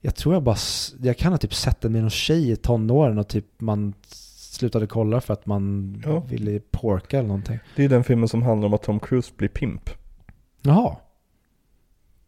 [0.00, 0.56] jag tror jag bara,
[1.02, 4.86] jag kan ha typ sett den med någon tjej i tonåren och typ man slutade
[4.86, 6.20] kolla för att man Ja.
[6.20, 7.58] ville porka eller någonting.
[7.76, 9.90] Det är den filmen som handlar om att Tom Cruise blir pimp.
[10.62, 10.96] Jaha.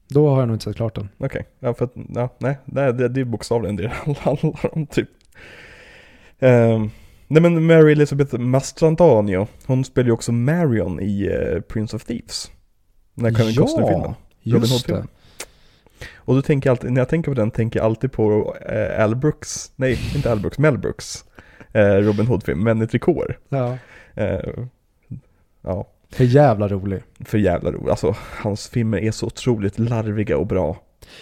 [0.09, 1.09] Då har jag nog inte sett klart den.
[1.19, 4.87] Okej, ja för att, ja, nej, nej det, det är bokstavligen det det handlar om
[4.87, 5.09] typ.
[6.39, 6.91] Ehm,
[7.31, 12.51] nej men Mary Elizabeth Mastrantonio, hon spelar ju också Marion i eh, Prince of Thieves.
[13.15, 14.15] Den här Kevin Costner-filmen.
[14.45, 14.93] Robin just det.
[14.93, 15.09] Hood-filmen.
[16.15, 19.05] Och då tänker jag alltid, när jag tänker på den tänker jag alltid på eh,
[19.05, 21.25] Al Brooks, nej inte Al Brooks, Mel Brooks.
[21.73, 23.39] Eh, Robin Hood-film, Män i trikåer.
[23.49, 23.79] Ja.
[24.15, 24.41] Eh,
[25.63, 27.03] ja, För jävla rolig.
[27.25, 27.89] för jävla roligt.
[27.91, 30.77] Alltså hans filmer är så otroligt larviga och bra.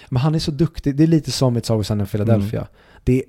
[0.08, 0.96] Men han är så duktig.
[0.96, 2.60] Det är lite som Always Sunny in Philadelphia.
[2.60, 2.70] Mm.
[3.04, 3.22] Det är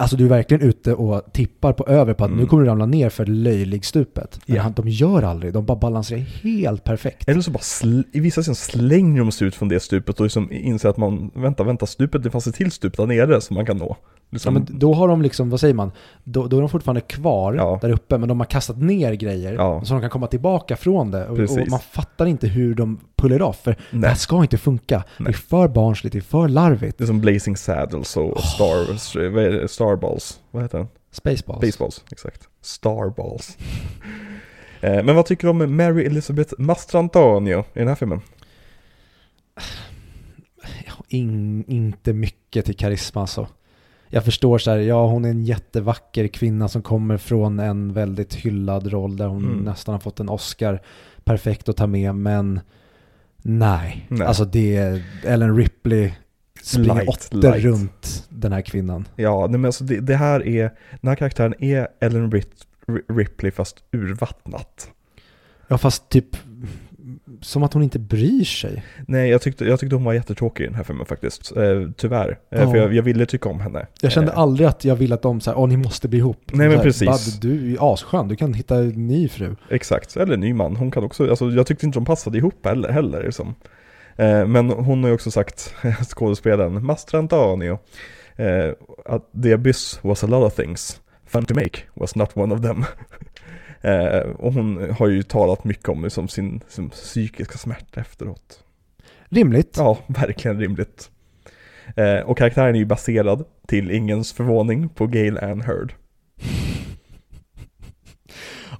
[0.00, 2.40] Alltså du är verkligen ute och tippar på över på att Mm.
[2.40, 4.40] nu kommer du ramla ner för löjligstupet.
[4.46, 4.72] Men Ja.
[4.76, 7.28] de gör aldrig, de bara balanserar helt perfekt.
[7.28, 10.52] Eller så bara, i vissa scen slänger de sig ut från det stupet och liksom
[10.52, 13.66] inser att man, vänta, vänta, stupet, det fanns ett till stup där nere som man
[13.66, 13.96] kan nå.
[14.00, 15.92] Ja, Liksom, men då har de liksom, vad säger man,
[16.24, 17.78] då, då är de fortfarande kvar Ja.
[17.82, 19.80] där uppe men de har kastat ner grejer Ja.
[19.84, 21.26] så de kan komma tillbaka från det.
[21.28, 24.08] Och, och man fattar inte hur de puller off för det nej.
[24.08, 24.96] här ska inte funka.
[25.18, 25.28] Det Nej.
[25.32, 26.98] är för barnsligt, det är för larvigt.
[26.98, 29.68] Det är som Blazing Saddles och Star, vad är det?
[29.88, 30.88] Starballs, vad heter den?
[31.10, 31.60] Spaceballs.
[31.60, 32.48] Baseballs, exakt.
[32.60, 33.58] Starballs.
[34.80, 38.20] eh, men vad tycker du om Mary Elizabeth Mastrantonio i den här filmen?
[41.08, 43.48] In, inte mycket till karisma alltså.
[44.08, 48.34] Jag förstår så här, ja hon är en jättevacker kvinna som kommer från en väldigt
[48.34, 49.58] hyllad roll där hon Mm.
[49.58, 50.82] nästan har fått en Oscar.
[51.24, 52.60] Perfekt att ta med, men
[53.42, 54.06] nej.
[54.08, 54.26] Nej.
[54.26, 56.12] Alltså det är Ellen Ripley
[56.62, 57.64] springer light.
[57.64, 59.08] runt den här kvinnan.
[59.16, 60.62] Ja, nej, men alltså det, det här är,
[61.00, 62.64] den här karaktären är Ellen Rip-
[63.08, 64.90] Ripley fast urvattnat.
[65.68, 66.36] Ja fast typ
[67.40, 68.84] som att hon inte bryr sig.
[69.06, 71.56] Nej, jag tyckte, jag tyckte hon var jättetråkig i den här filmen faktiskt.
[71.56, 72.38] Eh, tyvärr.
[72.50, 72.70] Eh.
[72.70, 73.86] För jag, jag ville tycka om henne.
[74.00, 76.40] Jag kände Eh, aldrig att jag ville att de såhär, åh ni måste bli ihop.
[76.52, 77.40] Nej, men Så här, precis.
[77.40, 79.56] Du är asskön, du kan hitta en ny fru.
[79.70, 80.76] Exakt, eller en ny man.
[80.76, 82.88] Hon kan också, alltså jag tyckte inte de passade ihop heller.
[82.92, 83.54] heller liksom.
[84.18, 85.74] Eh, men hon har ju också sagt,
[86.08, 87.78] skådespelaren Mastrantonio,
[88.36, 88.72] eh,
[89.04, 91.00] att the abyss was a lot of things.
[91.26, 92.84] Fun to make was not one of them.
[93.80, 98.64] eh, och hon har ju talat mycket om liksom, sin, sin psykiska smärta efteråt.
[99.28, 99.74] Rimligt.
[99.76, 101.10] Ja, verkligen rimligt.
[101.96, 105.94] Eh, och karaktären är ju baserad, till ingens förvåning, på Gail Ann Hurd.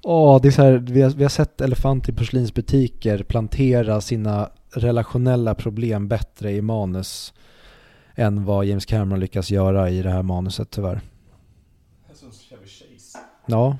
[0.03, 4.49] Åh, det är så här, vi har, vi har sett elefant i porslinsbutiker plantera sina
[4.71, 7.33] relationella problem bättre i manus
[8.15, 11.01] än vad James Cameron lyckas göra i det här manuset tyvärr.
[13.45, 13.77] Ja,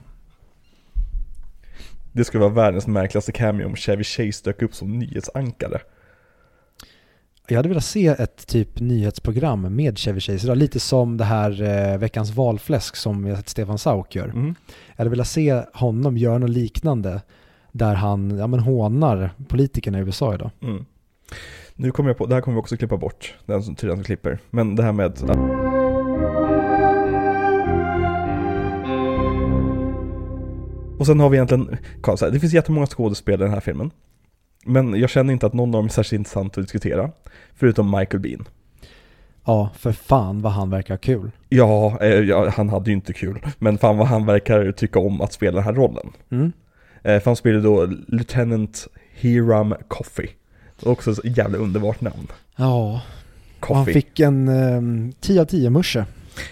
[2.12, 5.82] Det skulle vara världens märkligaste cameo om Chevy Chase dök upp som nyhetsankare.
[7.48, 11.62] jag hade velat se ett typ nyhetsprogram med Chevy Chase idag, lite som det här
[11.62, 14.28] eh, veckans valfläsk som sett Stefan Sauk gör.
[14.28, 14.56] Mm.
[14.88, 17.22] Jag hade velat se honom göra något liknande
[17.80, 20.50] där han ja, men hånar politikerna i USA idag.
[20.62, 20.86] Mm.
[21.76, 24.04] Nu kommer jag på, det här kommer vi också klippa bort, den som tydligen som
[24.04, 24.40] klipper.
[24.50, 25.12] Men det här med.
[31.00, 31.78] Och sen har vi egentligen,
[32.32, 33.92] det finns jättemånga skådespelare i den här filmen.
[34.66, 37.12] Men jag känner inte att någon av dem är särskilt intressant att diskutera.
[37.54, 38.48] Förutom Michael Bean.
[39.46, 41.32] Ja, för fan vad han verkar kul.
[41.50, 43.46] Ja, eh, ja, han hade ju inte kul.
[43.60, 46.12] Men fan vad han verkar tycka om att spela den här rollen.
[46.30, 46.52] Mm.
[47.04, 50.28] Eh, för han spelar då Lieutenant Hiram Coffey.
[50.84, 52.28] Också ett jävla underbart namn.
[52.56, 53.02] Ja,
[53.60, 56.06] och han fick en eh, 10 av 10 musche.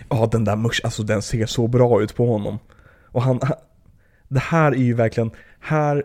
[0.09, 2.59] Ja, den där musch, alltså den ser så bra ut på honom.
[3.05, 3.57] Och han, han
[4.27, 6.03] det här är ju verkligen, här,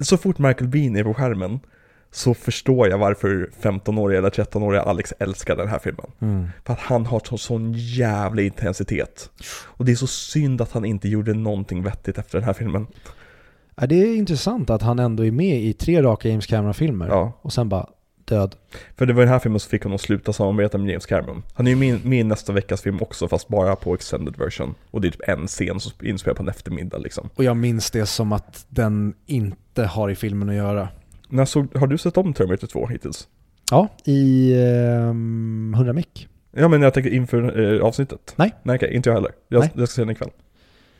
[0.00, 1.60] så fort Michael Bean är på skärmen
[2.14, 6.06] så förstår jag varför 15-åriga eller 13-åriga Alex älskar den här filmen.
[6.20, 6.48] Mm.
[6.64, 9.30] För att han har så, sån jävla intensitet.
[9.64, 12.86] Och det är så synd att han inte gjorde någonting vettigt efter den här filmen.
[13.76, 17.08] Ja, det är intressant att han ändå är med i tre raka James Cameron-filmer.
[17.08, 17.88] Ja, Och sen bara
[18.24, 18.54] död.
[18.96, 21.06] för det var i den här filmen som fick honom att sluta samarbeta med James
[21.06, 21.42] Cameron.
[21.54, 24.74] Han är ju med, med i nästa veckas film också, fast bara på extended version.
[24.90, 27.30] Och det är typ en scen som inspelar på en eftermiddag liksom.
[27.34, 30.88] Och jag minns det som att den inte har i filmen att göra.
[31.34, 33.28] När såg, har du sett om Terminator 2 hittills?
[33.70, 36.28] Ja, i ehm, 100 mick.
[36.52, 38.34] Ja men jag tänker inför eh, avsnittet.
[38.36, 38.54] Nej.
[38.62, 39.32] Nej okej, inte jag heller.
[39.48, 39.70] Jag, Nej.
[39.74, 40.30] jag ska se den ikväll.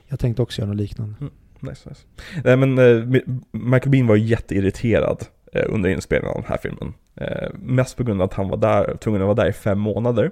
[0.06, 1.14] Jag tänkte också göra något liknande.
[1.60, 2.00] Nice, nice.
[2.44, 6.92] Nej men eh, Mi- Michael Bean var jätteirriterad eh, under inspelningen av den här filmen.
[7.16, 9.78] Eh, mest på grund av att han var där, tvungen att vara där i fem
[9.78, 10.30] månader.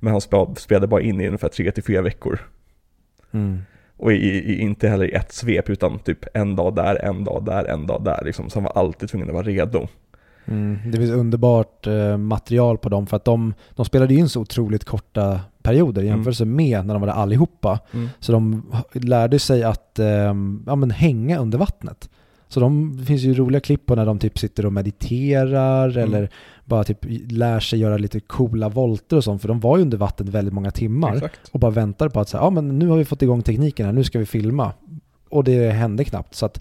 [0.00, 2.40] Men han spe- spelade bara in i ungefär tre till fyra veckor.
[3.32, 3.58] Mm.
[3.96, 7.44] Och i, i, inte heller i ett svep utan typ en dag där, en dag
[7.44, 8.50] där, en dag där liksom.
[8.50, 9.88] Så han var alltid tvungen att vara redo.
[10.46, 10.78] Mm.
[10.90, 14.84] Det finns underbart eh, material på dem för att de, de spelade in så otroligt
[14.84, 16.16] korta perioder i Mm.
[16.16, 17.78] jämförelse med när de var där allihopa.
[18.20, 18.62] Så de
[18.92, 22.10] lärde sig att ehm, ja, hänga under vattnet.
[22.52, 26.04] Så de, det finns ju roliga klipp på när de typ sitter och mediterar Mm.
[26.14, 26.28] eller
[26.64, 26.98] bara typ
[27.30, 29.40] lär sig göra lite coola volter och sånt.
[29.42, 31.40] För de var ju under vattnet väldigt många timmar Exakt.
[31.52, 33.92] och bara väntade på att säga, ja men nu har vi fått igång tekniken här,
[33.92, 34.72] nu ska vi filma.
[35.28, 36.34] Och det hände knappt.
[36.34, 36.60] Så att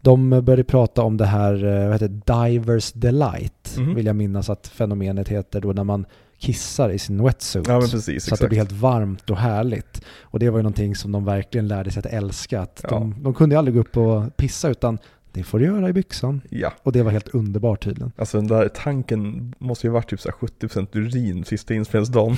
[0.00, 2.08] de började prata om det här, eh, vad heter
[2.48, 3.94] Divers Delight, Mhm.
[3.94, 6.06] vill jag minnas att fenomenet heter då när man
[6.38, 7.68] kissar i sin wetsuit.
[7.68, 8.48] Ja men precis, Så att det exakt.
[8.48, 10.02] blir helt varmt och härligt.
[10.22, 12.60] Och det var ju någonting som de verkligen lärde sig att älska.
[12.60, 12.88] Att Ja.
[12.90, 14.98] de, de kunde ju aldrig gå upp och pissa utan
[15.34, 16.40] Det får du göra i byxan.
[16.50, 18.12] Ja, Och det var helt underbart tydligen.
[18.16, 22.36] alltså den där tanken måste ju ha varit typ så här 70% urin sista inspelningsdagen.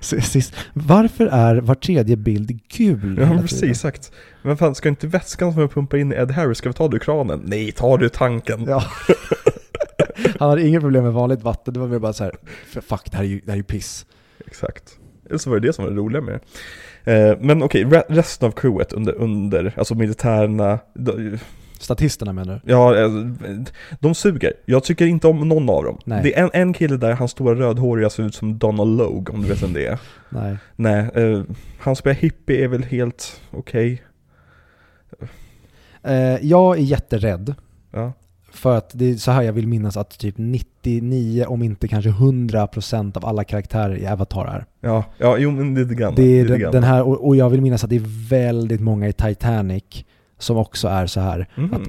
[0.00, 3.18] Sist, varför är var tredje bild gul?
[3.20, 4.12] Ja, precis, exakt.
[4.42, 6.88] Men fan, ska inte vätskan som jag pumpar in i Ed Harris, ska vi ta
[6.88, 7.42] det ur kranen?
[7.44, 8.64] Nej, ta ur tanken.
[8.68, 8.82] Ja.
[10.38, 12.32] Han hade inget problem med vanligt vatten, det var mer bara så här,
[12.66, 14.06] fuck, det här är ju, det här är ju piss.
[14.46, 14.98] Exakt.
[15.28, 16.40] Eller så var det det som var det roliga med
[17.04, 17.12] det.
[17.30, 20.78] Eh, men okej, re- resten av crewet under, under alltså militärerna,
[21.84, 22.72] Statisterna menar du?
[22.72, 23.10] ja, eh,
[24.00, 24.52] de suger.
[24.64, 25.98] Jag tycker inte om någon av dem.
[26.04, 26.22] Nej.
[26.22, 29.42] Det är en, en kille där, han stora rödhåriga ser ut som Donald Logue, om
[29.42, 29.98] du vet vem det är.
[30.28, 30.56] Nej.
[30.76, 31.42] Nej, eh,
[31.78, 34.02] han spelar hippie är väl helt okej.
[36.02, 37.54] Eh, jag är jätterädd.
[37.92, 38.12] Ja.
[38.52, 42.10] För att det är så här jag vill minnas att typ 99, om inte kanske
[42.10, 44.64] 100% av alla karaktärer i Avatar är.
[44.80, 46.14] Ja, ja, jo men lite grann.
[46.14, 46.72] Det är lite den, grann.
[46.72, 50.04] den här, och, och jag vill minnas att det är väldigt många i Titanic
[50.38, 51.48] som också är så här.
[51.54, 51.74] Mhm.
[51.74, 51.88] att-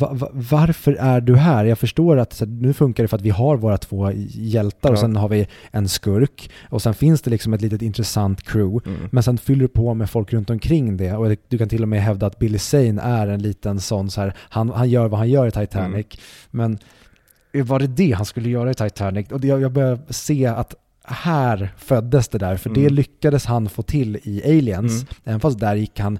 [0.00, 1.64] Va, va, varför är du här?
[1.64, 4.96] Jag förstår att här, nu funkar det för att vi har våra två hjältar och
[4.96, 5.00] Ja.
[5.00, 8.90] sen har vi en skurk och sen finns det liksom ett litet intressant crew.
[8.90, 9.08] Mm.
[9.12, 11.88] Men sen fyller du på med folk runt omkring det och du kan till och
[11.88, 15.18] med hävda att Billy Zane är en liten sån så här, han, han gör vad
[15.18, 16.06] han gör i Titanic.
[16.50, 16.78] Men
[17.64, 19.28] var det det han skulle göra i Titanic?
[19.30, 20.74] Och det, jag börjar se att
[21.04, 22.94] här föddes det där, för det Mm.
[22.94, 24.92] lyckades han få till i Aliens.
[24.92, 25.06] Mm.
[25.24, 26.18] Även fast där gick han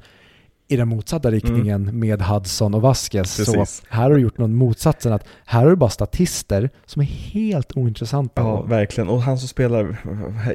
[0.68, 3.36] i den motsatta riktningen med Hudson och Vasquez.
[3.36, 3.54] Precis.
[3.54, 7.06] Så här har du gjort någon motsatsen, att här har du bara statister som är
[7.06, 8.42] helt ointressanta.
[8.42, 9.08] Ja, verkligen.
[9.08, 9.96] Och han som spelar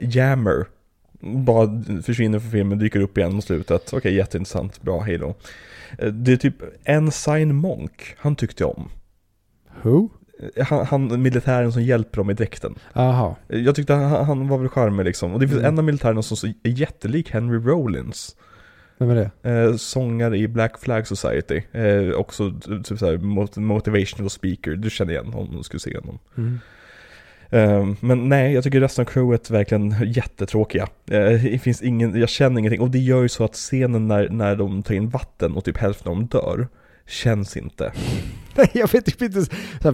[0.02, 0.66] Jammer
[1.22, 3.94] bara försvinner från filmen, dyker upp igen mot slutet.
[3.94, 4.82] Okej, jätteintressant.
[4.82, 5.36] Bra, hej då.
[6.00, 8.90] Eh, Det är typ Ensign Monk, han tyckte jag om.
[9.82, 10.10] Who?
[10.56, 12.76] Eh, Han, han militären som hjälper dem i dräkten.
[12.94, 13.36] Jaha.
[13.50, 15.34] Eh, Jag tyckte han, han var väl charmig liksom.
[15.34, 15.74] Och det finns Mm.
[15.74, 18.36] en av militärerna som är jättelik Henry Rollins.
[19.02, 19.49] Vem är det?
[19.49, 21.61] Eh, sångare i Black Flag Society.
[21.72, 22.52] Eh, också
[22.84, 24.72] typ såhär mot- motivational speaker.
[24.72, 26.19] Du känner igen honom om du skulle se honom.
[26.38, 26.60] Mm.
[27.49, 30.84] Eh, men nej, jag tycker resten av crewet är verkligen jättetråkiga.
[31.11, 32.82] Eh, det finns ingen, jag känner ingenting.
[32.82, 35.78] Och det gör ju så att scenen när, när de tar in vatten och typ
[35.78, 36.68] hälften av dem dör,
[37.07, 37.91] känns inte.
[38.56, 39.45] Nej, jag vet typ inte.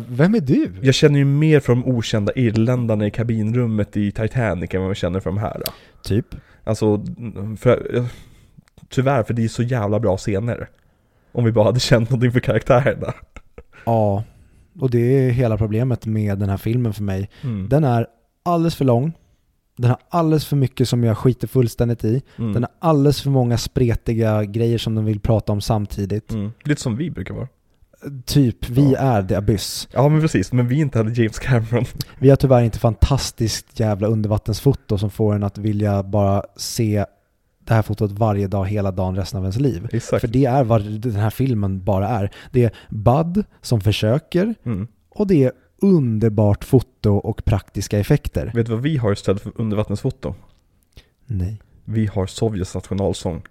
[0.07, 0.71] Vem är du?
[0.81, 4.97] Jag känner ju mer för de okända irländarna i kabinrummet i Titanic än vad jag
[4.97, 5.61] känner för de här.
[6.03, 6.25] Typ.
[6.63, 7.05] Alltså,
[7.59, 8.05] för, eh,
[8.89, 10.69] tyvärr, för det är så jävla bra scener.
[11.31, 13.13] Om vi bara hade känt någonting för karaktärerna.
[13.85, 14.23] Ja,
[14.79, 17.29] och det är hela problemet med den här filmen för mig.
[17.43, 17.69] Mm.
[17.69, 18.07] Den är
[18.43, 19.13] alldeles för lång.
[19.77, 22.21] Den har alldeles för mycket som jag skiter fullständigt i.
[22.37, 22.53] Mm.
[22.53, 26.31] Den har alldeles för många spretiga grejer som de vill prata om samtidigt.
[26.31, 26.51] Mm.
[26.63, 27.47] Lite som vi brukar vara.
[28.25, 28.99] Typ, vi Ja.
[28.99, 29.87] är The Abyss.
[29.93, 31.85] Ja men precis, men vi inte hade James Cameron.
[32.19, 37.05] Vi har tyvärr inte fantastiskt jävla undervattensfoto som får en att vilja bara se
[37.67, 39.87] det här fotot varje dag, hela dagen, resten av ens liv.
[39.93, 40.21] Exakt.
[40.21, 42.31] För det är vad den här filmen bara är.
[42.51, 44.87] Det är Bud som försöker Mm.
[45.09, 48.51] och det är underbart foto och praktiska effekter.
[48.55, 50.35] Vet du vad vi har istället för undervattensfoto?
[51.25, 51.61] Nej.
[51.85, 53.41] Vi har Sovjets nationalsång.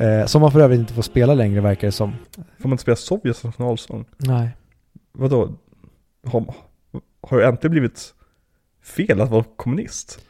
[0.00, 2.12] Eh, som man för övrigt inte får spela längre verkar det som.
[2.58, 4.04] Får man inte spela Sovjets nationalsång?
[4.16, 4.50] Nej.
[5.12, 5.52] Vadå?
[6.26, 6.54] Har,
[7.20, 8.14] har det äntligen blivit
[8.82, 10.24] fel att vara kommunist?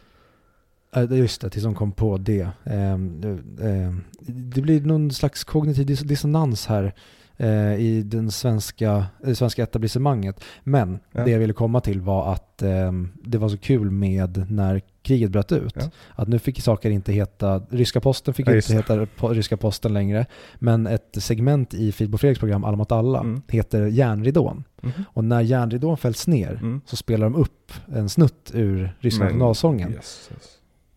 [1.10, 2.48] Just det, tills de kom på det.
[2.64, 6.94] Eh, eh, det blir någon slags kognitiv dis- dissonans här
[7.40, 10.44] eh, i den svenska, det svenska etablissemanget.
[10.64, 11.24] Men Ja.
[11.24, 12.92] det jag ville komma till var att eh,
[13.24, 15.74] det var så kul med när kriget bröt ut.
[15.76, 15.90] Ja.
[16.14, 19.92] Att nu fick saker inte heta, ryska posten fick Ja, inte heta po, ryska posten
[19.94, 20.26] längre.
[20.58, 23.42] Men ett segment i Filip och Fredriks program Alla mot alla Mm.
[23.48, 24.64] heter Järnridån.
[24.80, 24.92] Mhm.
[25.12, 26.80] Och när järnridån fälls ner Mm.
[26.86, 29.92] så spelar de upp en snutt ur ryska nationalsången.
[29.92, 30.48] Yes, yes.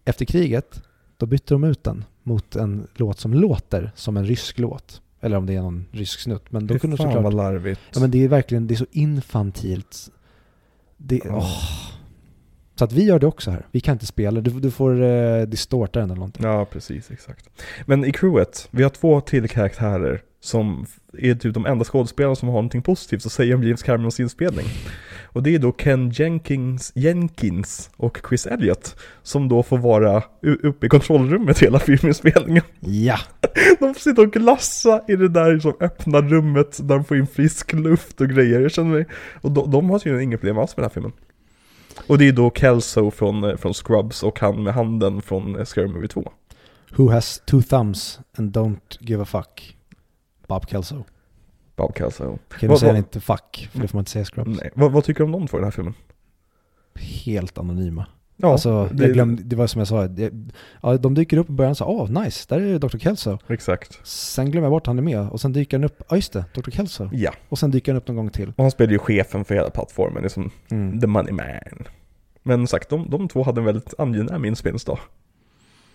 [0.06, 0.82] Efter kriget,
[1.18, 5.02] då bytte de ut den mot en låt som låter som en rysk låt.
[5.24, 6.52] Eller om det är någon rysk snutt.
[6.52, 7.24] Men då Fy kunde de fan såklart...
[7.24, 7.82] vad larvigt.
[7.94, 10.10] Ja men det är verkligen, det är så infantilt.
[10.98, 11.36] Det, Ja.
[11.36, 11.94] åh.
[12.76, 13.66] Så att vi gör det också här.
[13.72, 16.46] Vi kan inte spela, du, du får uh, distorta den eller någonting.
[16.46, 17.50] Ja, precis, exakt.
[17.86, 20.86] Men i crewet, vi har två till karaktärer som
[21.18, 24.66] är typ de enda skådespelarna som har någonting positivt att säga om James Camerons inspelning.
[25.24, 30.86] Och det är då Ken Jenkins, Jenkins och Chris Elliott som då får vara uppe
[30.86, 32.64] i kontrollrummet hela filminspelningen.
[32.80, 33.20] Ja!
[33.80, 37.28] De får sitta och glassa i det där liksom öppna rummet där de får in
[37.28, 38.62] frisk luft och grejer.
[38.62, 39.06] Jag känner mig,
[39.42, 41.12] och de, de har tydligen inga problem alls med den här filmen.
[42.08, 45.66] Och det är då Kelso från, eh, från Scrubs och han med handen från eh,
[45.66, 46.32] Scary Movie 2.
[46.96, 49.78] Who has two thumbs and don't give a fuck?
[50.48, 51.04] Bob Kelso.
[51.76, 52.38] Bob Kelso.
[52.60, 53.70] Kan du säga inte fuck?
[53.72, 54.60] För det får man inte säga Scrubs.
[54.62, 54.72] Nej.
[54.74, 55.94] Vad, vad tycker du om de två i den här filmen?
[56.96, 58.06] helt anonyma.
[58.44, 60.32] Ja, alltså, det, jag glömde, det var som jag sa, det,
[60.82, 62.98] ja, de dyker upp i början och sa åh oh, nice, där är Dr.
[62.98, 63.38] Kelso.
[63.50, 64.00] exakt.
[64.04, 66.46] Sen glömmer jag bort han är med och sen dyker han upp, ja just det,
[66.54, 66.72] Dr.
[66.72, 67.10] Kelso.
[67.14, 68.50] Ja, Och sen dyker han upp någon gång till.
[68.58, 71.00] och han spelar ju chefen för hela plattformen, liksom Mm.
[71.02, 71.88] the money man.
[72.44, 75.00] Men sagt, de, de två hade en väldigt angenäm inspelningsdag.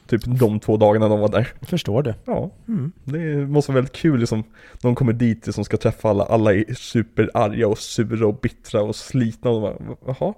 [0.08, 1.48] Typ de två dagarna de var där.
[1.62, 2.14] Förstår det.
[2.24, 2.92] Ja, Mm.
[3.04, 4.44] det måste vara väldigt kul liksom.
[4.82, 8.96] De kommer dit som ska träffa alla, alla är superarga och sura och bittra och
[8.96, 10.34] slitna och de bara, jaha,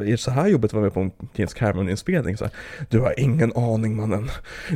[0.00, 2.36] är det så här jobbigt att vara med på en James Cameron-inspelning?
[2.88, 4.28] Du har ingen aning mannen.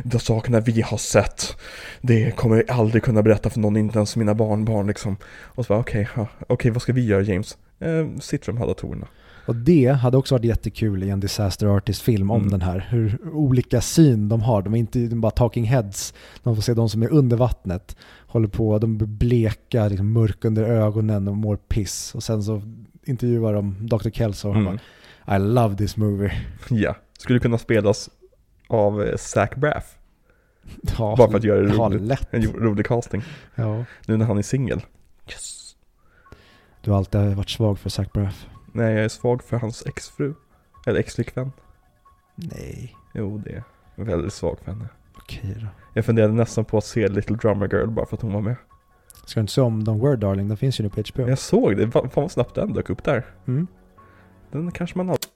[0.03, 1.57] De sakerna vi har sett,
[2.01, 5.17] det kommer jag aldrig kunna berätta för någon, inte ens mina barnbarn liksom.
[5.41, 7.57] Och så bara, okej, ja, okej, vad ska vi göra James?
[7.79, 9.07] Eh, sitter de här datorerna.
[9.47, 12.51] Och det hade också varit jättekul i en Disaster Artist-film om Mm.
[12.51, 12.87] den här.
[12.89, 14.61] Hur olika syn de har.
[14.61, 16.13] De är inte bara talking heads.
[16.43, 17.95] De får se de som är under vattnet.
[18.27, 22.15] Håller på, de blir bleka, liksom mörk under ögonen och mår piss.
[22.15, 22.61] Och sen så
[23.05, 24.09] intervjuar de Dr.
[24.09, 24.79] Kelso och han Mm.
[25.25, 26.31] bara I love this movie.
[26.69, 28.09] Ja, skulle kunna spelas
[28.67, 29.97] av eh, Zach Braff.
[30.97, 32.01] Ja, Bara för att göra ja, roligt.
[32.01, 32.27] lätt.
[32.33, 33.21] En ro- rolig casting.
[33.55, 33.85] Ja.
[34.05, 34.81] Nu när han är singel.
[35.29, 35.75] Yes.
[36.81, 38.47] Du har alltid varit svag för Zach Braff.
[38.77, 40.33] Nej, jag är svag för hans exfru.
[40.85, 41.51] Eller exflickvän.
[42.35, 43.63] Nej, Jo, det är
[43.95, 44.87] jag väldigt svag för henne.
[45.17, 45.67] okej då.
[45.93, 48.55] Jag funderade nästan på att se Little Drummer Girl bara för att hon var med.
[49.25, 50.47] Ska du inte se om Don't Word Darling?
[50.47, 51.27] Den finns ju nu på HBO.
[51.29, 53.25] Jag såg det, fan vad snabbt den dök upp där.
[53.47, 53.67] Mm.
[54.51, 55.31] Den kanske man aldrig...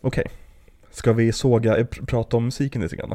[0.00, 0.24] Okej,
[1.00, 3.14] ska vi såga, eh, pr- prata om musiken lite grann?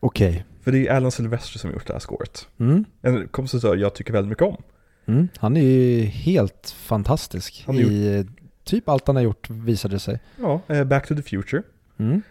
[0.00, 0.44] Okej.
[0.62, 2.48] För det är Alan Silvestri som gjort det här scoret.
[2.58, 2.84] Mm.
[3.02, 4.62] En kompositör jag tycker väldigt mycket om.
[5.06, 5.28] Mm.
[5.38, 8.26] Han är ju helt fantastisk Han i eh,
[8.64, 10.20] typ allt han har gjort visade sig.
[10.40, 11.62] Ja, eh, Back to the Future.
[11.98, 12.22] Mm.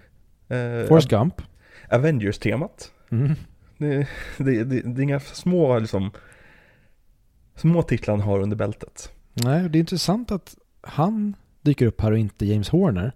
[0.47, 1.41] Eh, Forrest Gump.
[1.91, 2.91] Avengers-temat.
[3.09, 3.35] Mm.
[3.77, 4.07] Det,
[4.37, 6.11] det, det, det är inga små liksom
[7.55, 12.11] Små titlar han har under bältet Nej, det är intressant att han dyker upp här
[12.11, 13.11] och inte James Horner.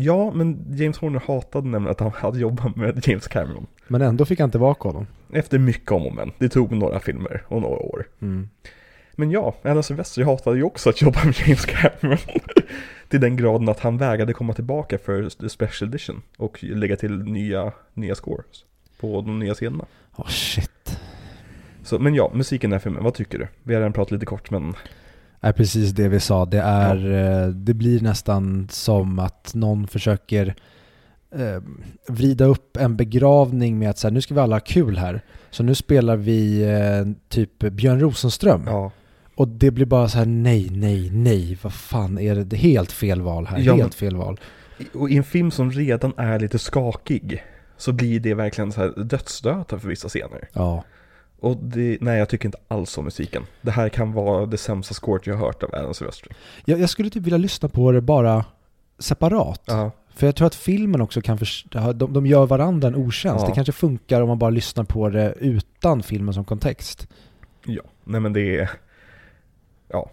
[0.00, 4.24] Ja, men James Horner hatade nämligen att han hade jobbat med James Cameron Men ändå
[4.24, 5.06] fick han tillbaka honom.
[5.32, 8.48] Efter mycket om och men, det tog några filmer och några år Mm.
[9.12, 12.18] Men ja, Alan Silvestri hatade ju också att jobba med James Cameron
[13.08, 17.72] Till den graden att han vägrade komma tillbaka för special edition Och lägga till nya,
[17.94, 18.64] nya scores
[19.00, 19.84] På de nya scenerna
[20.16, 21.00] Åh shit.
[21.82, 23.48] Så, men ja, musiken i den här filmen, vad tycker du?
[23.62, 24.74] Vi har redan pratat lite kort men
[25.40, 26.44] är precis det vi sa.
[26.44, 30.54] Det, är, eh, det blir nästan som att någon försöker
[31.34, 31.62] eh,
[32.08, 35.20] vrida upp en begravning med att så här, nu ska vi alla ha kul här.
[35.50, 38.62] Så nu spelar vi eh, typ Björn Rosenström.
[38.66, 38.92] ja
[39.34, 41.58] Och det blir bara så här nej, nej, nej.
[41.62, 42.44] Vad fan är det?
[42.44, 43.58] det är helt fel val här.
[43.58, 44.40] Ja, helt fel val.
[44.94, 47.44] Och i en film som redan är lite skakig
[47.76, 50.48] så blir det verkligen så här dödsstöten för vissa scener.
[50.52, 50.84] Ja.
[51.40, 53.42] Och det, nej jag tycker inte alls om musiken.
[53.62, 56.32] Det här kan vara det sämsta scoret jag har hört av Alan Silvestri.
[56.64, 58.44] Jag, jag skulle typ vilja lyssna på det bara
[58.98, 59.62] separat.
[59.66, 59.90] Ja.
[60.14, 63.42] För jag tror att filmen också kan först- de, de gör varandra en otjänst.
[63.42, 63.48] Ja.
[63.48, 67.08] Det kanske funkar om man bara lyssnar på det utan filmen som kontext.
[67.64, 68.70] Ja, nej men det är...
[69.88, 70.10] Ja.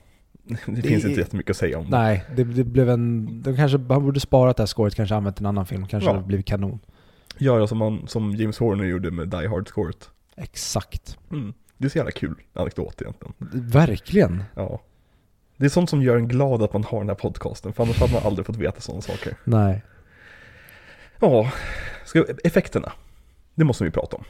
[0.66, 1.98] Det, finns inte jättemycket att säga om det.
[1.98, 3.28] Nej, det, det blev en...
[3.44, 5.88] De kanske, han borde sparat det här scoret, kanske använt en annan film.
[5.88, 6.14] Kanske Ja.
[6.14, 6.80] hade blivit kanon.
[7.38, 10.10] Göra som, man, som James Horner gjorde med Die Hard-scoret.
[10.38, 11.18] Exakt.
[11.32, 11.54] Mm.
[11.78, 13.34] Det är så jävla kul anekdot egentligen.
[13.70, 14.44] Verkligen.
[14.56, 14.82] Ja.
[15.58, 18.00] Det är sånt som gör en glad att man har den här podcasten, för annars
[18.00, 19.36] hade man aldrig fått veta sådana saker.
[19.44, 19.84] Nej.
[21.20, 21.52] Ja,
[22.06, 22.92] ska, effekterna.
[23.56, 24.24] Det måste vi prata om.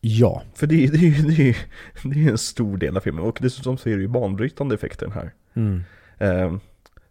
[0.00, 0.42] Ja.
[0.54, 1.56] För det, är- det, det,
[2.04, 5.06] det är en stor del av filmen och dessutom så är det ju banbrytande effekter
[5.06, 5.32] den här.
[5.54, 5.82] Mm.
[6.18, 6.60] Ehm,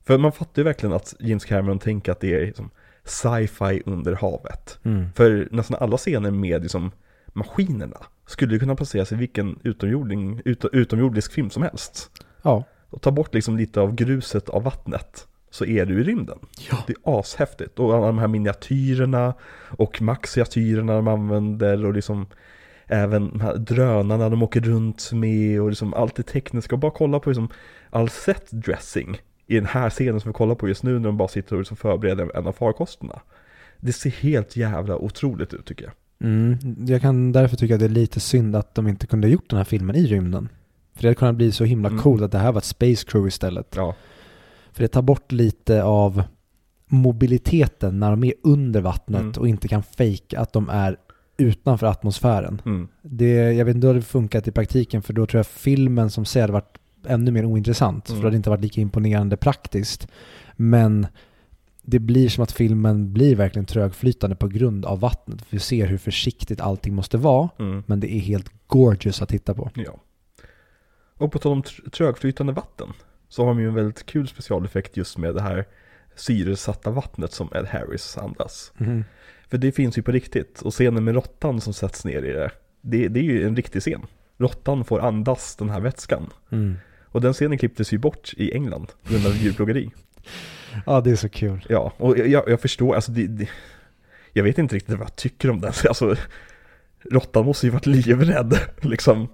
[0.04, 2.70] för man fattar ju verkligen att James Cameron tänker att det är liksom
[3.04, 4.80] sci-fi under havet.
[4.84, 5.06] Mm.
[5.16, 6.92] För nästan alla scener med liksom
[7.34, 12.12] maskinerna skulle kunna placeras i vilken utomjording, ut, utomjordisk film som helst.
[12.42, 12.64] Ja.
[12.90, 16.40] Och ta bort liksom lite av gruset av vattnet så är du i rymden.
[16.72, 16.84] Ja.
[16.88, 17.80] Det är ashäftigt.
[17.80, 19.34] Och alla de här miniatyrerna
[19.70, 22.26] och maxiatyrerna de använder och liksom
[22.88, 26.76] även de här drönarna de åker runt med och liksom allt det tekniska.
[26.76, 27.50] Och bara kolla på liksom
[27.90, 31.18] all set dressing i den här scenen som vi kollar på just nu när de
[31.18, 33.22] bara sitter och liksom förbereder en av farkosterna.
[33.80, 35.94] Det ser helt jävla otroligt ut tycker jag.
[36.24, 36.58] Mm.
[36.88, 39.50] Jag kan därför tycka att det är lite synd att de inte kunde ha gjort
[39.50, 40.50] den här filmen i rymden.
[40.96, 42.02] För det hade kunnat bli så himla Mm.
[42.02, 43.74] coolt att det här var ett space crew istället.
[43.76, 43.96] Ja,
[44.72, 46.24] För det tar bort lite av
[46.88, 49.34] mobiliteten när de är under vattnet Mm.
[49.40, 50.98] och inte kan fejka att de är
[51.38, 52.62] utanför atmosfären.
[52.66, 52.88] mm.
[53.02, 56.26] Det, jag vet inte hur det funkat i praktiken för då tror jag filmen som
[56.26, 56.78] sig hade varit
[57.08, 58.10] ännu mer ointressant.
[58.10, 58.18] Mm.
[58.18, 60.08] För det hade inte varit lika imponerande praktiskt.
[60.56, 61.08] Men
[61.86, 65.46] det blir som att filmen blir verkligen trögflytande på grund av vattnet.
[65.50, 67.84] Vi ser hur försiktigt allting måste vara, Mm.
[67.88, 69.70] men det är helt gorgeous att titta på.
[69.76, 70.00] Ja.
[71.18, 72.88] Och på tal om tr- trögflytande vatten
[73.30, 75.66] så har de ju en väldigt kul specialeffekt just med det här
[76.16, 78.72] syresatta vattnet som Ed Harris andas.
[78.78, 79.04] Mhm.
[79.50, 80.62] För det finns ju på riktigt.
[80.62, 82.52] Och scenen med råttan som sätts ner i det,
[82.82, 84.02] det, det är ju en riktig scen.
[84.38, 86.30] Råttan får andas den här vätskan.
[86.52, 86.76] Mm.
[87.04, 89.90] Och den scenen klipptes ju bort i England på grund av djurplågeri.
[90.86, 91.66] Ja, det är så kul.
[91.70, 93.48] Ja, och jag, jag förstår, alltså det, det,
[94.34, 95.74] jag vet inte riktigt vad jag tycker om den.
[95.88, 96.16] Alltså,
[97.12, 99.28] råttan måste ju varit livrädd, liksom.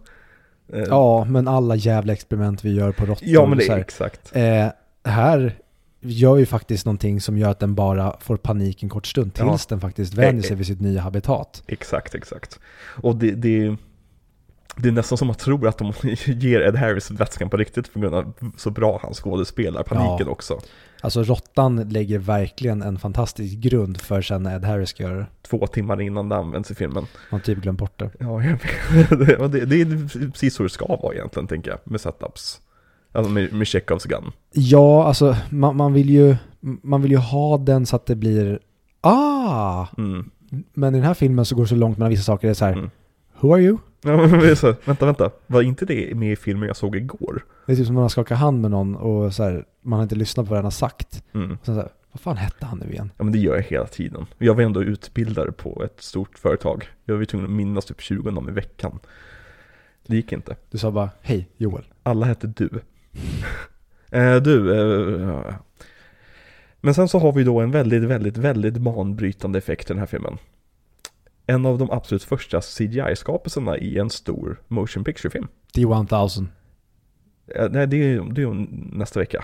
[0.73, 3.27] Eh, Ja, men alla jävla experiment vi gör på råttor.
[3.29, 3.77] ja men det är här.
[3.79, 4.35] exakt.
[4.35, 4.67] Eh,
[5.03, 5.53] här
[6.01, 9.45] gör ju faktiskt någonting som gör att den bara får panik en kort stund tills
[9.47, 9.57] Ja.
[9.69, 11.63] den faktiskt vänjer Eh, sig vid sitt nya habitat.
[11.67, 12.59] Exakt, exakt.
[13.01, 13.75] Och det, det,
[14.81, 15.93] det är nästan som man tror att de
[16.26, 20.31] ger Ed Harris vätskan på riktigt på grund av så bra han skådespelar paniken Ja.
[20.31, 20.60] också.
[21.01, 25.26] Alltså råttan lägger verkligen en fantastisk grund för sen Ed Harris ska göra det.
[25.49, 27.06] Två timmar innan det används i filmen.
[27.31, 28.10] Man typ glömt bort det.
[28.19, 28.27] Ja,
[29.47, 32.61] det, det är precis så det ska vara egentligen, tänker jag, med setups.
[33.11, 34.31] Alltså med, med Chekhovs gun.
[34.53, 38.60] Ja, alltså man, man, vill ju, man vill ju ha den så att det blir
[39.01, 39.88] Ah!
[39.97, 40.30] Mm.
[40.73, 42.47] Men i den här filmen så går det så långt mellan vissa saker.
[42.47, 42.89] Det är så här, Mm.
[43.39, 43.77] Who are you?
[44.03, 45.31] Ja, men det är så, vänta, vänta.
[45.47, 47.45] Var inte det med i filmen jag såg igår?
[47.65, 50.03] Det är typ som när man skakar hand med någon och så här, man har
[50.03, 51.23] inte lyssnat på vad den har sagt.
[51.34, 51.51] Mm.
[51.51, 53.11] Och sen så här, vad fan hette han nu igen?
[53.17, 54.26] Ja men det gör jag hela tiden.
[54.38, 56.88] Jag var ändå utbildare på ett stort företag.
[57.05, 58.99] Jag var ju tvungen att minnas typ 20 namn i veckan.
[60.07, 60.55] Det gick inte.
[60.71, 61.84] Du sa bara, hej Joel.
[62.03, 62.69] Alla hette du.
[64.17, 65.53] eh, du, eh, ja.
[66.81, 70.05] Men sen så har vi då en väldigt, väldigt, väldigt banbrytande effekt i den här
[70.05, 70.38] filmen.
[71.49, 75.47] En av de absolut första CGI-skapelserna i en stor motion picture-film.
[75.73, 76.47] D1000.
[77.55, 78.53] Eh, nej, det är, det är ju
[78.91, 79.43] nästa vecka.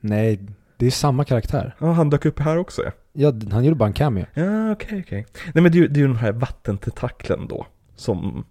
[0.00, 0.40] Nej,
[0.76, 1.76] det är samma karaktär.
[1.78, 2.90] Ja, han dök upp här också ja.
[3.12, 4.26] Ja, han gjorde bara en cameo.
[4.34, 5.26] Ja, okej, okej.
[5.54, 8.44] Nej men det är ju det är den här vattententaklen då, som,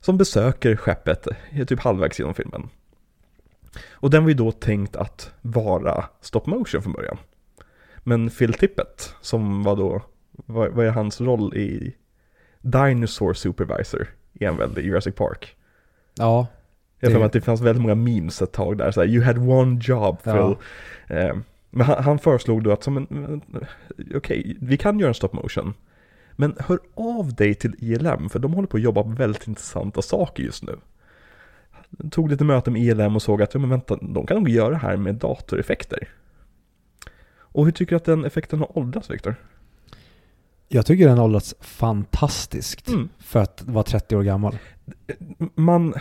[0.00, 2.68] som besöker skeppet eh, typ halvvägs genom filmen.
[3.90, 7.18] Och den var ju då tänkt att vara stop motion från början.
[7.98, 10.02] Men Phil Tippett, som var då,
[10.46, 11.94] vad, vad är hans roll i
[12.60, 14.06] Dinosaur Supervisor,
[14.40, 15.56] är han väl i Jurassic Park?
[16.14, 16.46] Ja,
[17.00, 19.24] Jag mig Det- att det fanns väldigt många memes ett tag där, så här, you
[19.24, 20.32] had one job Phil.
[20.34, 20.56] Ja.
[21.06, 21.36] Eh,
[21.70, 23.40] men han, han föreslog då att, som en,
[24.14, 25.74] okej, vi kan göra en stop motion.
[26.32, 30.02] Men hör av dig till ILM, för de håller på att jobba på väldigt intressanta
[30.02, 30.76] saker just nu.
[32.10, 34.70] Tog lite möte med ILM och såg att, ja men vänta, de kan nog göra
[34.70, 36.08] det här med datoreffekter.
[37.52, 39.34] Och hur tycker du att den effekten har åldrats, Viktor?
[40.72, 43.08] Jag tycker den har åldrats fantastiskt Mm.
[43.18, 44.58] för att vara 30 år gammal.
[45.54, 45.94] Man,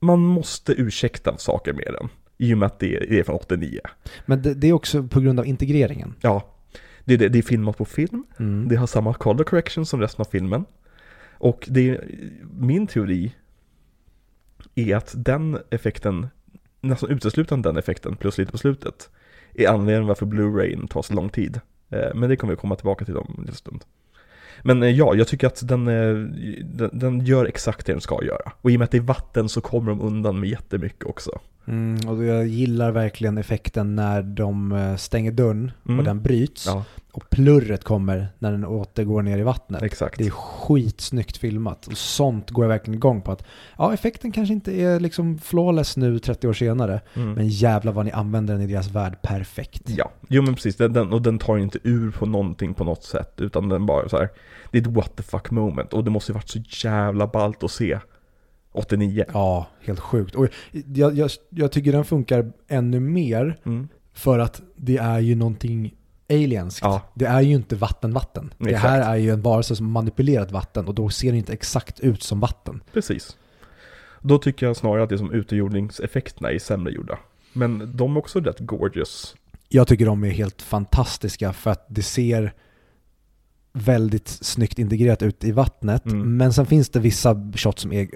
[0.00, 2.08] man måste ursäkta saker med den.
[2.38, 3.80] I och med att det är från 89.
[4.26, 6.14] Men det, det är också på grund av integreringen.
[6.20, 6.54] Ja,
[7.04, 8.24] det, det, det är filmat på film.
[8.38, 8.68] Mm.
[8.68, 10.64] Det har samma color correction som resten av filmen.
[11.32, 12.04] Och det är,
[12.58, 13.34] min teori
[14.74, 16.26] är att den effekten,
[16.80, 19.10] nästan uteslutande den effekten plus lite på slutet,
[19.54, 21.60] är anledningen varför Blu-rayn tar så lång tid.
[21.90, 23.84] Eh, Men det kommer vi komma tillbaka till om en liten stund.
[24.62, 26.14] Men eh, ja, jag tycker att den, eh,
[26.64, 28.52] den, den gör exakt det den ska göra.
[28.60, 31.30] Och i och med att det är vatten så kommer de undan med jättemycket också.
[31.66, 35.98] Mm, och jag gillar verkligen effekten när de stänger dörren Mm.
[35.98, 36.66] och den bryts.
[36.66, 36.84] Ja,
[37.18, 39.82] Och plurret kommer när den återgår ner i vattnet.
[39.82, 40.18] exakt.
[40.18, 41.86] Det är skitsnyggt filmat.
[41.86, 43.32] Och sånt går jag verkligen igång på.
[43.32, 43.44] att
[43.78, 47.00] Ja, effekten kanske inte är liksom flawless nu 30 år senare.
[47.14, 47.32] Mm.
[47.32, 49.82] Men jävla vad ni använder den i deras värld perfekt.
[49.86, 50.76] Ja, jo men precis.
[50.76, 53.40] Den, den, och den tar inte ur på någonting på något sätt.
[53.40, 54.28] Utan den bara så här.
[54.70, 55.92] Det är ett what the fuck moment.
[55.92, 56.58] Och det måste ju varit så
[56.88, 57.98] jävla ballt att se
[58.72, 59.24] 89.
[59.32, 60.34] Ja, helt sjukt.
[60.34, 60.48] Och
[60.94, 63.88] jag, jag, jag tycker den funkar ännu mer Mm.
[64.14, 65.94] för att det är ju någonting
[66.30, 66.80] alienskt.
[66.82, 67.02] Ja.
[67.14, 68.54] Det är ju inte vatten-vatten.
[68.58, 68.88] Det Exakt.
[68.88, 72.22] här är ju en varelse som manipulerat vatten och då ser det inte exakt ut
[72.22, 72.82] som vatten.
[72.92, 73.36] Precis.
[74.20, 77.18] Då tycker jag snarare att det är som utegordningseffekterna är sämre gjorda.
[77.52, 79.36] Men de är också rätt gorgeous.
[79.68, 82.52] Jag tycker de är helt fantastiska för att det ser
[83.72, 86.06] väldigt snyggt integrerat ut i vattnet.
[86.06, 86.36] Mm.
[86.36, 88.08] Men sen finns det vissa shots som är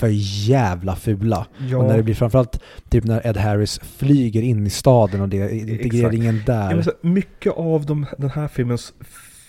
[0.00, 0.08] för
[0.48, 1.46] jävla fula.
[1.76, 5.50] Och när det blir framförallt typ när Ed Harris flyger in i staden och det
[5.56, 6.74] integreringen Ja, där.
[6.74, 8.92] här, mycket av de, den här filmens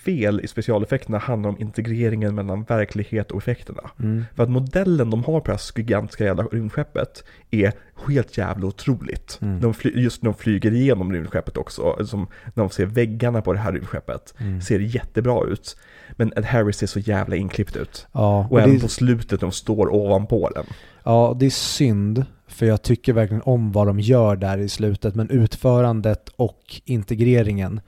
[0.06, 3.92] fel i specialeffekterna handlar om integreringen mellan verklighet och effekterna.
[4.00, 4.26] Mm.
[4.36, 7.74] För att modellen de har på det här gigantiska jävla rymdskeppet är
[8.08, 9.40] helt jävla otroligt.
[9.42, 9.62] Mm.
[9.62, 13.54] De fly, just när de flyger igenom rymdskeppet också, som när de ser väggarna på
[13.54, 14.62] det här rymdskeppet, Mm.
[14.62, 15.78] ser jättebra ut.
[16.12, 18.08] Men Ed Harris ser så jävla inklippt ut.
[18.12, 20.66] Ja, Och, och även på slutet när de står ovanpå den.
[21.04, 25.16] ja, det är synd, för jag tycker verkligen om vad de gör där i slutet,
[25.16, 27.82] men utförandet och integreringen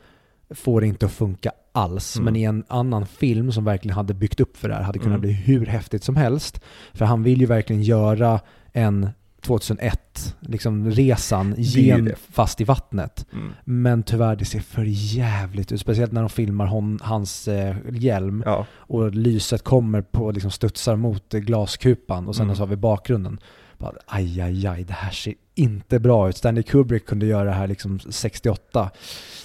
[0.49, 2.15] får det inte att funka alls.
[2.15, 2.25] Mm.
[2.25, 5.17] Men i en annan film som verkligen hade byggt upp för det här hade kunnat
[5.17, 5.21] Mm.
[5.21, 6.61] bli hur häftigt som helst.
[6.93, 8.39] För han vill ju verkligen göra
[8.73, 9.09] en
[9.41, 13.25] 2001, liksom resan gen fast i vattnet.
[13.33, 13.51] Mm.
[13.65, 15.81] Men tyvärr, det ser för jävligt ut.
[15.81, 20.95] Speciellt när de filmar hon, hans eh, hjälm Ja, och lyset kommer på, liksom studsar
[20.95, 22.55] mot glaskupan och sen Mm.
[22.55, 23.39] så har vi bakgrunden.
[23.77, 26.37] Bara, aj, aj, aj, det här ser inte bra ut.
[26.37, 28.89] Stanley Kubrick kunde göra det här liksom 68.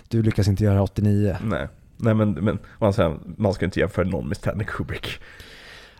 [0.08, 1.36] Du lyckas inte göra det 89.
[1.44, 1.68] nej.
[2.00, 5.18] Nej men, men man, säger, man ska inte jämföra någon med Stanley Kubrick.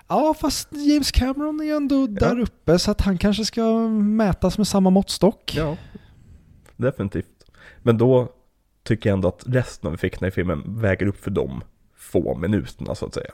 [0.08, 4.58] Ja, fast James Cameron är ju ändå där uppe så att han kanske ska mätas
[4.58, 5.54] med samma måttstock.
[5.56, 5.76] Ja,
[6.76, 7.26] definitivt.
[7.82, 8.28] Men då
[8.82, 11.62] tycker jag ändå att resten av effekterna i filmen väger upp för de
[11.96, 13.30] få minuterna så att säga.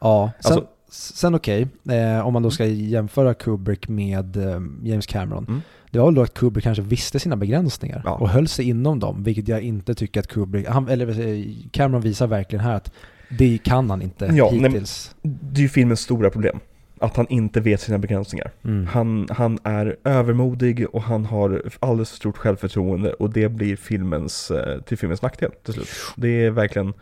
[0.00, 5.06] Ja, sen, Alltså- sen okej, eh, om man då ska jämföra Kubrick med eh, James
[5.06, 5.44] Cameron.
[5.48, 5.60] Mm.
[5.90, 8.10] Det var väl då att Kubrick kanske visste sina begränsningar Ja.
[8.14, 12.02] och höll sig inom dem, vilket jag inte tycker att Kubrick, han, eller eh, Cameron
[12.02, 12.92] visar verkligen här att
[13.38, 15.14] det kan han inte Ja, nej, hittills.
[15.22, 16.58] Det är ju filmens stora problem.
[17.00, 18.50] Att han inte vet sina begränsningar.
[18.64, 18.86] Mm.
[18.86, 24.50] Han, han är övermodig och han har alldeles för stort självförtroende och det blir filmens,
[24.50, 25.88] eh, till filmens nackdel till slut.
[26.16, 26.92] Det är verkligen,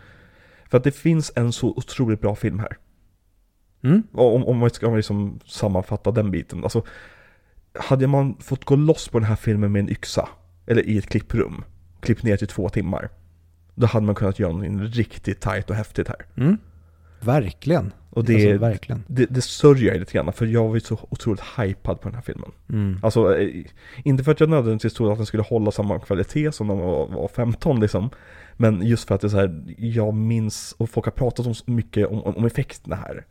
[0.70, 2.76] för att det finns en så otroligt bra film här.
[3.84, 4.02] Mm.
[4.12, 6.62] Om, om man ska liksom sammanfatta den biten.
[6.64, 6.82] Alltså,
[7.80, 10.28] hade man fått gå loss på den här filmen med en yxa,
[10.66, 11.64] eller i ett klipprum,
[12.00, 13.08] klippt ner till två timmar,
[13.74, 16.26] då hade man kunnat göra något riktigt tajt och häftigt här.
[16.36, 16.58] Mm.
[17.20, 17.92] Verkligen.
[18.10, 19.04] Och det, alltså, verkligen.
[19.06, 22.14] det, det sörjer jag lite grann, för jag var ju så otroligt hypad på den
[22.14, 22.50] här filmen.
[22.68, 22.98] Mm.
[23.02, 23.64] Alltså, eh,
[24.04, 27.06] inte för att jag nödvändigtvis trodde att den skulle hålla samma kvalitet som den var,
[27.06, 28.10] var 15 liksom.
[28.56, 31.54] Men just för att det är så här, jag minns, och folk har pratat om
[31.54, 33.26] så mycket om, om, om effekterna här.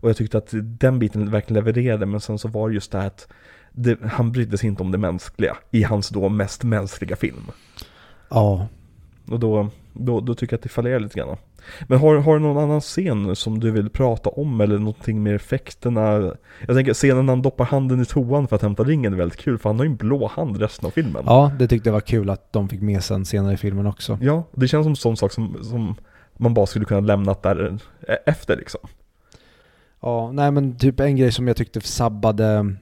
[0.00, 2.98] Och jag tyckte att den biten verkligen levererade, men sen så var det just det
[2.98, 3.28] här att
[3.82, 7.50] det, han brydde sig inte om det mänskliga i hans då mest mänskliga film.
[8.28, 8.68] Ja.
[9.30, 11.36] Och då, då, då tycker jag att det fallerar lite grann.
[11.86, 15.34] Men har, har du någon annan scen som du vill prata om eller någonting med
[15.34, 16.34] effekterna?
[16.66, 19.38] Jag tänker scenen när han doppar handen i toan för att hämta ringen är väldigt
[19.38, 21.22] kul för han har ju en blå hand resten av filmen.
[21.26, 24.18] ja, det tyckte jag var kul att de fick med sen senare i filmen också.
[24.22, 25.94] Ja, det känns som sån sak som, som
[26.36, 27.78] man bara skulle kunna lämnat där
[28.08, 28.80] eh, efter liksom.
[30.00, 32.74] Ja, nej men typ en grej som jag tyckte sabbade,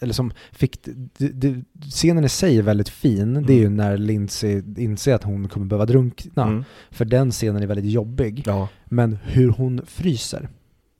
[0.00, 0.78] eller som fick,
[1.18, 5.24] det, det, scenen i sig är väldigt fin, det är ju när Lindsay inser att
[5.24, 6.42] hon kommer behöva drunkna.
[6.42, 6.64] Mm.
[6.90, 8.42] För den scenen är väldigt jobbig.
[8.46, 10.48] Ja, Men hur hon fryser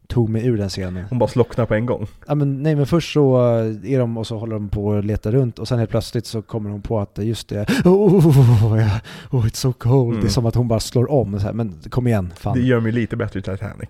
[0.06, 1.04] tog mig ur den scenen.
[1.08, 2.06] hon bara slocknar på en gång.
[2.26, 3.36] Ja, men, nej men först så
[3.84, 6.42] är de och så håller de på att leta runt och sen helt plötsligt så
[6.42, 8.98] kommer hon på att just det, oh, oh, oh, yeah,
[9.30, 10.10] oh it's so cold.
[10.10, 10.20] Mm.
[10.20, 11.40] Det är som att hon bara slår om.
[11.40, 12.58] Så här, men kom igen, fan.
[12.58, 13.88] Det gör mig lite bättre i Titanic.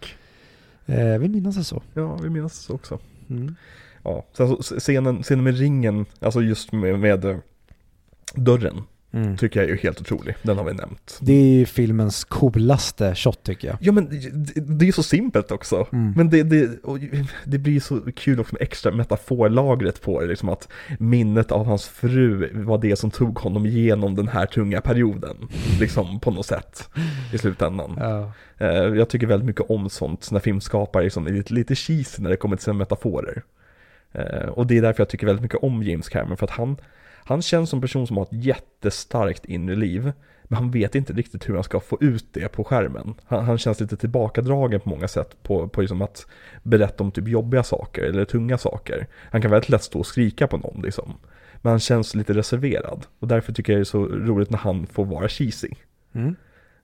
[0.86, 1.82] Eh, jag vill minnas det så.
[1.94, 2.98] Ja, vi minns så också.
[3.30, 3.54] Mm.
[4.04, 7.36] Ja, sen så scenen, scenen med ringen, alltså just med, med eh,
[8.34, 8.82] dörren,
[9.14, 9.36] Mm.
[9.36, 10.34] tycker jag är ju helt otrolig.
[10.42, 11.18] Den har vi nämnt.
[11.20, 13.76] Det är ju filmens coolaste shot tycker jag.
[13.80, 15.86] Ja men det, det är ju så simpelt också.
[15.92, 16.12] Mm.
[16.16, 16.70] Men det, det,
[17.44, 20.68] det blir så kul också med extra metaforlagret på det, liksom att
[20.98, 25.36] minnet av hans fru var det som tog honom igenom den här tunga perioden,
[25.80, 26.88] liksom på något sätt
[27.32, 27.94] i slutändan.
[28.00, 28.32] Ja.
[28.58, 32.30] Eh, Jag tycker väldigt mycket om sånt när filmskapare liksom är lite, lite cheesy när
[32.30, 33.42] det kommer till sina metaforer.
[34.14, 36.76] Eh, Och det är därför jag tycker väldigt mycket om James Cameron, för att han,
[37.24, 40.12] han känns som en person som har ett jättestarkt inre liv,
[40.44, 43.14] men han vet inte riktigt hur han ska få ut det på skärmen.
[43.24, 46.26] Han, han känns lite tillbakadragen på många sätt på, på liksom att
[46.62, 49.06] berätta om typ jobbiga saker eller tunga saker.
[49.30, 51.14] Han kan väldigt lätt stå och skrika på någon liksom.
[51.62, 53.06] Men han känns lite reserverad.
[53.18, 55.70] Och därför tycker jag det är så roligt när han får vara cheesy.
[56.12, 56.36] Mm.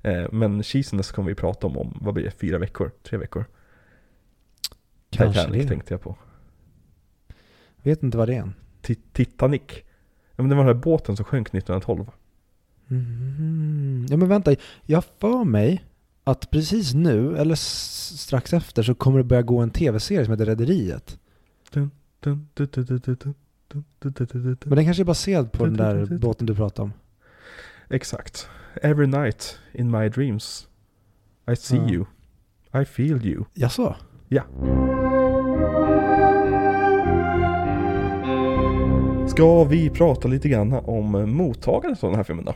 [0.02, 2.90] Eh, Men cheesiness kommer vi prata om om, vad blir det, fyra veckor?
[3.02, 3.44] Tre veckor?
[5.10, 5.68] Kanske Titanic det.
[5.68, 6.16] tänkte jag på.
[7.82, 8.54] Vet inte vad det är än.
[8.82, 9.62] Ti- Titanic.
[10.36, 12.06] Ja men det var den här båten som sjönk 1912.
[12.90, 14.06] Mm.
[14.10, 14.54] Ja men vänta,
[14.86, 15.84] jag har för mig
[16.24, 20.32] att precis nu, eller s- strax efter, så kommer det börja gå en tv-serie som
[20.32, 21.18] heter Rederiet.
[21.70, 21.90] Dun,
[22.20, 23.34] dun, dun, dun, dun, dun, dun,
[23.68, 24.56] dun, dun, dun, dun, dun.
[24.64, 26.92] Men den kanske är baserad på den där båten du pratade om.
[27.90, 28.48] Exakt.
[28.82, 30.68] Every night in my dreams
[31.52, 31.88] I see Ja.
[31.90, 32.04] you.
[32.82, 33.44] I feel you.
[33.54, 33.96] Jaså?
[34.28, 34.42] Ja.
[39.40, 42.54] Ska vi prata lite grann om mottagandet av den här filmen då?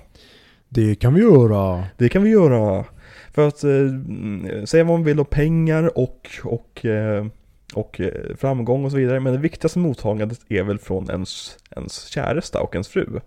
[0.68, 1.84] Det kan vi göra.
[1.98, 2.84] Det kan vi göra.
[3.32, 7.26] För att eh, säga vad man vill om pengar och, och, eh,
[7.74, 9.20] och eh, framgång och så vidare.
[9.20, 13.20] Men det viktigaste mottagandet är väl från ens, ens käresta och ens fru.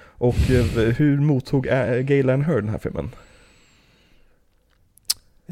[0.00, 0.64] Och eh,
[0.96, 3.10] hur mottog eh, Gaylan Hurd den här filmen?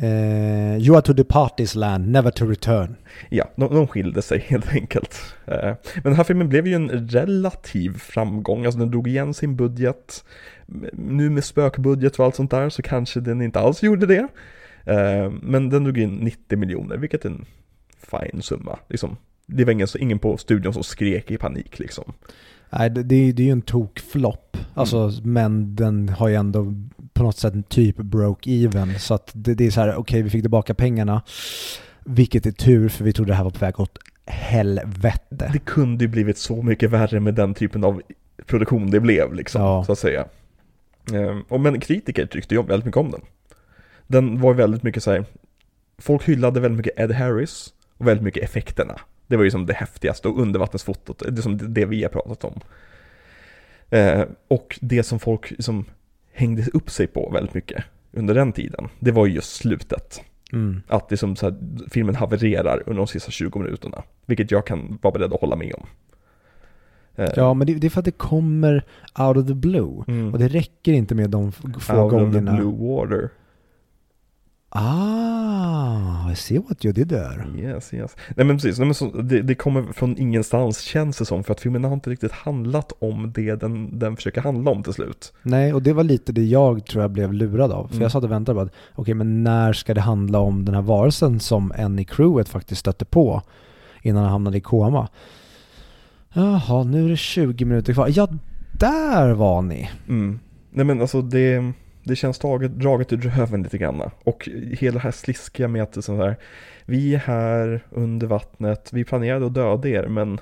[0.00, 2.96] Eh, you are to depart this land, never to return.
[3.30, 5.34] Ja, de, de skilde sig helt enkelt.
[5.46, 9.56] Eh, men den här filmen blev ju en relativ framgång, alltså den drog igen sin
[9.56, 10.24] budget.
[10.92, 14.28] Nu med spökbudget och allt sånt där så kanske den inte alls gjorde det.
[14.84, 17.44] Eh, men den drog in 90 miljoner, vilket är en
[17.98, 18.78] fin summa.
[18.88, 19.16] Liksom.
[19.46, 22.12] Det var ingen, ingen på studion som skrek i panik liksom.
[22.70, 24.56] Nej, det, det, är ju en tokflopp.
[24.74, 25.32] Alltså, mm.
[25.32, 26.74] men den har ju ändå
[27.16, 28.98] på något sätt typ broke even.
[28.98, 31.22] Så att det, det är så här, okej okay, vi fick tillbaka pengarna.
[32.04, 35.50] Vilket är tur för vi trodde det här var på väg åt helvete.
[35.52, 38.02] Det kunde ju blivit så mycket värre med den typen av
[38.46, 39.84] produktion det blev liksom, ja.
[39.84, 40.26] så att säga.
[41.12, 43.20] Ehm, och men kritiker tyckte ju väldigt mycket om den.
[44.06, 45.24] Den var väldigt mycket så här,
[45.98, 49.00] folk hyllade väldigt mycket Ed Harris och väldigt mycket effekterna.
[49.26, 52.44] Det var ju som det häftigaste och undervattensfotot, det är som det vi har pratat
[52.44, 52.60] om.
[53.90, 55.84] Eh, och det som folk som
[56.36, 57.84] hängde upp sig på väldigt mycket
[58.16, 60.22] under den tiden, det var ju just slutet.
[60.52, 60.82] Mm.
[60.88, 61.56] Att det som så här,
[61.90, 64.02] filmen havererar under de sista 20 minuterna.
[64.26, 65.86] Vilket jag kan vara beredd att hålla med om.
[67.16, 67.30] Eh.
[67.36, 68.84] Ja, men det, det, är för att det kommer
[69.18, 70.04] out of the blue.
[70.08, 70.32] Mm.
[70.32, 72.26] Och det räcker inte med de få out gångerna.
[72.26, 73.30] Out of the blue water.
[74.76, 77.44] Ah, I see what you did there.
[77.58, 78.16] Yes, yes.
[78.36, 81.52] Nej men precis, Nej, men så, det, det, kommer från ingenstans känns det som, för
[81.52, 85.32] att filmen har inte riktigt handlat om det den, den försöker handla om till slut.
[85.42, 87.86] Nej, och det var lite det jag tror jag blev lurad av.
[87.86, 88.02] För mm.
[88.02, 90.74] jag satt och väntade på att, okej okay, men när ska det handla om den
[90.74, 93.42] här varelsen som en i crewet faktiskt stötte på
[94.02, 95.08] innan han hamnade i koma?
[96.32, 98.10] Jaha, nu är det 20 minuter kvar.
[98.14, 98.28] Ja,
[98.72, 99.90] där var ni.
[100.08, 100.40] Mm.
[100.70, 101.72] Nej men alltså det
[102.06, 104.10] det känns taget, draget ur röven lite grann.
[104.24, 106.36] Och hela det här sliskiga med att är här,
[106.84, 110.40] vi är här under vattnet, vi planerade att döda er men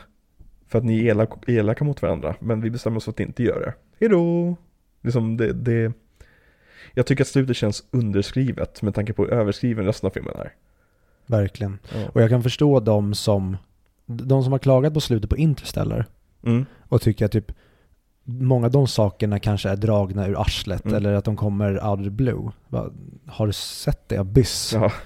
[0.68, 3.42] för att ni är elaka, elaka mot varandra, men vi bestämmer oss för att inte
[3.42, 3.74] göra det.
[4.00, 4.56] Hejdå!
[5.02, 5.92] Liksom det, det,
[6.94, 10.52] jag tycker att slutet känns underskrivet med tanke på hur överskriven resten av filmen är.
[11.26, 11.78] Verkligen.
[11.94, 12.08] Ja.
[12.12, 13.56] Och jag kan förstå de som,
[14.06, 16.06] de som har klagat på slutet på Interstellar
[16.42, 16.66] mm.
[16.88, 17.52] och tycker att typ
[18.24, 20.96] många av de sakerna kanske är dragna ur arslet mm.
[20.96, 22.50] eller att de kommer out of the blue.
[23.26, 24.16] Har du sett det?
[24.16, 24.72] Abyss?
[24.74, 24.92] Ja.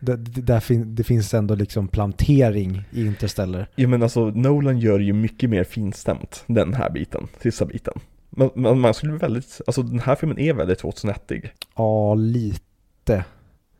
[0.00, 3.68] Det, det, fin det finns ändå liksom plantering i Interstellar.
[3.74, 8.00] Ja men alltså Nolan gör ju mycket mer finstämt den här biten, sista biten.
[8.30, 11.52] Men, men man skulle väldigt, alltså den här filmen är väldigt 2001-ig.
[11.76, 13.24] Ja, lite.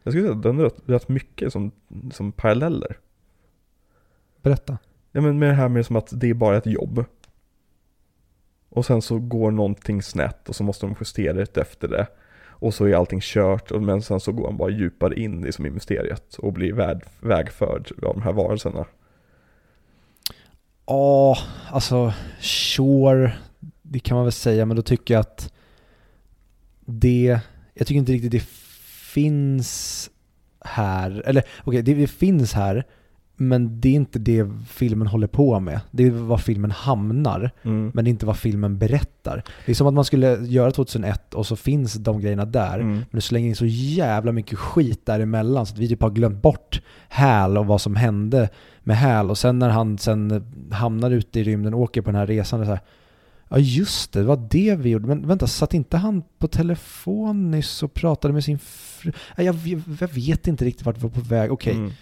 [0.02, 1.70] Jag skulle säga att den är rätt, rätt mycket som,
[2.12, 2.96] som paralleller.
[4.42, 4.78] Berätta.
[5.12, 7.04] Ja men med det här med som att det är bara ett jobb.
[8.74, 12.06] Och sen så går någonting snett och så måste de justera det efter det.
[12.46, 15.70] Och så är allting kört, men sen så går han bara djupare in liksom i
[15.70, 18.86] mysteriet och blir väg, vägförd av de här varelserna.
[20.86, 21.38] Ja,
[21.70, 23.32] alltså sure,
[23.82, 25.52] det kan man väl säga, men då tycker jag att
[26.80, 27.40] det,
[27.74, 28.44] jag tycker inte riktigt det
[29.14, 30.10] finns
[30.60, 32.84] här, eller okej, okay, det finns här,
[33.36, 35.80] men det är inte det filmen håller på med.
[35.90, 37.90] Det är vad filmen hamnar, mm.
[37.94, 39.42] men det är inte vad filmen berättar.
[39.66, 42.94] Det är som att man skulle göra 2001 och så finns de grejerna där, mm.
[42.94, 46.42] men du slänger in så jävla mycket skit däremellan så att vi typ har glömt
[46.42, 48.48] bort Hal och vad som hände
[48.80, 49.30] med Hal.
[49.30, 52.60] Och sen när han sen hamnar ute i rymden och åker på den här resan,
[52.60, 52.80] det så här,
[53.48, 55.06] Ja just det, det var det vi gjorde.
[55.06, 59.12] Men vänta, satt inte han på telefon nyss och pratade med sin fru?
[59.36, 61.52] Jag, jag, jag vet inte riktigt vart vi var på väg.
[61.52, 61.72] Okej.
[61.72, 61.82] Okay.
[61.82, 61.92] Mm.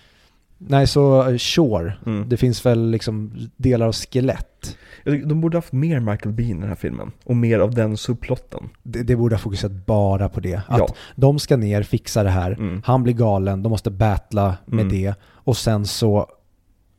[0.68, 1.92] Nej, så uh, sure.
[2.06, 2.28] Mm.
[2.28, 4.76] Det finns väl liksom delar av skelett.
[5.04, 7.12] De borde haft mer Michael Bean i den här filmen.
[7.24, 8.68] Och mer av den subplotten.
[8.82, 10.60] Det, det borde ha fokuserat bara på det.
[10.66, 10.88] Att ja.
[11.16, 12.52] de ska ner, fixa det här.
[12.52, 12.82] Mm.
[12.84, 14.88] Han blir galen, de måste battla med mm.
[14.88, 15.14] det.
[15.22, 16.26] Och sen så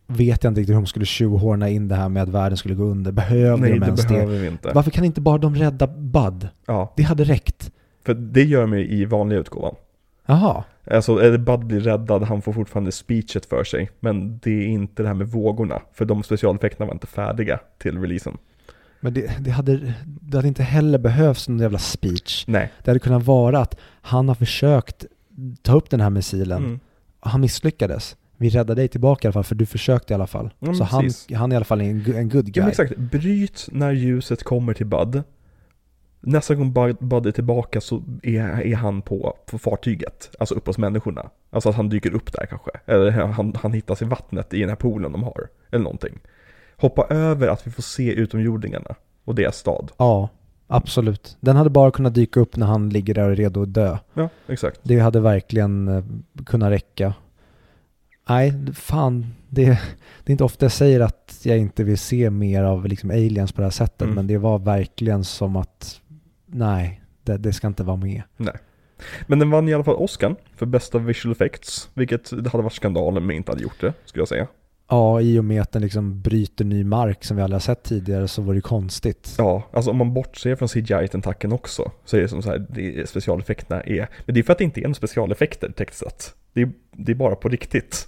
[0.07, 2.76] vet jag inte riktigt hur de skulle tjohorna in det här med att världen skulle
[2.76, 3.11] gå under.
[3.11, 4.07] Behöver Nej, de ens det?
[4.07, 4.72] behöver vi inte.
[4.73, 6.48] Varför kan inte bara de rädda Bud?
[6.65, 6.94] Ja.
[6.98, 7.72] Det hade räckt.
[8.06, 9.76] För det gör de i vanliga utgåvan.
[10.26, 10.64] Jaha.
[10.91, 13.91] Alltså, Bud blir räddad, han får fortfarande speechet för sig.
[14.00, 18.00] Men det är inte det här med vågorna, för de specialeffekterna var inte färdiga till
[18.00, 18.38] releasen.
[19.00, 22.44] Men det, det, hade, det hade inte heller behövts någon jävla speech.
[22.48, 22.72] Nej.
[22.84, 25.06] Det hade kunnat vara att han har försökt
[25.62, 26.80] ta upp den här missilen, mm.
[27.20, 28.16] och han misslyckades.
[28.38, 30.50] Vi räddar dig tillbaka i alla fall, för du försökte i alla fall.
[30.60, 32.64] Ja, Så han, han är i alla fall en, en good guy.
[32.64, 32.98] Ja, exakt.
[32.98, 35.24] Bryt när ljuset kommer till Bud.
[36.26, 40.78] Nästa gång Bud är tillbaka så är, är han på, på fartyget, alltså upp hos
[40.78, 41.30] människorna.
[41.50, 42.72] Alltså att han dyker upp där kanske.
[42.86, 45.48] Eller han, han hittas i vattnet i den här poolen de har.
[45.72, 46.20] Eller någonting.
[46.78, 49.91] Hoppa över att vi får se utomjordingarna och deras stad.
[49.98, 50.30] Ja.
[50.68, 51.38] absolut.
[51.40, 53.98] Den hade bara kunnat dyka upp när han ligger där och är redo att dö.
[54.14, 54.80] Ja, exakt.
[54.84, 56.04] Det hade verkligen eh,
[56.45, 57.14] kunnat räcka.
[58.30, 59.66] Nej, fan, det,
[60.24, 63.52] det är inte ofta jag säger att jag inte vill se mer av liksom aliens
[63.52, 64.16] på det här sättet, Mm.
[64.16, 66.02] men det var verkligen som att,
[66.54, 68.22] nej, det, det ska inte vara med.
[68.38, 68.56] Nej.
[69.28, 72.74] Men den vann i alla fall Oscar för bästa visual effects, vilket det hade varit
[72.74, 74.48] skandal om inte hade gjort det, skulle jag säga.
[74.88, 77.84] Ja, i och med att den liksom bryter ny mark som vi aldrig har sett
[77.84, 79.36] tidigare så var det konstigt.
[79.38, 83.10] Ja, alltså om man bortser från CGI-tentacken också, så är det som så här, det
[83.10, 86.36] specialeffekterna är, men det är för att det inte är en specialeffekter tekniskt sett.
[86.54, 88.08] Det är, det är bara på riktigt.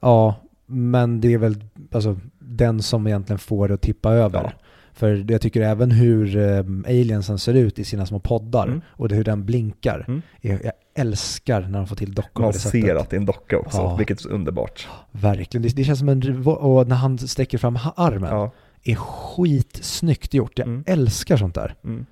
[0.00, 0.34] Ja,
[0.66, 4.42] men det är väl alltså, den som egentligen får det att tippa över.
[4.42, 4.52] Ja.
[5.00, 8.80] För jag tycker även hur eh, aliensen ser ut i sina små poddar Mm.
[8.86, 10.04] och hur den blinkar.
[10.08, 10.22] Mm.
[10.40, 13.76] Jag, älskar när de får till dockor Man ser att det är en docka också,
[13.78, 13.96] Ja.
[13.96, 14.88] vilket är underbart.
[15.12, 15.62] Verkligen.
[15.62, 16.46] Det, det känns som en...
[16.46, 18.30] Och när han sträcker fram armen.
[18.30, 18.50] Ja.
[18.84, 20.58] Är skitsnyggt gjort.
[20.58, 20.84] Jag Mm.
[20.86, 21.74] älskar sånt där.
[21.84, 22.06] Mm.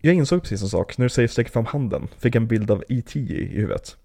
[0.00, 2.84] Jag insåg precis en sak, när du säger sträck fram handen, fick en bild av
[2.88, 3.18] E.T.
[3.20, 3.96] i, i huvudet.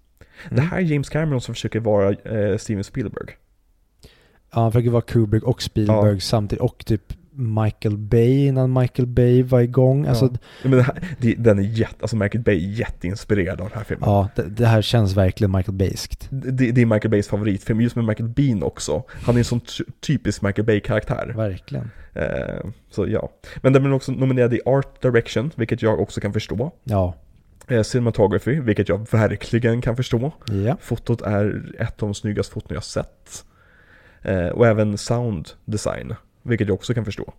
[0.50, 0.66] Det Mm.
[0.66, 3.28] här är James Cameron som försöker vara eh, Steven Spielberg.
[4.54, 6.20] Ja, han försöker vara Kubrick och Spielberg Ja.
[6.20, 6.62] samtidigt.
[6.62, 10.06] Och typ Michael Bay innan Michael Bay var igång.
[10.06, 10.24] Alltså,
[10.62, 10.68] Ja.
[10.68, 14.08] Men här, det, den är jätte, alltså Michael Bay är jätteinspirerad av den här filmen.
[14.10, 16.26] Ja, det, det här känns verkligen Michael Bayskt.
[16.30, 19.02] Det, det är Michael Bays favoritfilm, just med Michael Bean också.
[19.10, 21.32] Han är en sån ty- typisk Michael Bay-karaktär.
[21.36, 21.90] Verkligen.
[22.12, 23.28] Eh, så ja.
[23.62, 26.72] Men den blir också nominerad i Art Direction, vilket jag också kan förstå.
[26.84, 27.14] Ja.
[27.68, 30.32] Eh, Cinematography, vilket jag verkligen kan förstå.
[30.66, 30.76] Ja.
[30.80, 33.44] Fotot är ett av de snyggaste foton jag sett.
[34.22, 36.14] Eh, och även Sound Design,
[36.44, 37.32] vilket jag också kan förstå.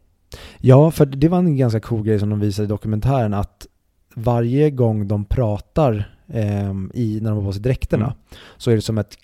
[0.59, 3.67] Ja, för det var en ganska cool grej som de visade i dokumentären att
[4.15, 8.17] varje gång de pratar ehm, i, när de har på sig dräkterna Mm.
[8.57, 9.17] så är det som ett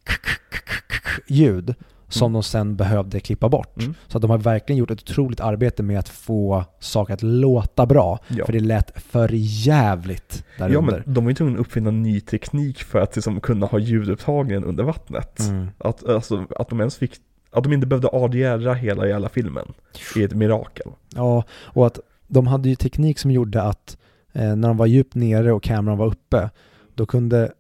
[1.27, 1.75] ljud
[2.07, 2.33] som Mm.
[2.33, 3.77] de sen behövde klippa bort.
[3.81, 3.93] Mm.
[4.07, 7.85] Så att de har verkligen gjort ett otroligt arbete med att få saker att låta
[7.85, 8.19] bra.
[8.27, 8.45] Ja.
[8.45, 11.03] För det lät för jävligt där Ja under.
[11.05, 14.63] men de var ju tvungna att uppfinna ny teknik för att liksom kunna ha ljudupptagningen
[14.63, 15.39] under vattnet.
[15.39, 15.67] Mm.
[15.77, 17.11] Att, alltså, att de ens fick,
[17.51, 19.73] att de inte behövde ADR hela jävla filmen
[20.15, 20.87] är ett mirakel.
[21.15, 23.97] Ja, och att de hade ju teknik som gjorde att
[24.33, 26.49] eh, när de var djupt nere och kameran var uppe,
[26.95, 27.51] då kunde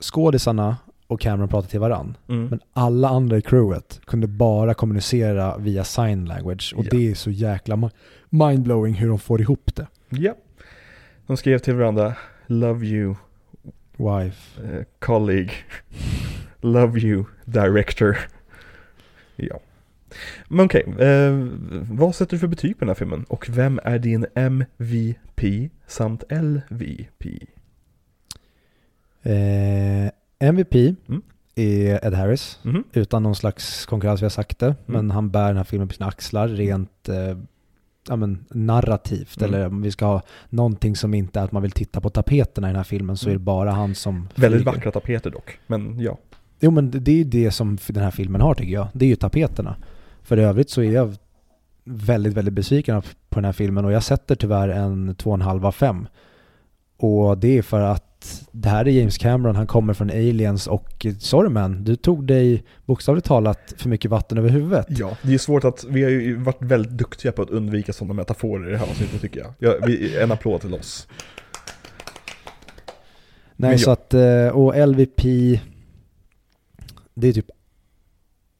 [0.00, 2.16] skådisarna och kameran prata till varann.
[2.28, 2.46] Mm.
[2.46, 6.88] Men alla andra i crewet kunde bara kommunicera via sign language och Ja.
[6.90, 7.90] det är så jäkla mi-
[8.28, 9.86] mindblowing hur de får ihop det.
[10.08, 10.34] Ja.
[11.26, 12.14] De skrev till varandra
[12.46, 13.14] Love you
[13.96, 14.62] Wife.
[14.64, 15.50] eh, colleague
[16.60, 18.18] Love you director
[19.46, 19.60] Ja
[20.48, 21.46] Men okej, eh,
[21.90, 23.24] vad sätter du för betyg på den här filmen?
[23.28, 27.26] Och vem är din MVP samt LVP?
[29.22, 31.22] Eh, MVP Mm.
[31.54, 32.84] är Ed Harris, Mhm.
[32.92, 34.74] utan någon slags konkurrens, vi har sagt det.
[34.86, 37.38] Men han bär den här filmen på sina axlar rent eh,
[38.08, 39.36] ja, men, narrativt.
[39.42, 39.54] Mm.
[39.54, 42.66] Eller om vi ska ha någonting som inte är att man vill titta på tapeterna
[42.68, 43.44] i den här filmen så är det Mm.
[43.44, 44.72] bara han som Väldigt flyger.
[44.76, 46.18] vackra tapeter dock, men ja
[46.60, 48.88] Jo men det- är det som den här filmen har tycker jag.
[48.92, 49.76] Det är ju tapeterna.
[50.22, 51.14] För i övrigt så är jag
[51.84, 56.06] väldigt, väldigt besviken på den här filmen och jag sätter tyvärr en 2,5 av 5.
[56.96, 61.06] Och det är för att det här är James Cameron, han kommer från Aliens och
[61.18, 64.86] sorry man, du tog dig bokstavligt talat för mycket vatten över huvudet.
[64.88, 68.14] Ja, det är svårt att, vi har ju varit väldigt duktiga på att undvika sådana
[68.14, 69.54] metaforer i det här avsnittet tycker jag.
[69.58, 71.08] Ja, vi, en applåd till oss.
[73.56, 75.22] Nej Men så att, eh, och LVP,
[77.14, 77.50] det är typ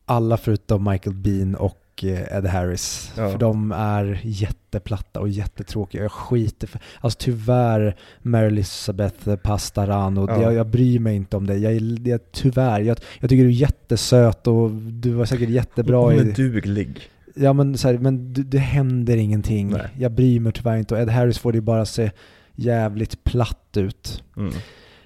[0.05, 3.13] alla förutom Michael Bean och eh, Ed Harris.
[3.17, 3.31] Ja.
[3.31, 6.03] För de är jätteplatta och jättetråkiga.
[6.03, 10.43] Jag skiter för, alltså tyvärr Mary Elizabeth Pastarano, Ja.
[10.43, 11.57] jag, jag bryr mig inte om det.
[11.57, 11.75] Jag,
[12.07, 16.29] jag, tyvärr, jag, jag tycker du är jättesöt och du var säkert jättebra Hon är
[16.29, 16.33] i...
[16.33, 17.01] duglig.
[17.35, 19.71] Ja men, så här, men det, det händer ingenting.
[19.71, 19.89] Nej.
[19.99, 22.11] Jag bryr mig tyvärr inte och Ed Harris får det ju bara se
[22.55, 24.23] jävligt platt ut.
[24.37, 24.53] Mm.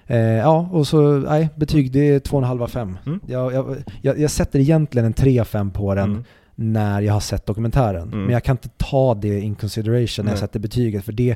[0.07, 2.97] Eh, ja, och så, nej, betyg det är 2,5 av 5.
[3.05, 3.19] Mm.
[3.27, 6.23] Jag, jag, jag, jag sätter egentligen en 3 av 5 på den Mm.
[6.55, 8.07] när jag har sett dokumentären.
[8.07, 8.21] Mm.
[8.23, 11.05] Men jag kan inte ta det in consideration när jag sätter betyget.
[11.05, 11.35] För det,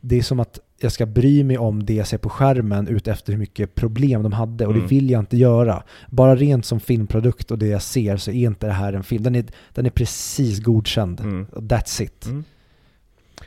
[0.00, 3.08] det är som att jag ska bry mig om det jag ser på skärmen ut
[3.08, 4.66] efter hur mycket problem de hade.
[4.66, 4.82] Och Mm.
[4.82, 5.82] det vill jag inte göra.
[6.10, 9.22] Bara rent som filmprodukt och det jag ser så är inte det här en film.
[9.22, 11.20] Den är, den är precis godkänd.
[11.20, 11.46] Mm.
[11.46, 12.26] That's it.
[12.26, 12.44] Mm.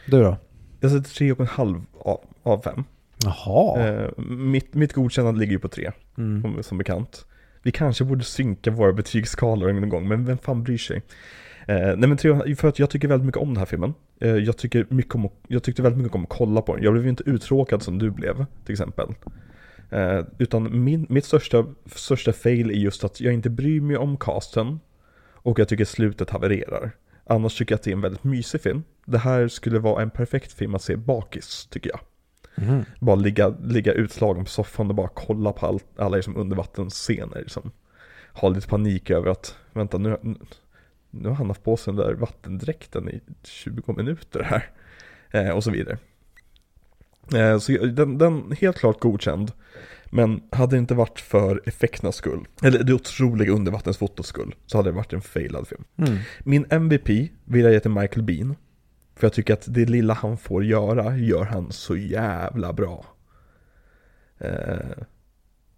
[0.07, 0.37] Du då?
[0.79, 2.83] Jag sätter tre och en halv av, av fem.
[3.23, 3.87] Jaha.
[3.87, 6.63] Eh, mitt, mitt godkännande ligger ju på tre, Mm.
[6.63, 7.25] som, bekant.
[7.63, 11.01] Vi kanske borde synka våra betygsskalor någon gång, men vem fan bryr sig?
[11.67, 13.93] Eh, nej men tre, för att jag tycker väldigt mycket om den här filmen.
[14.21, 16.83] Eh, jag, tycker mycket om, jag tyckte väldigt mycket om att kolla på den.
[16.83, 19.07] Jag blev ju inte uttråkad som du blev, till exempel.
[19.89, 24.17] Eh, utan min, mitt största, största fail är just att jag inte bryr mig om
[24.17, 24.79] casten.
[25.43, 26.91] Och jag tycker slutet havererar.
[27.25, 28.83] Annars tycker jag att det är en väldigt mysig film.
[29.05, 31.99] Det här skulle vara en perfekt film att se bakis, tycker jag.
[32.55, 32.85] Mhm.
[32.99, 37.39] Bara ligga, ligga utslagen på soffan och bara kolla på allt, alla liksom undervattensscener.
[37.39, 37.71] Liksom.
[38.33, 40.17] Ha lite panik över att, vänta nu,
[41.09, 44.69] nu har han haft på sig den där vattendräkten i 20 minuter här.
[45.31, 45.97] Eh, och så vidare.
[47.35, 49.51] Eh, så den, den helt klart godkänd.
[50.13, 54.89] Men hade det inte varit för effekternas skull, eller det otroliga undervattensfotots skull, så hade
[54.89, 55.83] det varit en failad film.
[55.97, 56.17] Mm.
[56.39, 57.09] Min MVP
[57.45, 58.55] vill jag ge till Michael Bean.
[59.15, 63.05] För jag tycker att det lilla han får göra, gör han så jävla bra.
[64.37, 65.03] Eh,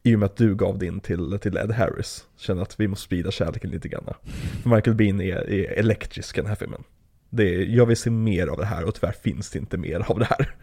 [0.03, 2.25] I och med att du gav din till, till Ed Harris.
[2.37, 4.13] Känner att vi måste sprida kärleken lite grann.
[4.61, 6.83] För Michael Bean är, är elektrisk i den här filmen.
[7.29, 10.11] Det är, jag vill se mer av det här och tyvärr finns det inte mer
[10.11, 10.55] av det här.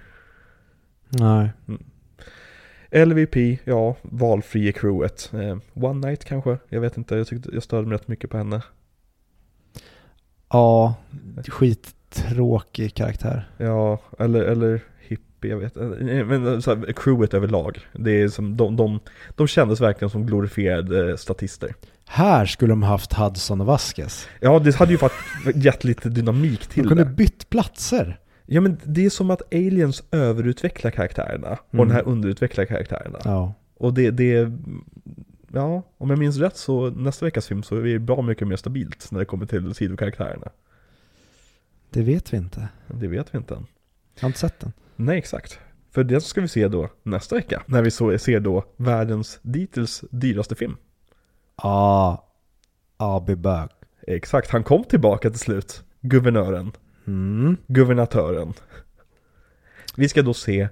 [1.08, 1.50] Nej.
[3.06, 5.32] LVP, ja, valfri i crewet.
[5.34, 8.36] Eh, One Night kanske, jag vet inte, jag, tyckte, jag störde mig rätt mycket på
[8.36, 8.62] henne.
[10.48, 10.94] Ja,
[12.14, 13.48] skittråkig karaktär.
[13.56, 15.74] Ja, eller, eller hippie, jag vet.
[16.26, 17.78] Men så här, crewet överlag.
[17.92, 19.00] Det är som, de, de,
[19.36, 21.74] de kändes verkligen som glorifierade statister.
[22.06, 24.28] Här skulle de haft Hudson och Vasquez.
[24.40, 27.10] Ja, det hade ju faktiskt gett lite dynamik De till kunde det.
[27.10, 28.18] bytt platser.
[28.46, 31.88] Ja, men det är som att aliens överutvecklar karaktärerna och Mm.
[31.88, 33.18] den här underutvecklar karaktärerna.
[33.24, 33.54] Ja.
[33.76, 34.52] Och det, det,
[35.52, 38.56] ja, om jag minns rätt så nästa veckas film så är det bra mycket mer
[38.56, 40.48] stabilt när det kommer till sidokaraktärerna.
[41.90, 42.68] Det vet vi inte.
[42.86, 43.66] Det vet vi inte än.
[44.14, 44.72] Jag har inte sett den.
[44.96, 45.58] Nej, exakt.
[45.90, 47.62] För det ska vi se då nästa vecka.
[47.66, 50.76] När vi så ser då världens dittills dyraste film.
[51.62, 52.26] Ja,
[52.98, 53.72] I'll be back.
[54.06, 55.82] Exakt, han kom tillbaka till slut.
[56.00, 56.72] Guvernören.
[57.06, 57.56] Mm.
[57.66, 58.52] Guvernatören.
[59.96, 60.68] Vi ska då se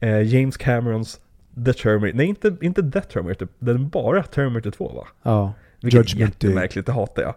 [0.00, 1.20] eh, James Camerons
[1.64, 2.16] The Terminator.
[2.16, 3.48] Nej, inte, inte The Terminator.
[3.58, 5.08] Den bara Terminator 2 va?
[5.22, 7.34] Ja, Vilket Judgment jättemärkligt, det hatar jag.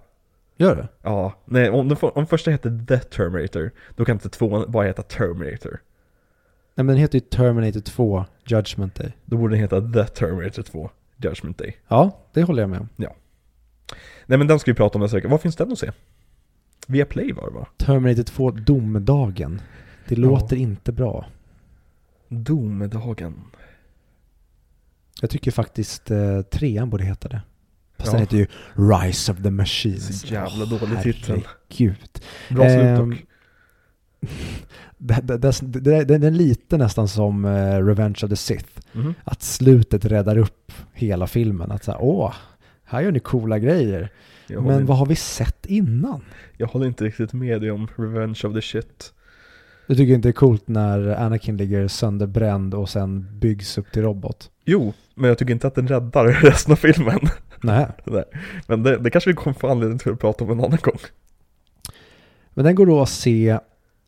[0.61, 0.88] Gör det?
[1.01, 5.01] Ja, nej, om, den, om första heter The Terminator, då kan inte tvåan bara heta
[5.03, 5.81] Terminator.
[6.75, 9.11] Nej men den heter ju Terminator 2 Judgment Day.
[9.25, 11.77] Då borde den heta The Terminator 2 Judgment Day.
[11.88, 12.89] Ja, det håller jag med om.
[14.25, 15.27] Nej men den ska vi prata om nästa vecka.
[15.27, 15.91] Var finns den att se?
[16.88, 17.67] Via Play var det va?
[17.77, 19.61] Terminator 2 Domedagen.
[20.07, 20.21] Det Ja.
[20.21, 21.25] låter inte bra.
[22.27, 23.41] Domedagen.
[25.21, 27.41] Jag tycker faktiskt eh, trean borde heta det.
[28.02, 28.11] Fast Ja.
[28.11, 30.22] den heter ju Rise of the Machines.
[30.22, 31.44] Så jävla dålig titel.
[31.69, 31.98] Herregud.
[32.49, 33.19] Bra slut Ehm, dock.
[34.98, 38.80] Det är lite nästan som eh, Revenge of the Sith.
[38.94, 39.14] Mhm.
[39.23, 41.72] Att slutet räddar upp hela filmen.
[41.72, 42.34] Att säga, åh,
[42.84, 44.10] här gör ni coola grejer.
[44.48, 46.22] Men inte, vad har vi sett innan?
[46.57, 49.14] jag håller inte riktigt med dig om Revenge of the Shit.
[49.88, 54.02] Du tycker inte det är coolt när Anakin ligger sönderbränd och sen byggs upp till
[54.02, 54.49] robot?
[54.65, 57.19] Jo, men jag tycker inte att den räddar resten av filmen.
[57.63, 57.88] Nej.
[58.05, 58.23] Nej.
[58.67, 60.97] Men det, det kanske vi kommer få anledning till att prata om en annan gång.
[62.53, 63.59] Men den går då att se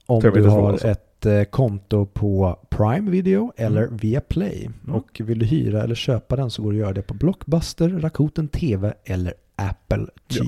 [0.06, 3.98] om du Terminator 2 har ett eh, konto på Prime Video eller Mm.
[3.98, 4.70] via Play.
[4.84, 4.96] Mm.
[4.96, 7.90] Och vill du hyra eller köpa den så går det att göra det på Blockbuster,
[7.90, 10.44] Rakuten TV eller Apple Ja.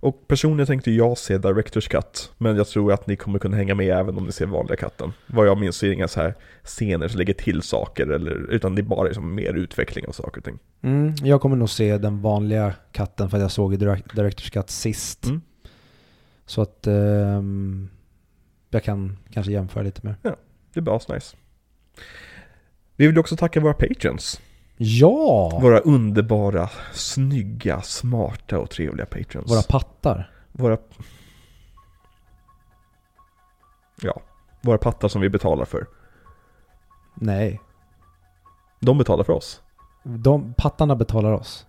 [0.00, 3.74] Och personligen tänkte jag se Directors Cut, men jag tror att ni kommer kunna hänga
[3.74, 5.12] med även om ni ser vanliga katten.
[5.26, 8.50] Vad jag minns så är det inga så här scener som lägger till saker, eller,
[8.50, 10.58] utan det är bara liksom mer utveckling av saker och ting.
[10.82, 15.24] Mm, jag kommer nog se den vanliga katten för att jag såg Directors Cut sist.
[15.24, 15.40] Mm.
[16.46, 17.88] Så att ehm,
[18.70, 20.14] jag kan kanske jämföra lite mer.
[20.72, 21.36] Det är bara nice.
[22.96, 24.40] Vi vill också tacka våra patrons.
[24.82, 25.58] Ja!
[25.62, 29.50] Våra underbara, snygga, smarta och trevliga patrons.
[29.50, 30.30] Våra pattar.
[30.52, 30.78] våra...
[34.02, 34.20] Ja,
[34.60, 35.86] våra pattar som vi betalar för.
[37.14, 37.60] Nej.
[38.80, 39.62] De betalar för oss.
[40.04, 41.66] De, pattarna betalar oss.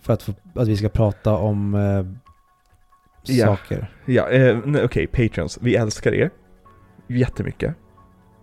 [0.00, 2.04] För att, få, att vi ska prata om eh,
[3.22, 3.46] Ja.
[3.46, 3.92] saker.
[4.04, 5.58] Ja, eh, okej, patrons.
[5.62, 6.30] Vi älskar er.
[7.06, 7.74] Jättemycket.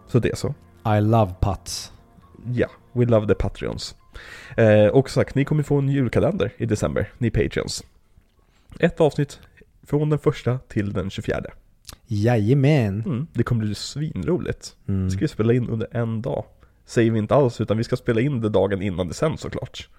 [0.08, 0.54] Så det är så.
[0.98, 1.94] I love pats.
[2.46, 3.96] Ja, we love the Patreons.
[4.58, 7.84] Eh, och sagt, ni kommer få en julkalender i december, ni Patreons.
[8.80, 9.40] Ett avsnitt
[9.84, 11.42] från den första till den 24.
[12.08, 13.04] Jajamän.
[13.06, 14.76] Mm, det kommer bli svinroligt.
[14.88, 15.06] Mm.
[15.06, 16.46] Vi ska ju spela in under en dag.
[16.86, 19.90] Säger vi inte alls, utan vi ska spela in det dagen innan det sänds såklart.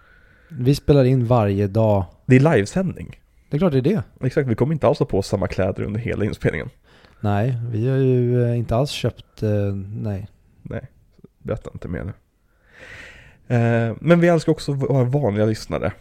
[0.49, 2.05] Vi spelar in varje dag.
[2.27, 3.21] Det är livesändning.
[3.51, 4.03] Det är klart det är det.
[4.21, 6.69] Exakt, vi kommer inte alls ha på oss samma kläder under hela inspelningen.
[7.21, 10.29] Nej, vi har ju eh, inte alls köpt, eh, nej.
[10.63, 10.91] Nej,
[11.39, 12.13] berätta inte mer nu.
[13.49, 15.93] Eh, men vi älskar också våra vanliga lyssnare.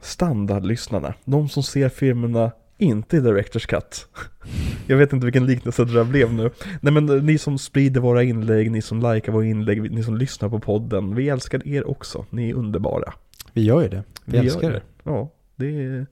[0.00, 1.14] Standardlyssnarna.
[1.24, 4.08] De som ser filmerna inte i Directors Cut.
[4.86, 6.50] Jag vet inte vilken liknelse det där blev nu.
[6.80, 10.48] Nej men ni som sprider våra inlägg, ni som likar våra inlägg, ni som lyssnar
[10.48, 11.14] på podden.
[11.14, 12.26] Vi älskar er också.
[12.30, 13.12] Ni är underbara.
[13.52, 14.02] Vi gör ju det.
[14.24, 14.82] Vi, gör älskar det.
[15.02, 16.06] Ja, det är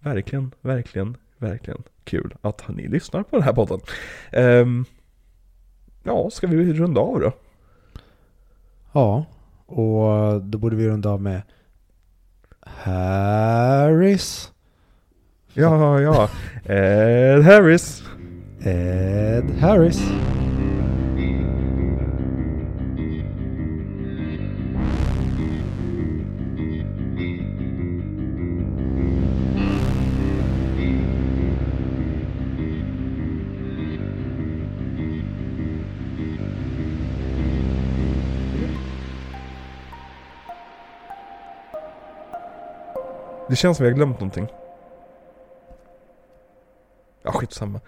[0.00, 3.80] verkligen, verkligen verkligen kul att ni lyssnar på den här podden.
[4.32, 4.84] Ehm,
[6.02, 7.32] ja, ska vi runda av då?
[8.92, 9.24] Ja,
[9.66, 11.42] och då borde vi runda av med
[12.60, 14.52] Harris.
[15.52, 16.28] Ja, ja.
[16.64, 18.02] Ed Harris.
[18.60, 20.00] Ed Harris.
[43.56, 44.48] Det känns som vi har glömt någonting.
[47.22, 47.80] Ja, skitsamma.